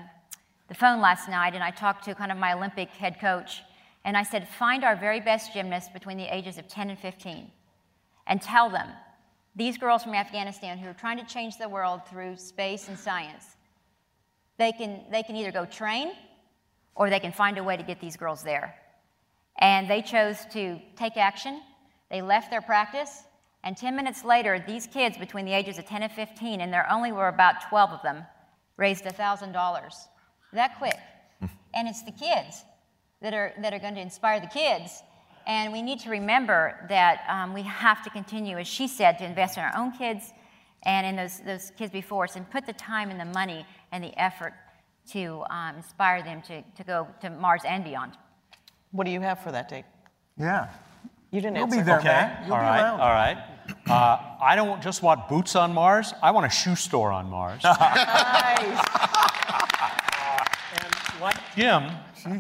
the 0.69 0.75
phone 0.75 1.01
last 1.01 1.29
night 1.29 1.55
and 1.55 1.63
I 1.63 1.73
talked 1.73 2.05
to 2.05 2.15
kind 2.15 2.31
of 2.31 2.39
my 2.39 2.53
Olympic 2.53 2.89
head 2.91 3.21
coach 3.21 3.63
and 4.05 4.17
I 4.17 4.23
said, 4.23 4.49
find 4.49 4.85
our 4.85 4.95
very 4.95 5.19
best 5.19 5.53
gymnasts 5.53 5.91
between 5.93 6.17
the 6.19 6.35
ages 6.35 6.57
of 6.57 6.69
10 6.69 6.91
and 6.91 6.99
15 6.99 7.51
and 8.29 8.41
tell 8.41 8.71
them 8.71 8.89
these 9.57 9.77
girls 9.77 10.05
from 10.05 10.15
Afghanistan 10.15 10.79
who 10.79 10.89
are 10.89 10.95
trying 10.95 11.19
to 11.19 11.27
change 11.27 11.59
the 11.59 11.69
world 11.69 12.03
through 12.09 12.37
space 12.37 12.87
and 12.87 12.97
science, 12.97 13.57
they 14.57 14.71
can, 14.71 15.03
they 15.11 15.25
can 15.25 15.35
either 15.35 15.51
go 15.51 15.67
train 15.67 16.13
or 16.95 17.11
they 17.11 17.19
can 17.19 17.33
find 17.33 17.59
a 17.59 17.65
way 17.65 17.77
to 17.77 17.83
get 17.83 18.01
these 18.01 18.17
girls 18.17 18.45
there. 18.45 18.77
And 19.59 19.91
they 19.91 20.01
chose 20.01 20.39
to 20.53 20.79
take 20.97 21.17
action 21.17 21.61
they 22.11 22.23
left 22.23 22.51
their 22.51 22.63
practice, 22.63 23.25
and 23.65 23.77
10 23.77 23.97
minutes 23.97 24.25
later, 24.25 24.63
these 24.67 24.87
kids 24.87 25.19
between 25.19 25.45
the 25.45 25.53
ages 25.53 25.79
of 25.79 25.87
10 25.87 26.03
and 26.03 26.13
15, 26.13 26.61
and 26.61 26.73
there 26.73 26.91
only 26.91 27.13
were 27.13 27.29
about 27.29 27.69
12 27.69 27.91
of 27.91 28.03
them, 28.03 28.25
raised 28.77 29.05
$1,000. 29.05 29.95
That 30.53 30.79
quick. 30.79 30.99
and 31.75 31.89
it's 31.89 32.03
the 32.03 32.13
kids 32.13 32.65
that 33.21 33.35
are, 33.35 33.53
that 33.61 33.75
are 33.75 33.79
going 33.79 33.95
to 33.95 34.01
inspire 34.01 34.41
the 34.41 34.47
kids. 34.47 35.03
And 35.47 35.73
we 35.73 35.83
need 35.83 36.01
to 36.01 36.11
remember 36.11 36.87
that 36.89 37.25
um, 37.29 37.55
we 37.55 37.63
have 37.63 38.05
to 38.05 38.11
continue, 38.11 38.59
as 38.59 38.69
she 38.69 38.87
said, 38.87 39.19
to 39.19 39.25
invest 39.25 39.57
in 39.57 39.65
our 39.65 39.77
own 39.77 39.93
kids 39.93 40.33
and 40.85 41.07
in 41.07 41.17
those, 41.17 41.41
those 41.41 41.73
kids 41.77 41.91
before 41.91 42.25
us 42.25 42.37
and 42.37 42.49
put 42.51 42.67
the 42.67 42.73
time 42.75 43.11
and 43.11 43.19
the 43.19 43.25
money 43.25 43.67
and 43.91 44.05
the 44.05 44.17
effort 44.21 44.53
to 45.11 45.43
um, 45.51 45.77
inspire 45.77 46.23
them 46.23 46.43
to, 46.43 46.63
to 46.77 46.85
go 46.85 47.09
to 47.23 47.31
Mars 47.31 47.63
and 47.67 47.83
beyond. 47.83 48.13
What 48.93 49.05
do 49.05 49.11
you 49.11 49.21
have 49.21 49.43
for 49.43 49.51
that 49.53 49.69
date? 49.69 49.85
Yeah. 50.39 50.69
You 51.31 51.41
didn't 51.41 51.57
You'll 51.57 51.65
answer. 51.65 51.77
be 51.79 51.83
there, 51.83 51.99
okay. 51.99 52.09
man. 52.09 52.45
You'll 52.47 52.55
all 52.55 52.61
be 52.61 52.65
right. 52.65 52.81
around. 52.81 53.01
All 53.01 53.11
right. 53.11 53.39
Uh, 53.87 54.19
I 54.41 54.55
don't 54.57 54.83
just 54.83 55.03
want 55.03 55.29
boots 55.29 55.55
on 55.57 55.75
Mars. 55.75 56.15
I 56.23 56.31
want 56.31 56.47
a 56.47 56.51
shoe 56.51 56.75
store 56.75 57.11
on 57.13 57.29
Mars. 57.29 57.63
nice. 57.65 57.79
and 60.75 61.21
like 61.21 61.37
Jim, 61.55 61.91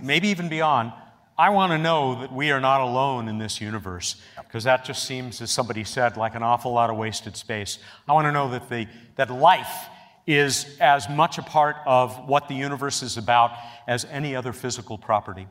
maybe 0.02 0.28
even 0.28 0.48
beyond, 0.48 0.92
I 1.36 1.50
want 1.50 1.72
to 1.72 1.78
know 1.78 2.20
that 2.20 2.32
we 2.32 2.50
are 2.50 2.60
not 2.60 2.80
alone 2.80 3.28
in 3.28 3.38
this 3.38 3.60
universe 3.60 4.16
because 4.42 4.64
that 4.64 4.84
just 4.84 5.04
seems, 5.04 5.40
as 5.42 5.50
somebody 5.50 5.84
said, 5.84 6.16
like 6.16 6.34
an 6.34 6.42
awful 6.42 6.72
lot 6.72 6.88
of 6.90 6.96
wasted 6.96 7.36
space. 7.36 7.78
I 8.08 8.14
want 8.14 8.26
to 8.26 8.32
know 8.32 8.50
that, 8.50 8.68
the, 8.70 8.88
that 9.16 9.30
life 9.30 9.86
is 10.26 10.76
as 10.80 11.08
much 11.08 11.38
a 11.38 11.42
part 11.42 11.76
of 11.86 12.26
what 12.28 12.48
the 12.48 12.54
universe 12.54 13.02
is 13.02 13.16
about 13.18 13.52
as 13.86 14.04
any 14.06 14.34
other 14.34 14.52
physical 14.52 14.98
property. 14.98 15.46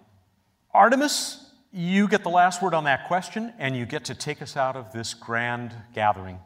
Artemis 0.73 1.46
you 1.77 2.07
get 2.07 2.23
the 2.23 2.29
last 2.29 2.63
word 2.63 2.73
on 2.73 2.85
that 2.85 3.07
question, 3.07 3.53
and 3.59 3.77
you 3.77 3.85
get 3.85 4.05
to 4.05 4.15
take 4.15 4.41
us 4.41 4.57
out 4.57 4.75
of 4.75 4.91
this 4.93 5.13
grand 5.13 5.75
gathering. 5.93 6.39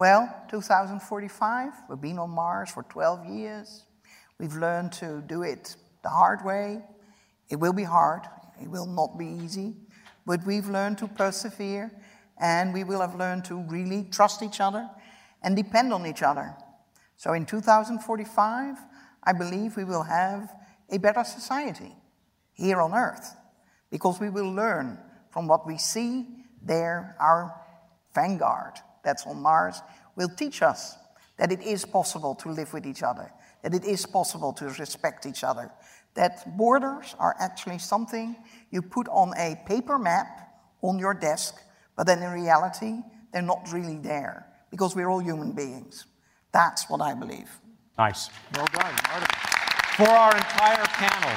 Well, 0.00 0.34
2045, 0.50 1.72
we've 1.88 2.00
been 2.00 2.18
on 2.18 2.30
Mars 2.30 2.70
for 2.70 2.82
12 2.82 3.26
years. 3.26 3.84
We've 4.40 4.56
learned 4.56 4.90
to 4.94 5.22
do 5.28 5.42
it 5.42 5.76
the 6.02 6.08
hard 6.08 6.44
way. 6.44 6.82
It 7.48 7.56
will 7.60 7.72
be 7.72 7.84
hard, 7.84 8.22
it 8.60 8.68
will 8.68 8.86
not 8.86 9.16
be 9.16 9.26
easy, 9.26 9.76
but 10.26 10.44
we've 10.44 10.68
learned 10.68 10.98
to 10.98 11.06
persevere, 11.06 11.92
and 12.40 12.74
we 12.74 12.82
will 12.82 13.00
have 13.00 13.14
learned 13.14 13.44
to 13.44 13.62
really 13.62 14.08
trust 14.10 14.42
each 14.42 14.60
other 14.60 14.90
and 15.40 15.54
depend 15.54 15.92
on 15.92 16.04
each 16.04 16.24
other. 16.24 16.52
So 17.16 17.32
in 17.32 17.46
2045, 17.46 18.76
I 19.22 19.32
believe 19.34 19.76
we 19.76 19.84
will 19.84 20.02
have 20.02 20.52
a 20.90 20.98
better 20.98 21.22
society 21.22 21.92
here 22.54 22.80
on 22.80 22.92
Earth 22.92 23.36
because 23.90 24.20
we 24.20 24.30
will 24.30 24.50
learn 24.50 24.98
from 25.30 25.46
what 25.46 25.66
we 25.66 25.78
see 25.78 26.26
there. 26.62 27.16
Our 27.20 27.54
vanguard 28.14 28.74
that's 29.04 29.26
on 29.26 29.40
Mars 29.40 29.80
will 30.16 30.28
teach 30.28 30.62
us 30.62 30.96
that 31.36 31.52
it 31.52 31.62
is 31.62 31.84
possible 31.84 32.34
to 32.36 32.50
live 32.50 32.72
with 32.72 32.86
each 32.86 33.02
other, 33.02 33.30
that 33.62 33.74
it 33.74 33.84
is 33.84 34.04
possible 34.06 34.52
to 34.54 34.66
respect 34.66 35.24
each 35.26 35.44
other, 35.44 35.70
that 36.14 36.56
borders 36.56 37.14
are 37.18 37.36
actually 37.38 37.78
something 37.78 38.36
you 38.70 38.82
put 38.82 39.08
on 39.08 39.32
a 39.38 39.56
paper 39.66 39.98
map 39.98 40.26
on 40.82 40.98
your 40.98 41.14
desk, 41.14 41.54
but 41.96 42.06
then 42.06 42.22
in 42.22 42.30
reality, 42.32 42.96
they're 43.32 43.42
not 43.42 43.72
really 43.72 43.98
there 43.98 44.46
because 44.70 44.96
we're 44.96 45.08
all 45.08 45.20
human 45.20 45.52
beings. 45.52 46.06
That's 46.52 46.88
what 46.90 47.00
I 47.00 47.14
believe. 47.14 47.48
Nice. 47.96 48.30
Well 48.54 48.66
done. 48.72 48.94
For 49.96 50.08
our 50.08 50.36
entire 50.36 50.84
panel, 50.86 51.36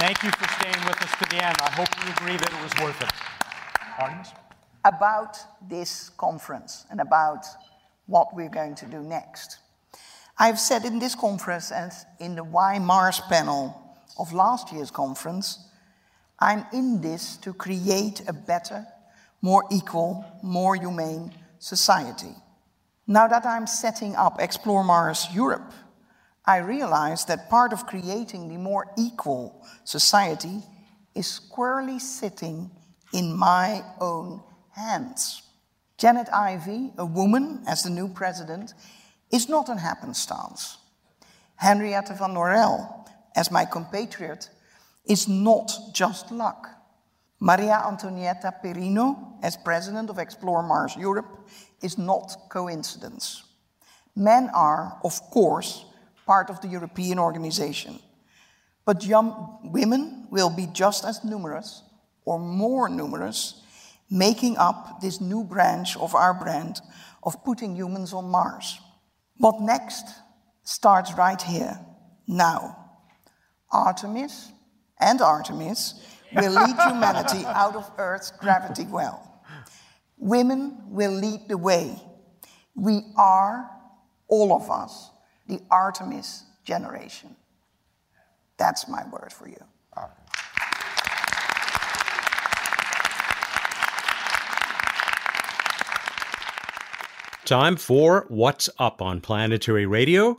Thank 0.00 0.22
you 0.22 0.30
for 0.30 0.48
staying 0.54 0.82
with 0.86 1.02
us 1.02 1.12
to 1.18 1.28
the 1.28 1.44
end. 1.44 1.54
I 1.60 1.70
hope 1.72 1.88
you 2.02 2.10
agree 2.12 2.38
that 2.38 2.50
it 2.50 2.62
was 2.62 2.72
worth 2.82 3.02
it. 3.02 3.12
Artemis? 3.98 4.32
About 4.82 5.36
this 5.68 6.08
conference 6.16 6.86
and 6.90 7.02
about 7.02 7.44
what 8.06 8.34
we're 8.34 8.48
going 8.48 8.74
to 8.76 8.86
do 8.86 9.02
next. 9.02 9.58
I've 10.38 10.58
said 10.58 10.86
in 10.86 11.00
this 11.00 11.14
conference 11.14 11.70
and 11.70 11.92
in 12.18 12.34
the 12.34 12.42
Why 12.42 12.78
Mars 12.78 13.20
panel 13.28 13.78
of 14.18 14.32
last 14.32 14.72
year's 14.72 14.90
conference, 14.90 15.68
I'm 16.38 16.64
in 16.72 17.02
this 17.02 17.36
to 17.36 17.52
create 17.52 18.22
a 18.26 18.32
better, 18.32 18.86
more 19.42 19.64
equal, 19.70 20.24
more 20.42 20.76
humane 20.76 21.30
society. 21.58 22.34
Now 23.06 23.28
that 23.28 23.44
I'm 23.44 23.66
setting 23.66 24.16
up 24.16 24.40
Explore 24.40 24.82
Mars 24.82 25.26
Europe, 25.34 25.74
I 26.44 26.58
realize 26.58 27.24
that 27.26 27.50
part 27.50 27.72
of 27.72 27.86
creating 27.86 28.48
the 28.48 28.56
more 28.56 28.92
equal 28.96 29.64
society 29.84 30.62
is 31.14 31.26
squarely 31.26 31.98
sitting 31.98 32.70
in 33.12 33.36
my 33.36 33.82
own 34.00 34.42
hands. 34.70 35.42
Janet 35.98 36.28
Ivey, 36.32 36.92
a 36.96 37.04
woman 37.04 37.62
as 37.66 37.82
the 37.82 37.90
new 37.90 38.08
president, 38.08 38.72
is 39.30 39.48
not 39.48 39.68
an 39.68 39.78
happenstance. 39.78 40.78
Henriette 41.56 42.16
van 42.18 42.34
Norel, 42.34 43.06
as 43.36 43.50
my 43.50 43.66
compatriot, 43.66 44.48
is 45.04 45.28
not 45.28 45.70
just 45.92 46.30
luck. 46.30 46.68
Maria 47.38 47.82
Antonietta 47.84 48.52
Perino, 48.62 49.34
as 49.42 49.56
president 49.56 50.10
of 50.10 50.18
Explore 50.18 50.62
Mars 50.62 50.96
Europe, 50.96 51.48
is 51.82 51.98
not 51.98 52.48
coincidence. 52.50 53.44
Men 54.16 54.50
are, 54.54 54.98
of 55.04 55.20
course, 55.30 55.84
part 56.30 56.48
of 56.48 56.60
the 56.60 56.68
European 56.68 57.18
organization, 57.18 57.98
but 58.86 59.04
young 59.04 59.58
women 59.64 60.28
will 60.30 60.48
be 60.48 60.68
just 60.72 61.04
as 61.04 61.24
numerous 61.24 61.82
or 62.24 62.38
more 62.38 62.88
numerous, 62.88 63.60
making 64.08 64.56
up 64.56 65.00
this 65.00 65.20
new 65.20 65.42
branch 65.42 65.96
of 65.96 66.14
our 66.14 66.32
brand 66.32 66.80
of 67.24 67.44
putting 67.44 67.74
humans 67.74 68.12
on 68.12 68.30
Mars. 68.30 68.78
What 69.38 69.60
next 69.60 70.06
starts 70.62 71.12
right 71.14 71.42
here, 71.42 71.76
now. 72.28 72.76
Artemis 73.72 74.52
and 75.00 75.20
Artemis 75.20 75.94
will 76.32 76.52
lead 76.52 76.76
humanity 76.86 77.44
out 77.44 77.74
of 77.74 77.90
Earth's 77.98 78.30
gravity 78.30 78.84
well. 78.84 79.42
Women 80.16 80.78
will 80.90 81.12
lead 81.24 81.48
the 81.48 81.58
way. 81.58 82.00
We 82.76 83.00
are, 83.16 83.68
all 84.28 84.52
of 84.52 84.70
us, 84.70 85.10
the 85.50 85.60
Artemis 85.68 86.44
generation. 86.64 87.34
That's 88.56 88.88
my 88.88 89.04
word 89.08 89.32
for 89.32 89.48
you. 89.48 89.56
Time 97.44 97.76
for 97.76 98.26
What's 98.28 98.70
Up 98.78 99.02
on 99.02 99.20
Planetary 99.20 99.84
Radio. 99.84 100.38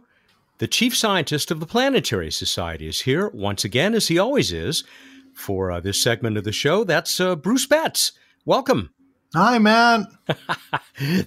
The 0.59 0.67
chief 0.67 0.95
scientist 0.95 1.51
of 1.51 1.59
the 1.59 1.65
Planetary 1.65 2.31
Society 2.31 2.87
is 2.87 3.01
here 3.01 3.27
once 3.33 3.65
again, 3.65 3.93
as 3.93 4.07
he 4.07 4.17
always 4.17 4.53
is, 4.53 4.85
for 5.33 5.71
uh, 5.71 5.81
this 5.81 6.01
segment 6.01 6.37
of 6.37 6.45
the 6.45 6.53
show. 6.53 6.85
That's 6.85 7.19
uh, 7.19 7.35
Bruce 7.35 7.65
Betts. 7.65 8.13
Welcome. 8.45 8.93
Hi, 9.33 9.59
man. 9.59 10.07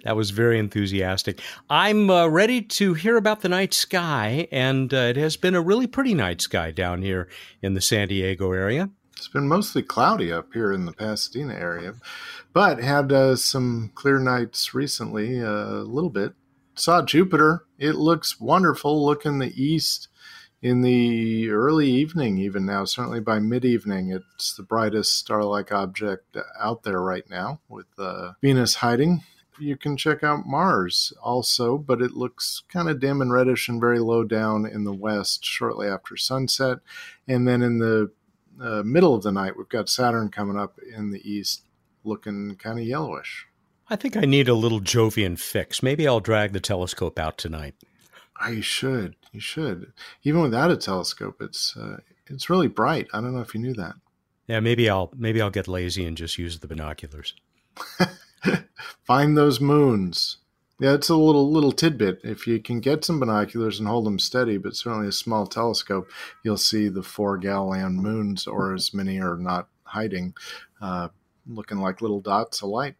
that 0.05 0.15
was 0.15 0.29
very 0.29 0.59
enthusiastic. 0.59 1.41
I'm 1.71 2.11
uh, 2.11 2.27
ready 2.27 2.61
to 2.61 2.93
hear 2.93 3.17
about 3.17 3.41
the 3.41 3.49
night 3.49 3.73
sky, 3.73 4.47
and 4.53 4.93
uh, 4.93 4.99
it 4.99 5.17
has 5.17 5.39
been 5.39 5.55
a 5.55 5.63
really 5.63 5.87
pretty 5.87 6.13
night 6.13 6.43
sky 6.43 6.71
down 6.71 7.01
here 7.01 7.31
in 7.63 7.73
the 7.73 7.81
San 7.81 8.09
Diego 8.09 8.53
area. 8.53 8.91
It's 9.17 9.29
been 9.29 9.49
mostly 9.49 9.81
cloudy 9.81 10.31
up 10.31 10.53
here 10.53 10.71
in 10.71 10.85
the 10.85 10.93
Pasadena 10.93 11.55
area, 11.55 11.95
but 12.53 12.79
had 12.79 13.11
uh, 13.11 13.37
some 13.37 13.91
clear 13.95 14.19
nights 14.19 14.75
recently, 14.75 15.41
uh, 15.41 15.47
a 15.49 15.89
little 15.89 16.11
bit. 16.11 16.35
Saw 16.75 17.01
Jupiter. 17.01 17.65
It 17.79 17.95
looks 17.95 18.39
wonderful. 18.39 19.03
Look 19.03 19.25
in 19.25 19.39
the 19.39 19.55
east 19.63 20.09
in 20.65 20.81
the 20.81 21.51
early 21.51 21.91
evening, 21.91 22.39
even 22.39 22.65
now, 22.65 22.87
certainly 22.87 23.21
by 23.21 23.39
mid 23.39 23.67
evening. 23.67 24.11
It's 24.11 24.55
the 24.55 24.63
brightest 24.63 25.19
star 25.19 25.45
like 25.45 25.71
object 25.71 26.39
out 26.59 26.85
there 26.85 27.03
right 27.03 27.29
now 27.29 27.61
with 27.69 27.85
uh, 27.99 28.33
Venus 28.41 28.77
hiding. 28.77 29.23
You 29.61 29.77
can 29.77 29.99
check 29.99 30.25
out 30.25 30.47
Mars 30.47 31.13
also, 31.23 31.77
but 31.77 32.01
it 32.01 32.13
looks 32.13 32.63
kind 32.71 32.89
of 32.89 32.99
dim 32.99 33.21
and 33.21 33.31
reddish 33.31 33.69
and 33.69 33.79
very 33.79 33.99
low 33.99 34.25
down 34.25 34.65
in 34.65 34.85
the 34.85 34.95
west 34.95 35.45
shortly 35.45 35.87
after 35.87 36.17
sunset. 36.17 36.79
And 37.29 37.47
then 37.47 37.61
in 37.61 37.79
the 37.79 38.11
uh, 38.59 38.83
middle 38.85 39.15
of 39.15 39.23
the 39.23 39.33
night, 39.33 39.59
we've 39.59 39.69
got 39.69 39.91
Saturn 39.91 40.31
coming 40.31 40.57
up 40.57 40.79
in 40.97 41.11
the 41.11 41.31
east, 41.31 41.63
looking 42.05 42.57
kind 42.57 42.79
of 42.79 42.87
yellowish. 42.87 43.47
I 43.91 43.97
think 43.97 44.17
I 44.17 44.23
need 44.23 44.49
a 44.49 44.55
little 44.55 44.81
Jovian 44.81 45.39
fix. 45.39 45.83
Maybe 45.83 46.09
I'll 46.09 46.21
drag 46.21 46.55
the 46.55 46.59
telescope 46.59 47.19
out 47.19 47.37
tonight. 47.37 47.75
I 48.41 48.63
should. 48.63 49.15
You 49.35 49.41
should. 49.41 49.93
Even 50.23 50.43
without 50.43 50.71
a 50.71 50.77
telescope, 50.77 51.39
it's 51.41 51.77
uh, 51.77 51.97
it's 52.29 52.49
really 52.49 52.69
bright. 52.69 53.09
I 53.13 53.21
don't 53.21 53.35
know 53.35 53.41
if 53.41 53.53
you 53.53 53.61
knew 53.61 53.75
that. 53.75 53.97
Yeah, 54.47 54.61
maybe 54.61 54.89
I'll 54.89 55.11
maybe 55.17 55.43
I'll 55.43 55.51
get 55.51 55.67
lazy 55.67 56.07
and 56.07 56.17
just 56.17 56.39
use 56.39 56.61
the 56.61 56.69
binoculars. 56.69 57.35
Find 59.03 59.37
those 59.37 59.61
moons. 59.61 60.37
Yeah, 60.79 60.95
it's 60.95 61.09
a 61.09 61.17
little 61.17 61.51
little 61.51 61.73
tidbit. 61.73 62.21
If 62.23 62.47
you 62.47 62.61
can 62.61 62.79
get 62.79 63.05
some 63.05 63.19
binoculars 63.19 63.81
and 63.81 63.89
hold 63.89 64.07
them 64.07 64.21
steady, 64.21 64.57
but 64.57 64.77
certainly 64.77 65.09
a 65.09 65.13
small 65.13 65.49
telescope, 65.49 66.09
you'll 66.45 66.57
see 66.57 66.89
the 66.89 67.03
four 67.03 67.37
Galilean 67.37 67.97
moons, 67.97 68.47
or 68.47 68.73
as 68.73 68.95
many 68.95 69.21
are 69.21 69.37
not 69.37 69.67
hiding, 69.83 70.35
uh, 70.81 71.09
looking 71.45 71.79
like 71.79 72.01
little 72.01 72.21
dots 72.21 72.63
of 72.63 72.69
light. 72.69 72.95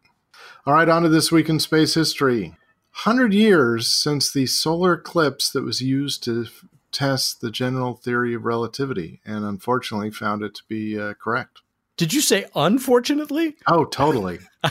All 0.67 0.75
right, 0.75 0.89
on 0.89 1.03
to 1.03 1.09
this 1.09 1.31
week 1.31 1.49
in 1.49 1.61
space 1.61 1.95
history. 1.95 2.57
100 3.03 3.35
years 3.35 3.89
since 3.89 4.33
the 4.33 4.47
solar 4.47 4.95
eclipse 4.95 5.51
that 5.51 5.65
was 5.65 5.81
used 5.81 6.23
to 6.23 6.45
f- 6.45 6.65
test 6.93 7.41
the 7.41 7.51
general 7.51 7.95
theory 7.95 8.35
of 8.35 8.45
relativity, 8.45 9.21
and 9.25 9.45
unfortunately 9.45 10.13
found 10.13 10.45
it 10.45 10.55
to 10.55 10.63
be 10.69 10.99
uh, 10.99 11.15
correct. 11.15 11.61
Did 11.97 12.15
you 12.15 12.21
say 12.21 12.47
unfortunately? 12.55 13.57
Oh, 13.67 13.85
totally. 13.85 14.39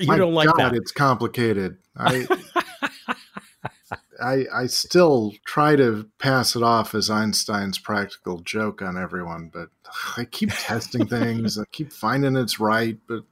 you 0.00 0.08
My 0.08 0.16
don't 0.16 0.34
like 0.34 0.48
God, 0.48 0.58
that. 0.58 0.74
It's 0.74 0.90
complicated. 0.90 1.78
I, 1.96 2.26
I 4.20 4.44
I 4.52 4.66
still 4.66 5.32
try 5.44 5.76
to 5.76 6.10
pass 6.18 6.56
it 6.56 6.64
off 6.64 6.96
as 6.96 7.08
Einstein's 7.08 7.78
practical 7.78 8.40
joke 8.40 8.82
on 8.82 8.98
everyone, 8.98 9.50
but 9.52 9.68
I 10.16 10.24
keep 10.24 10.50
testing 10.50 11.06
things. 11.06 11.58
I 11.58 11.64
keep 11.70 11.92
finding 11.92 12.36
it's 12.36 12.58
right, 12.58 12.98
but 13.06 13.22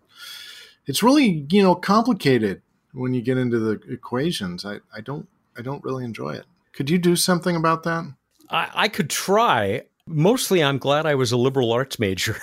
it's 0.87 1.03
really 1.03 1.47
you 1.51 1.65
know 1.65 1.75
complicated 1.75 2.63
when 2.95 3.13
you 3.13 3.21
get 3.21 3.37
into 3.37 3.59
the 3.59 3.81
equations. 3.93 4.65
I, 4.65 4.79
I 4.95 5.01
don't 5.01 5.29
I 5.57 5.63
don't 5.63 5.85
really 5.85 6.05
enjoy 6.05 6.31
it. 6.31 6.47
Could 6.73 6.91
you 6.91 6.99
do 6.99 7.17
something 7.17 7.57
about 7.57 7.83
that? 7.85 8.05
I, 8.51 8.71
I 8.75 8.89
could 8.89 9.11
try. 9.11 9.83
Mostly, 10.07 10.63
I'm 10.63 10.79
glad 10.79 11.07
I 11.07 11.15
was 11.15 11.33
a 11.33 11.37
liberal 11.37 11.73
arts 11.73 11.99
major. 11.99 12.37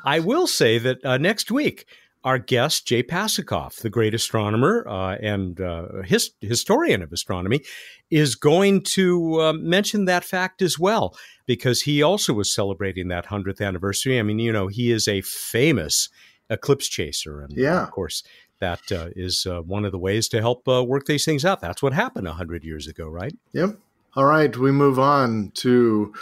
I 0.06 0.22
will 0.24 0.48
say 0.48 0.78
that 0.78 1.04
uh, 1.04 1.18
next 1.18 1.52
week, 1.52 1.86
our 2.24 2.38
guest, 2.38 2.88
Jay 2.88 3.04
Pasachoff, 3.04 3.78
the 3.78 3.90
great 3.90 4.14
astronomer 4.14 4.88
uh, 4.88 5.16
and 5.22 5.62
uh, 5.62 6.02
his, 6.04 6.32
historian 6.42 7.02
of 7.02 7.12
astronomy, 7.12 7.62
is 8.10 8.36
going 8.36 8.82
to 8.82 9.42
uh, 9.42 9.54
mention 9.54 10.06
that 10.06 10.24
fact 10.24 10.62
as 10.62 10.78
well, 10.78 11.16
because 11.46 11.82
he 11.84 12.02
also 12.02 12.34
was 12.34 12.54
celebrating 12.54 13.08
that 13.08 13.28
100th 13.28 13.66
anniversary. 13.66 14.20
I 14.20 14.24
mean, 14.24 14.40
you 14.40 14.52
know, 14.52 14.68
he 14.68 14.92
is 14.92 15.08
a 15.08 15.22
famous 15.22 16.10
eclipse 16.50 16.88
chaser. 16.88 17.42
And 17.42 17.56
Yeah. 17.56 17.84
of 17.84 17.92
course, 17.92 18.24
that 18.60 18.92
uh, 18.92 19.10
is 19.16 19.46
uh, 19.46 19.62
one 19.62 19.86
of 19.86 19.92
the 19.92 20.00
ways 20.00 20.28
to 20.30 20.42
help 20.42 20.68
uh, 20.68 20.84
work 20.84 21.06
these 21.06 21.26
things 21.26 21.46
out. 21.46 21.62
That's 21.62 21.82
what 21.84 21.94
happened 21.94 22.28
100 22.28 22.64
years 22.64 22.88
ago, 22.88 23.08
right? 23.08 23.34
Yep. 23.54 23.78
All 24.16 24.26
right, 24.26 24.56
we 24.58 24.72
move 24.72 24.98
on 24.98 25.52
to 25.56 26.14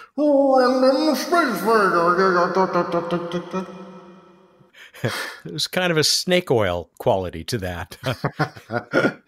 There's 5.46 5.68
kind 5.68 5.92
of 5.92 5.98
a 5.98 6.04
snake 6.04 6.52
oil 6.52 6.90
quality 6.98 7.44
to 7.46 7.58
that. 7.60 7.98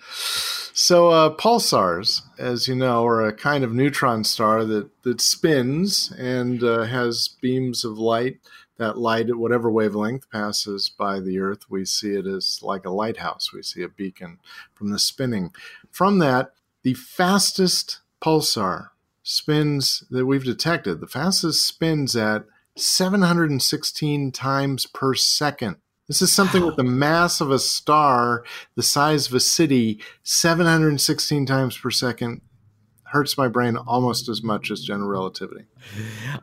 So, 0.80 1.10
uh, 1.10 1.36
pulsars, 1.36 2.22
as 2.38 2.68
you 2.68 2.76
know, 2.76 3.04
are 3.04 3.26
a 3.26 3.34
kind 3.34 3.64
of 3.64 3.74
neutron 3.74 4.24
star 4.24 4.64
that, 4.64 4.92
that 5.02 5.22
spins 5.22 6.14
and 6.20 6.62
uh, 6.62 6.84
has 6.84 7.30
beams 7.42 7.84
of 7.84 7.98
light. 7.98 8.38
That 8.78 8.98
light, 8.98 9.30
at 9.30 9.38
whatever 9.38 9.72
wavelength, 9.72 10.30
passes 10.30 10.90
by 10.90 11.20
the 11.20 11.40
Earth. 11.40 11.70
We 11.70 11.86
see 11.86 12.14
it 12.14 12.28
as 12.28 12.60
like 12.62 12.86
a 12.86 12.92
lighthouse. 12.92 13.52
We 13.52 13.64
see 13.64 13.82
a 13.82 13.90
beacon 13.90 14.40
from 14.74 14.92
the 14.92 15.00
spinning. 15.00 15.52
From 15.92 16.20
that, 16.20 16.54
the 16.84 16.94
fastest 16.94 18.02
pulsar 18.22 18.90
spins 19.24 20.04
that 20.10 20.26
we've 20.26 20.44
detected, 20.44 21.02
the 21.02 21.08
fastest 21.08 21.66
spins 21.66 22.16
at 22.16 22.46
716 22.76 24.32
times 24.32 24.86
per 24.86 25.14
second. 25.16 25.78
This 26.08 26.22
is 26.22 26.32
something 26.32 26.66
with 26.66 26.78
the 26.78 26.84
mass 26.86 27.42
of 27.42 27.52
a 27.52 27.60
star, 27.60 28.46
the 28.76 28.84
size 28.84 29.28
of 29.28 29.34
a 29.34 29.42
city, 29.42 30.00
716 30.24 31.46
times 31.46 31.78
per 31.78 31.92
second. 31.92 32.42
Hurts 33.12 33.38
my 33.38 33.48
brain 33.48 33.78
almost 33.78 34.28
as 34.28 34.44
much 34.44 34.70
as 34.70 34.82
general 34.82 35.08
relativity. 35.10 35.66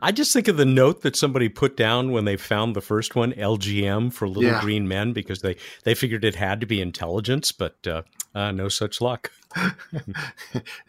I 0.01 0.11
just 0.11 0.33
think 0.33 0.47
of 0.47 0.57
the 0.57 0.65
note 0.65 1.01
that 1.03 1.15
somebody 1.15 1.47
put 1.47 1.77
down 1.77 2.11
when 2.11 2.25
they 2.25 2.37
found 2.37 2.75
the 2.75 2.81
first 2.81 3.15
one, 3.15 3.33
LGM 3.33 4.11
for 4.11 4.27
Little 4.27 4.51
Yeah. 4.51 4.61
Green 4.61 4.87
Men, 4.87 5.13
because 5.13 5.41
they, 5.41 5.57
they 5.83 5.93
figured 5.93 6.25
it 6.25 6.35
had 6.35 6.59
to 6.61 6.65
be 6.65 6.81
intelligence, 6.81 7.51
but 7.51 7.75
uh, 7.87 8.01
Uh, 8.33 8.51
no 8.51 8.67
such 8.67 8.99
luck. 8.99 9.31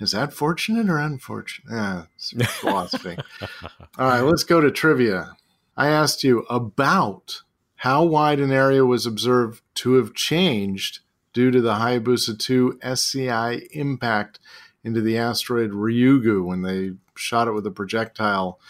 Is 0.00 0.10
that 0.12 0.32
fortunate 0.32 0.88
or 0.88 0.98
unfortunate? 0.98 1.72
Yeah, 1.72 2.02
it's 2.16 2.32
philosophy. 2.56 3.16
All 3.98 4.08
right, 4.08 4.22
let's 4.22 4.42
go 4.44 4.60
to 4.60 4.70
trivia. 4.70 5.36
I 5.76 5.88
asked 5.88 6.24
you 6.24 6.40
about 6.50 7.42
how 7.76 8.02
wide 8.02 8.40
an 8.40 8.50
area 8.50 8.84
was 8.84 9.06
observed 9.06 9.62
to 9.76 9.94
have 9.94 10.14
changed 10.14 11.00
due 11.32 11.50
to 11.50 11.60
the 11.60 11.74
Hayabusa 11.74 12.38
2 12.38 12.78
SCI 12.82 13.60
impact 13.72 14.40
into 14.86 15.00
the 15.00 15.18
asteroid 15.18 15.72
Ryugu 15.72 16.44
when 16.44 16.62
they 16.62 16.92
shot 17.16 17.48
it 17.48 17.52
with 17.52 17.66
a 17.66 17.70
projectile. 17.70 18.60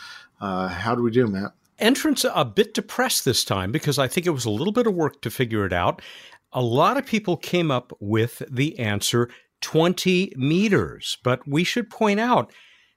Uh, 0.40 0.68
how 0.68 0.94
do 0.94 1.02
we 1.02 1.10
do, 1.10 1.26
Matt? 1.26 1.52
Entrance 1.78 2.24
a 2.34 2.44
bit 2.44 2.72
depressed 2.72 3.24
this 3.26 3.44
time 3.44 3.70
because 3.70 3.98
I 3.98 4.08
think 4.08 4.26
it 4.26 4.30
was 4.30 4.46
a 4.46 4.50
little 4.50 4.72
bit 4.72 4.86
of 4.86 4.94
work 4.94 5.20
to 5.20 5.30
figure 5.30 5.66
it 5.66 5.74
out. 5.74 6.00
A 6.52 6.62
lot 6.62 6.96
of 6.96 7.04
people 7.04 7.36
came 7.36 7.70
up 7.70 7.92
with 8.00 8.42
the 8.50 8.78
answer 8.78 9.28
20 9.60 10.32
meters, 10.36 11.18
but 11.22 11.46
we 11.46 11.64
should 11.64 11.90
point 11.90 12.18
out 12.18 12.50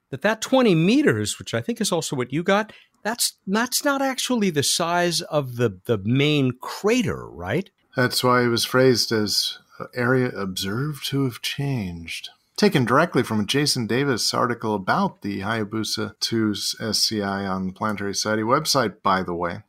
that 0.08 0.22
that 0.22 0.40
20 0.40 0.74
meters, 0.74 1.38
which 1.38 1.52
I 1.52 1.60
think 1.60 1.78
is 1.78 1.92
also 1.92 2.16
what 2.16 2.32
you 2.32 2.42
got, 2.42 2.72
that's 3.02 3.34
that's 3.46 3.84
not 3.84 4.02
actually 4.02 4.50
the 4.50 4.62
size 4.62 5.20
of 5.22 5.56
the 5.56 5.78
the 5.84 5.98
main 5.98 6.52
crater, 6.60 7.28
right? 7.28 7.68
That's 7.96 8.24
why 8.24 8.44
it 8.44 8.48
was 8.48 8.64
phrased 8.64 9.12
as 9.12 9.58
uh, 9.78 9.86
area 9.94 10.28
observed 10.28 11.06
to 11.06 11.24
have 11.24 11.42
changed. 11.42 12.30
Taken 12.56 12.84
directly 12.84 13.22
from 13.22 13.40
a 13.40 13.44
Jason 13.44 13.86
Davis 13.86 14.34
article 14.34 14.74
about 14.74 15.22
the 15.22 15.40
Hayabusa 15.40 16.14
2 16.20 16.54
SCI 16.54 17.46
on 17.46 17.68
the 17.68 17.72
Planetary 17.72 18.14
Society 18.14 18.42
website, 18.42 19.02
by 19.02 19.22
the 19.22 19.34
way. 19.34 19.62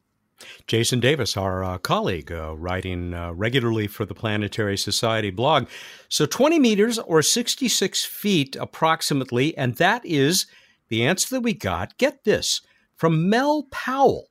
Jason 0.68 1.00
Davis, 1.00 1.38
our 1.38 1.64
uh, 1.64 1.78
colleague, 1.78 2.32
uh, 2.32 2.56
writing 2.56 3.14
uh, 3.14 3.32
regularly 3.32 3.88
for 3.88 4.06
the 4.06 4.16
Planetary 4.16 4.78
Society 4.78 5.30
blog. 5.30 5.68
So 6.10 6.26
20 6.26 6.60
meters 6.60 7.00
or 7.00 7.22
66 7.22 8.06
feet 8.06 8.56
approximately, 8.60 9.56
and 9.58 9.76
that 9.76 10.06
is 10.06 10.48
the 10.90 11.06
answer 11.06 11.36
that 11.36 11.42
we 11.42 11.54
got. 11.54 11.98
Get 11.98 12.24
this 12.24 12.62
from 12.96 13.30
Mel 13.30 13.68
Powell. 13.72 14.28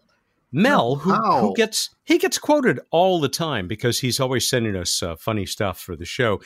Mel, 0.53 0.97
who, 0.97 1.15
who 1.15 1.55
gets 1.55 1.91
he 2.03 2.19
gets 2.19 2.37
quoted 2.37 2.81
all 2.91 3.21
the 3.21 3.29
time 3.29 3.69
because 3.69 4.01
he's 4.01 4.19
always 4.19 4.49
sending 4.49 4.75
us 4.75 5.01
uh, 5.01 5.15
funny 5.15 5.47
stuff 5.47 5.79
for 5.79 5.95
the 5.95 6.05
show. 6.05 6.41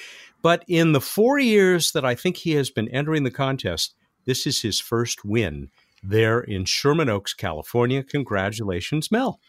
But 0.44 0.62
in 0.68 0.92
the 0.92 1.00
four 1.00 1.38
years 1.38 1.92
that 1.92 2.04
I 2.04 2.14
think 2.14 2.36
he 2.36 2.52
has 2.52 2.68
been 2.68 2.90
entering 2.90 3.24
the 3.24 3.30
contest, 3.30 3.94
this 4.26 4.46
is 4.46 4.60
his 4.60 4.78
first 4.78 5.24
win 5.24 5.70
there 6.02 6.38
in 6.38 6.66
Sherman 6.66 7.08
Oaks, 7.08 7.32
California. 7.32 8.02
Congratulations, 8.02 9.10
Mel. 9.10 9.40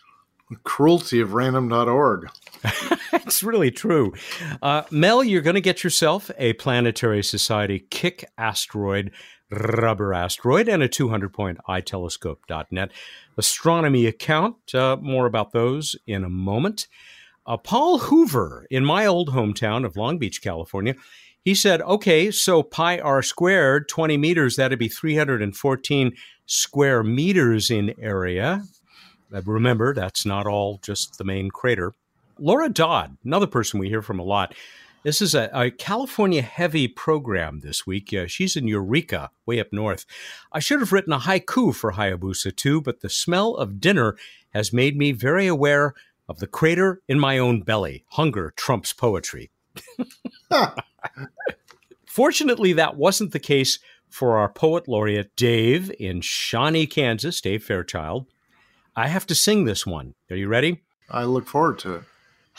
Cruelty 0.63 1.19
of 1.19 1.33
random.org. 1.33 2.29
it's 3.11 3.43
really 3.43 3.71
true. 3.71 4.13
Uh, 4.61 4.83
Mel, 4.89 5.21
you're 5.21 5.41
going 5.41 5.55
to 5.55 5.61
get 5.61 5.83
yourself 5.83 6.31
a 6.37 6.53
Planetary 6.53 7.23
Society 7.23 7.85
kick 7.89 8.23
asteroid, 8.37 9.11
rubber 9.51 10.13
asteroid, 10.13 10.69
and 10.69 10.81
a 10.81 10.87
200 10.87 11.33
point 11.33 11.57
itelescope.net 11.67 12.91
astronomy 13.37 14.05
account. 14.05 14.73
Uh, 14.73 14.95
more 15.01 15.25
about 15.25 15.51
those 15.51 15.97
in 16.07 16.23
a 16.23 16.29
moment. 16.29 16.87
Uh, 17.45 17.57
Paul 17.57 17.99
Hoover 17.99 18.65
in 18.69 18.83
my 18.83 19.05
old 19.05 19.29
hometown 19.29 19.85
of 19.85 19.95
Long 19.95 20.17
Beach, 20.17 20.41
California, 20.41 20.95
he 21.43 21.53
said, 21.53 21.81
okay, 21.83 22.31
so 22.31 22.63
pi 22.63 22.97
r 22.97 23.21
squared, 23.21 23.87
20 23.87 24.17
meters, 24.17 24.55
that'd 24.55 24.79
be 24.79 24.87
314 24.87 26.13
square 26.47 27.03
meters 27.03 27.69
in 27.69 27.93
area. 27.99 28.63
Uh, 29.33 29.41
remember, 29.43 29.93
that's 29.93 30.25
not 30.25 30.47
all 30.47 30.79
just 30.81 31.19
the 31.19 31.23
main 31.23 31.51
crater. 31.51 31.93
Laura 32.39 32.67
Dodd, 32.67 33.17
another 33.23 33.47
person 33.47 33.79
we 33.79 33.89
hear 33.89 34.01
from 34.01 34.19
a 34.19 34.23
lot. 34.23 34.55
This 35.03 35.21
is 35.21 35.35
a, 35.35 35.51
a 35.53 35.69
California 35.69 36.41
heavy 36.41 36.87
program 36.87 37.59
this 37.59 37.85
week. 37.85 38.11
Uh, 38.11 38.25
she's 38.25 38.55
in 38.55 38.67
Eureka, 38.67 39.29
way 39.45 39.59
up 39.59 39.71
north. 39.71 40.07
I 40.51 40.57
should 40.57 40.79
have 40.79 40.91
written 40.91 41.13
a 41.13 41.19
haiku 41.19 41.75
for 41.75 41.91
Hayabusa 41.91 42.55
2, 42.55 42.81
but 42.81 43.01
the 43.01 43.09
smell 43.09 43.55
of 43.55 43.79
dinner 43.79 44.17
has 44.55 44.73
made 44.73 44.97
me 44.97 45.11
very 45.11 45.45
aware 45.45 45.93
of 46.27 46.39
the 46.39 46.47
crater 46.47 47.01
in 47.07 47.19
my 47.19 47.37
own 47.37 47.61
belly. 47.61 48.05
Hunger 48.11 48.53
trumps 48.55 48.93
poetry. 48.93 49.51
Fortunately, 52.07 52.73
that 52.73 52.95
wasn't 52.95 53.31
the 53.31 53.39
case 53.39 53.79
for 54.09 54.37
our 54.37 54.49
poet 54.49 54.87
laureate, 54.87 55.35
Dave, 55.35 55.91
in 55.99 56.21
Shawnee, 56.21 56.87
Kansas, 56.87 57.41
Dave 57.41 57.63
Fairchild. 57.63 58.27
I 58.95 59.09
have 59.09 59.27
to 59.27 59.35
sing 59.35 59.65
this 59.65 59.85
one. 59.85 60.15
Are 60.29 60.37
you 60.37 60.47
ready? 60.47 60.83
I 61.09 61.25
look 61.25 61.47
forward 61.47 61.79
to 61.79 61.95
it. 61.95 62.03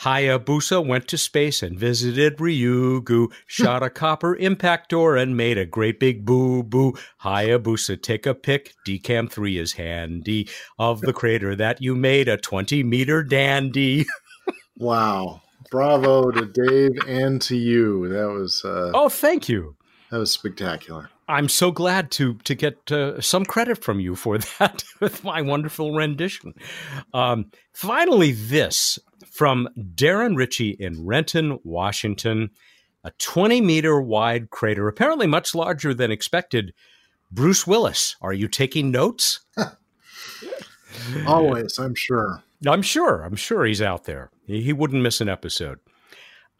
Hayabusa 0.01 0.85
went 0.85 1.07
to 1.07 1.17
space 1.17 1.63
and 1.63 1.77
visited 1.77 2.37
Ryugu, 2.37 3.31
shot 3.47 3.81
a 3.81 3.89
copper 3.89 4.35
impactor 4.35 5.19
and 5.19 5.35
made 5.35 5.57
a 5.57 5.65
great 5.65 5.99
big 5.99 6.25
boo 6.25 6.63
boo. 6.63 6.93
Hayabusa, 7.23 8.01
take 8.01 8.25
a 8.25 8.35
pic. 8.35 8.75
DCAM3 8.87 9.59
is 9.59 9.73
handy. 9.73 10.49
Of 10.77 11.01
the 11.01 11.13
crater 11.13 11.55
that 11.55 11.81
you 11.81 11.95
made, 11.95 12.27
a 12.27 12.37
20 12.37 12.83
meter 12.83 13.23
dandy. 13.23 14.05
wow. 14.77 15.41
Bravo 15.71 16.31
to 16.31 16.45
Dave 16.45 16.97
and 17.07 17.41
to 17.41 17.57
you. 17.57 18.07
That 18.09 18.29
was. 18.29 18.63
Uh, 18.63 18.91
oh, 18.93 19.09
thank 19.09 19.49
you. 19.49 19.75
That 20.11 20.19
was 20.19 20.31
spectacular. 20.31 21.09
I'm 21.27 21.49
so 21.49 21.71
glad 21.71 22.11
to 22.11 22.35
to 22.45 22.55
get 22.55 22.91
uh, 22.91 23.19
some 23.19 23.43
credit 23.45 23.83
from 23.83 23.99
you 23.99 24.15
for 24.15 24.37
that 24.59 24.83
with 25.01 25.23
my 25.23 25.41
wonderful 25.41 25.93
rendition. 25.93 26.53
Um, 27.13 27.51
finally, 27.73 28.31
this 28.31 28.97
from 29.37 29.69
Darren 29.77 30.35
Ritchie 30.35 30.71
in 30.71 31.05
Renton, 31.05 31.59
Washington, 31.63 32.49
a 33.03 33.11
20 33.19 33.61
meter 33.61 34.01
wide 34.01 34.49
crater, 34.49 34.87
apparently 34.87 35.27
much 35.27 35.53
larger 35.53 35.93
than 35.93 36.09
expected. 36.09 36.73
Bruce 37.31 37.67
Willis, 37.67 38.15
are 38.19 38.33
you 38.33 38.47
taking 38.47 38.89
notes? 38.89 39.41
Always, 41.27 41.77
I'm 41.77 41.93
sure. 41.93 42.43
I'm 42.65 42.81
sure. 42.81 43.21
I'm 43.21 43.35
sure 43.35 43.63
he's 43.63 43.81
out 43.81 44.05
there. 44.05 44.31
He, 44.47 44.63
he 44.63 44.73
wouldn't 44.73 45.03
miss 45.03 45.21
an 45.21 45.29
episode. 45.29 45.77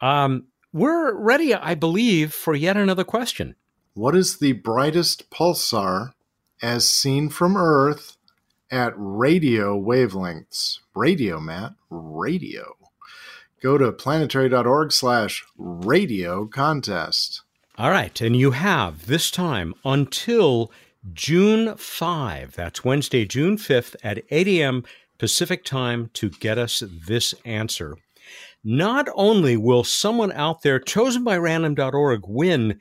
Um, 0.00 0.46
we're 0.72 1.14
ready, 1.14 1.52
I 1.52 1.74
believe, 1.74 2.32
for 2.32 2.54
yet 2.54 2.76
another 2.76 3.02
question. 3.02 3.56
What 3.94 4.14
is 4.14 4.38
the 4.38 4.52
brightest 4.52 5.30
pulsar 5.30 6.12
as 6.62 6.88
seen 6.88 7.28
from 7.28 7.56
Earth 7.56 8.17
at 8.70 8.92
radio 8.96 9.78
wavelengths? 9.78 10.78
Radio, 10.94 11.40
Matt. 11.40 11.74
Radio. 11.90 12.76
Go 13.62 13.76
to 13.76 13.90
planetary.org 13.92 14.92
slash 14.92 15.44
radio 15.56 16.46
contest. 16.46 17.42
All 17.76 17.90
right. 17.90 18.20
And 18.20 18.36
you 18.36 18.52
have 18.52 19.06
this 19.06 19.30
time 19.30 19.74
until 19.84 20.72
June 21.12 21.76
5. 21.76 22.54
That's 22.54 22.84
Wednesday, 22.84 23.24
June 23.24 23.56
5th 23.56 23.96
at 24.02 24.22
8 24.30 24.48
a.m. 24.48 24.84
Pacific 25.18 25.64
time 25.64 26.10
to 26.14 26.30
get 26.30 26.58
us 26.58 26.82
this 27.06 27.34
answer. 27.44 27.96
Not 28.62 29.08
only 29.14 29.56
will 29.56 29.84
someone 29.84 30.32
out 30.32 30.62
there 30.62 30.78
chosen 30.78 31.24
by 31.24 31.36
random.org 31.38 32.22
win 32.26 32.80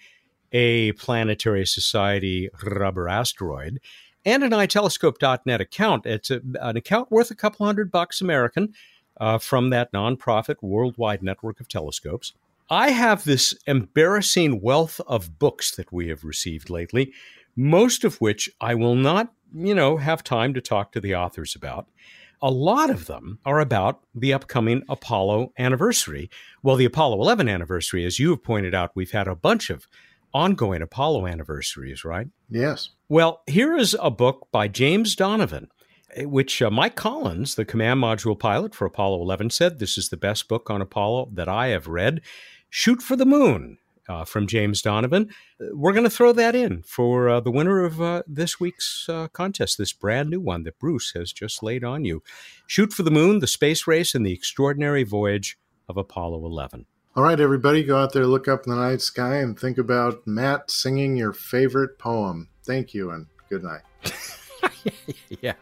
a 0.52 0.92
Planetary 0.94 1.66
Society 1.66 2.50
rubber 2.64 3.08
asteroid, 3.08 3.80
and 4.28 4.44
an 4.44 4.52
itelescope.net 4.52 5.62
account. 5.62 6.06
It's 6.06 6.30
a, 6.30 6.42
an 6.60 6.76
account 6.76 7.10
worth 7.10 7.32
a 7.32 7.36
couple 7.36 7.66
hundred 7.66 7.90
bucks 7.90 8.20
American 8.20 8.74
uh, 9.22 9.38
from 9.38 9.70
that 9.70 9.94
nonprofit 9.94 10.58
worldwide 10.62 11.24
network 11.24 11.62
of 11.62 11.70
telescopes. 11.70 12.34
I 12.70 12.90
have 12.90 13.24
this 13.24 13.56
embarrassing 13.66 14.60
wealth 14.60 15.00
of 15.08 15.40
books 15.40 15.74
that 15.78 15.94
we 15.94 16.10
have 16.10 16.26
received 16.26 16.70
lately, 16.70 17.14
most 17.56 18.04
of 18.04 18.20
which 18.20 18.50
I 18.60 18.76
will 18.76 18.96
not, 18.96 19.32
you 19.56 19.74
know, 19.74 19.96
have 19.96 20.26
time 20.26 20.54
to 20.56 20.62
talk 20.62 20.92
to 20.92 21.00
the 21.00 21.16
authors 21.16 21.56
about. 21.56 21.88
A 22.42 22.52
lot 22.52 22.90
of 22.90 23.08
them 23.08 23.40
are 23.46 23.62
about 23.62 24.02
the 24.14 24.34
upcoming 24.34 24.84
Apollo 24.90 25.54
anniversary. 25.58 26.30
Well, 26.62 26.76
the 26.76 26.86
Apollo 26.86 27.22
11 27.22 27.48
anniversary, 27.48 28.04
as 28.04 28.20
you 28.20 28.32
have 28.32 28.44
pointed 28.44 28.76
out, 28.76 28.92
we've 28.94 29.12
had 29.12 29.30
a 29.30 29.36
bunch 29.36 29.70
of 29.70 29.88
ongoing 30.34 30.82
Apollo 30.82 31.28
anniversaries, 31.28 32.04
right? 32.04 32.28
Yes. 32.50 32.90
Well, 33.10 33.42
here 33.48 33.76
is 33.76 33.96
a 34.02 34.12
book 34.12 34.48
by 34.52 34.68
James 34.68 35.16
Donovan, 35.16 35.70
which 36.18 36.62
uh, 36.62 36.70
Mike 36.70 36.96
Collins, 36.96 37.56
the 37.56 37.66
command 37.66 38.02
module 38.02 38.38
pilot 38.38 38.76
for 38.76 38.86
Apollo 38.86 39.22
11, 39.22 39.50
said 39.50 39.80
this 39.80 39.98
is 39.98 40.10
the 40.10 40.18
best 40.18 40.48
book 40.48 40.70
on 40.70 40.82
Apollo 40.82 41.30
that 41.34 41.48
I 41.48 41.68
have 41.68 41.88
read. 41.88 42.22
Shoot 42.70 43.02
for 43.02 43.16
the 43.16 43.26
Moon 43.26 43.78
uh, 44.10 44.26
from 44.26 44.48
James 44.48 44.82
Donovan. 44.82 45.30
We're 45.60 45.94
going 45.94 46.04
to 46.04 46.10
throw 46.10 46.32
that 46.34 46.56
in 46.56 46.84
for 46.84 47.30
uh, 47.30 47.40
the 47.40 47.52
winner 47.52 47.84
of 47.84 48.02
uh, 48.02 48.24
this 48.28 48.60
week's 48.60 49.08
uh, 49.10 49.28
contest, 49.30 49.78
this 49.78 49.94
brand 49.94 50.30
new 50.30 50.40
one 50.40 50.64
that 50.64 50.80
Bruce 50.80 51.12
has 51.14 51.32
just 51.32 51.64
laid 51.64 51.84
on 51.84 52.06
you. 52.06 52.24
Shoot 52.66 52.94
for 52.94 53.04
the 53.04 53.12
Moon, 53.12 53.40
the 53.40 53.48
space 53.48 53.88
race, 53.88 54.16
and 54.16 54.26
the 54.26 54.34
extraordinary 54.34 55.04
voyage 55.04 55.58
of 55.88 55.98
Apollo 55.98 56.46
11. 56.46 56.86
All 57.18 57.24
right, 57.24 57.40
everybody, 57.40 57.84
go 57.84 57.98
out 57.98 58.14
there, 58.14 58.28
look 58.28 58.48
up 58.48 58.68
in 58.68 58.70
the 58.70 58.80
night 58.80 59.02
sky, 59.02 59.38
and 59.38 59.60
think 59.60 59.80
about 59.80 60.28
Matt 60.28 60.70
singing 60.70 61.18
your 61.18 61.34
favorite 61.34 61.98
poem. 61.98 62.48
Thank 62.64 62.94
you, 62.94 63.10
and 63.10 63.26
good 63.50 63.64
night. 63.64 63.82
yeah. 65.42 65.54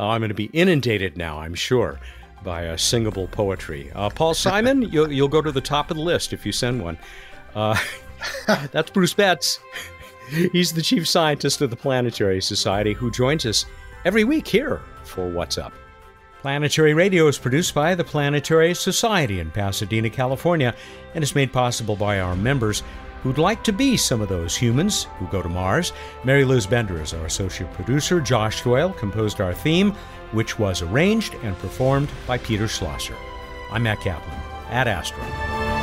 Oh, 0.00 0.08
I'm 0.08 0.20
going 0.20 0.30
to 0.30 0.34
be 0.34 0.50
inundated 0.52 1.16
now, 1.16 1.38
I'm 1.38 1.54
sure, 1.54 2.00
by 2.42 2.66
uh, 2.66 2.76
singable 2.76 3.28
poetry. 3.28 3.92
Uh, 3.94 4.10
Paul 4.10 4.34
Simon, 4.34 4.82
you'll, 4.90 5.12
you'll 5.12 5.28
go 5.28 5.40
to 5.40 5.52
the 5.52 5.60
top 5.60 5.92
of 5.92 5.96
the 5.96 6.02
list 6.02 6.32
if 6.32 6.44
you 6.44 6.50
send 6.50 6.82
one. 6.82 6.98
Uh, 7.54 7.78
that's 8.72 8.90
Bruce 8.90 9.14
Betts. 9.14 9.60
He's 10.50 10.72
the 10.72 10.82
chief 10.82 11.08
scientist 11.08 11.60
of 11.60 11.70
the 11.70 11.76
Planetary 11.76 12.42
Society 12.42 12.94
who 12.94 13.12
joins 13.12 13.46
us 13.46 13.64
every 14.04 14.24
week 14.24 14.48
here 14.48 14.80
for 15.04 15.28
What's 15.28 15.56
Up. 15.56 15.72
Planetary 16.42 16.94
Radio 16.94 17.26
is 17.26 17.38
produced 17.38 17.74
by 17.74 17.94
the 17.94 18.02
Planetary 18.02 18.74
Society 18.74 19.40
in 19.40 19.50
Pasadena, 19.50 20.08
California, 20.08 20.74
and 21.14 21.22
is 21.22 21.34
made 21.34 21.52
possible 21.52 21.96
by 21.96 22.20
our 22.20 22.34
members 22.34 22.82
who'd 23.22 23.36
like 23.36 23.62
to 23.64 23.72
be 23.72 23.98
some 23.98 24.22
of 24.22 24.30
those 24.30 24.56
humans 24.56 25.04
who 25.18 25.26
go 25.26 25.42
to 25.42 25.50
Mars. 25.50 25.92
Mary 26.24 26.46
Liz 26.46 26.66
Bender 26.66 27.02
is 27.02 27.12
our 27.12 27.26
associate 27.26 27.70
producer. 27.74 28.20
Josh 28.20 28.62
Doyle 28.62 28.94
composed 28.94 29.42
our 29.42 29.52
theme, 29.52 29.92
which 30.32 30.58
was 30.58 30.80
arranged 30.80 31.34
and 31.42 31.58
performed 31.58 32.08
by 32.26 32.38
Peter 32.38 32.66
Schlosser. 32.66 33.16
I'm 33.70 33.82
Mat 33.82 34.00
Kaplan 34.00 34.40
ad 34.70 34.88
astra. 34.88 35.79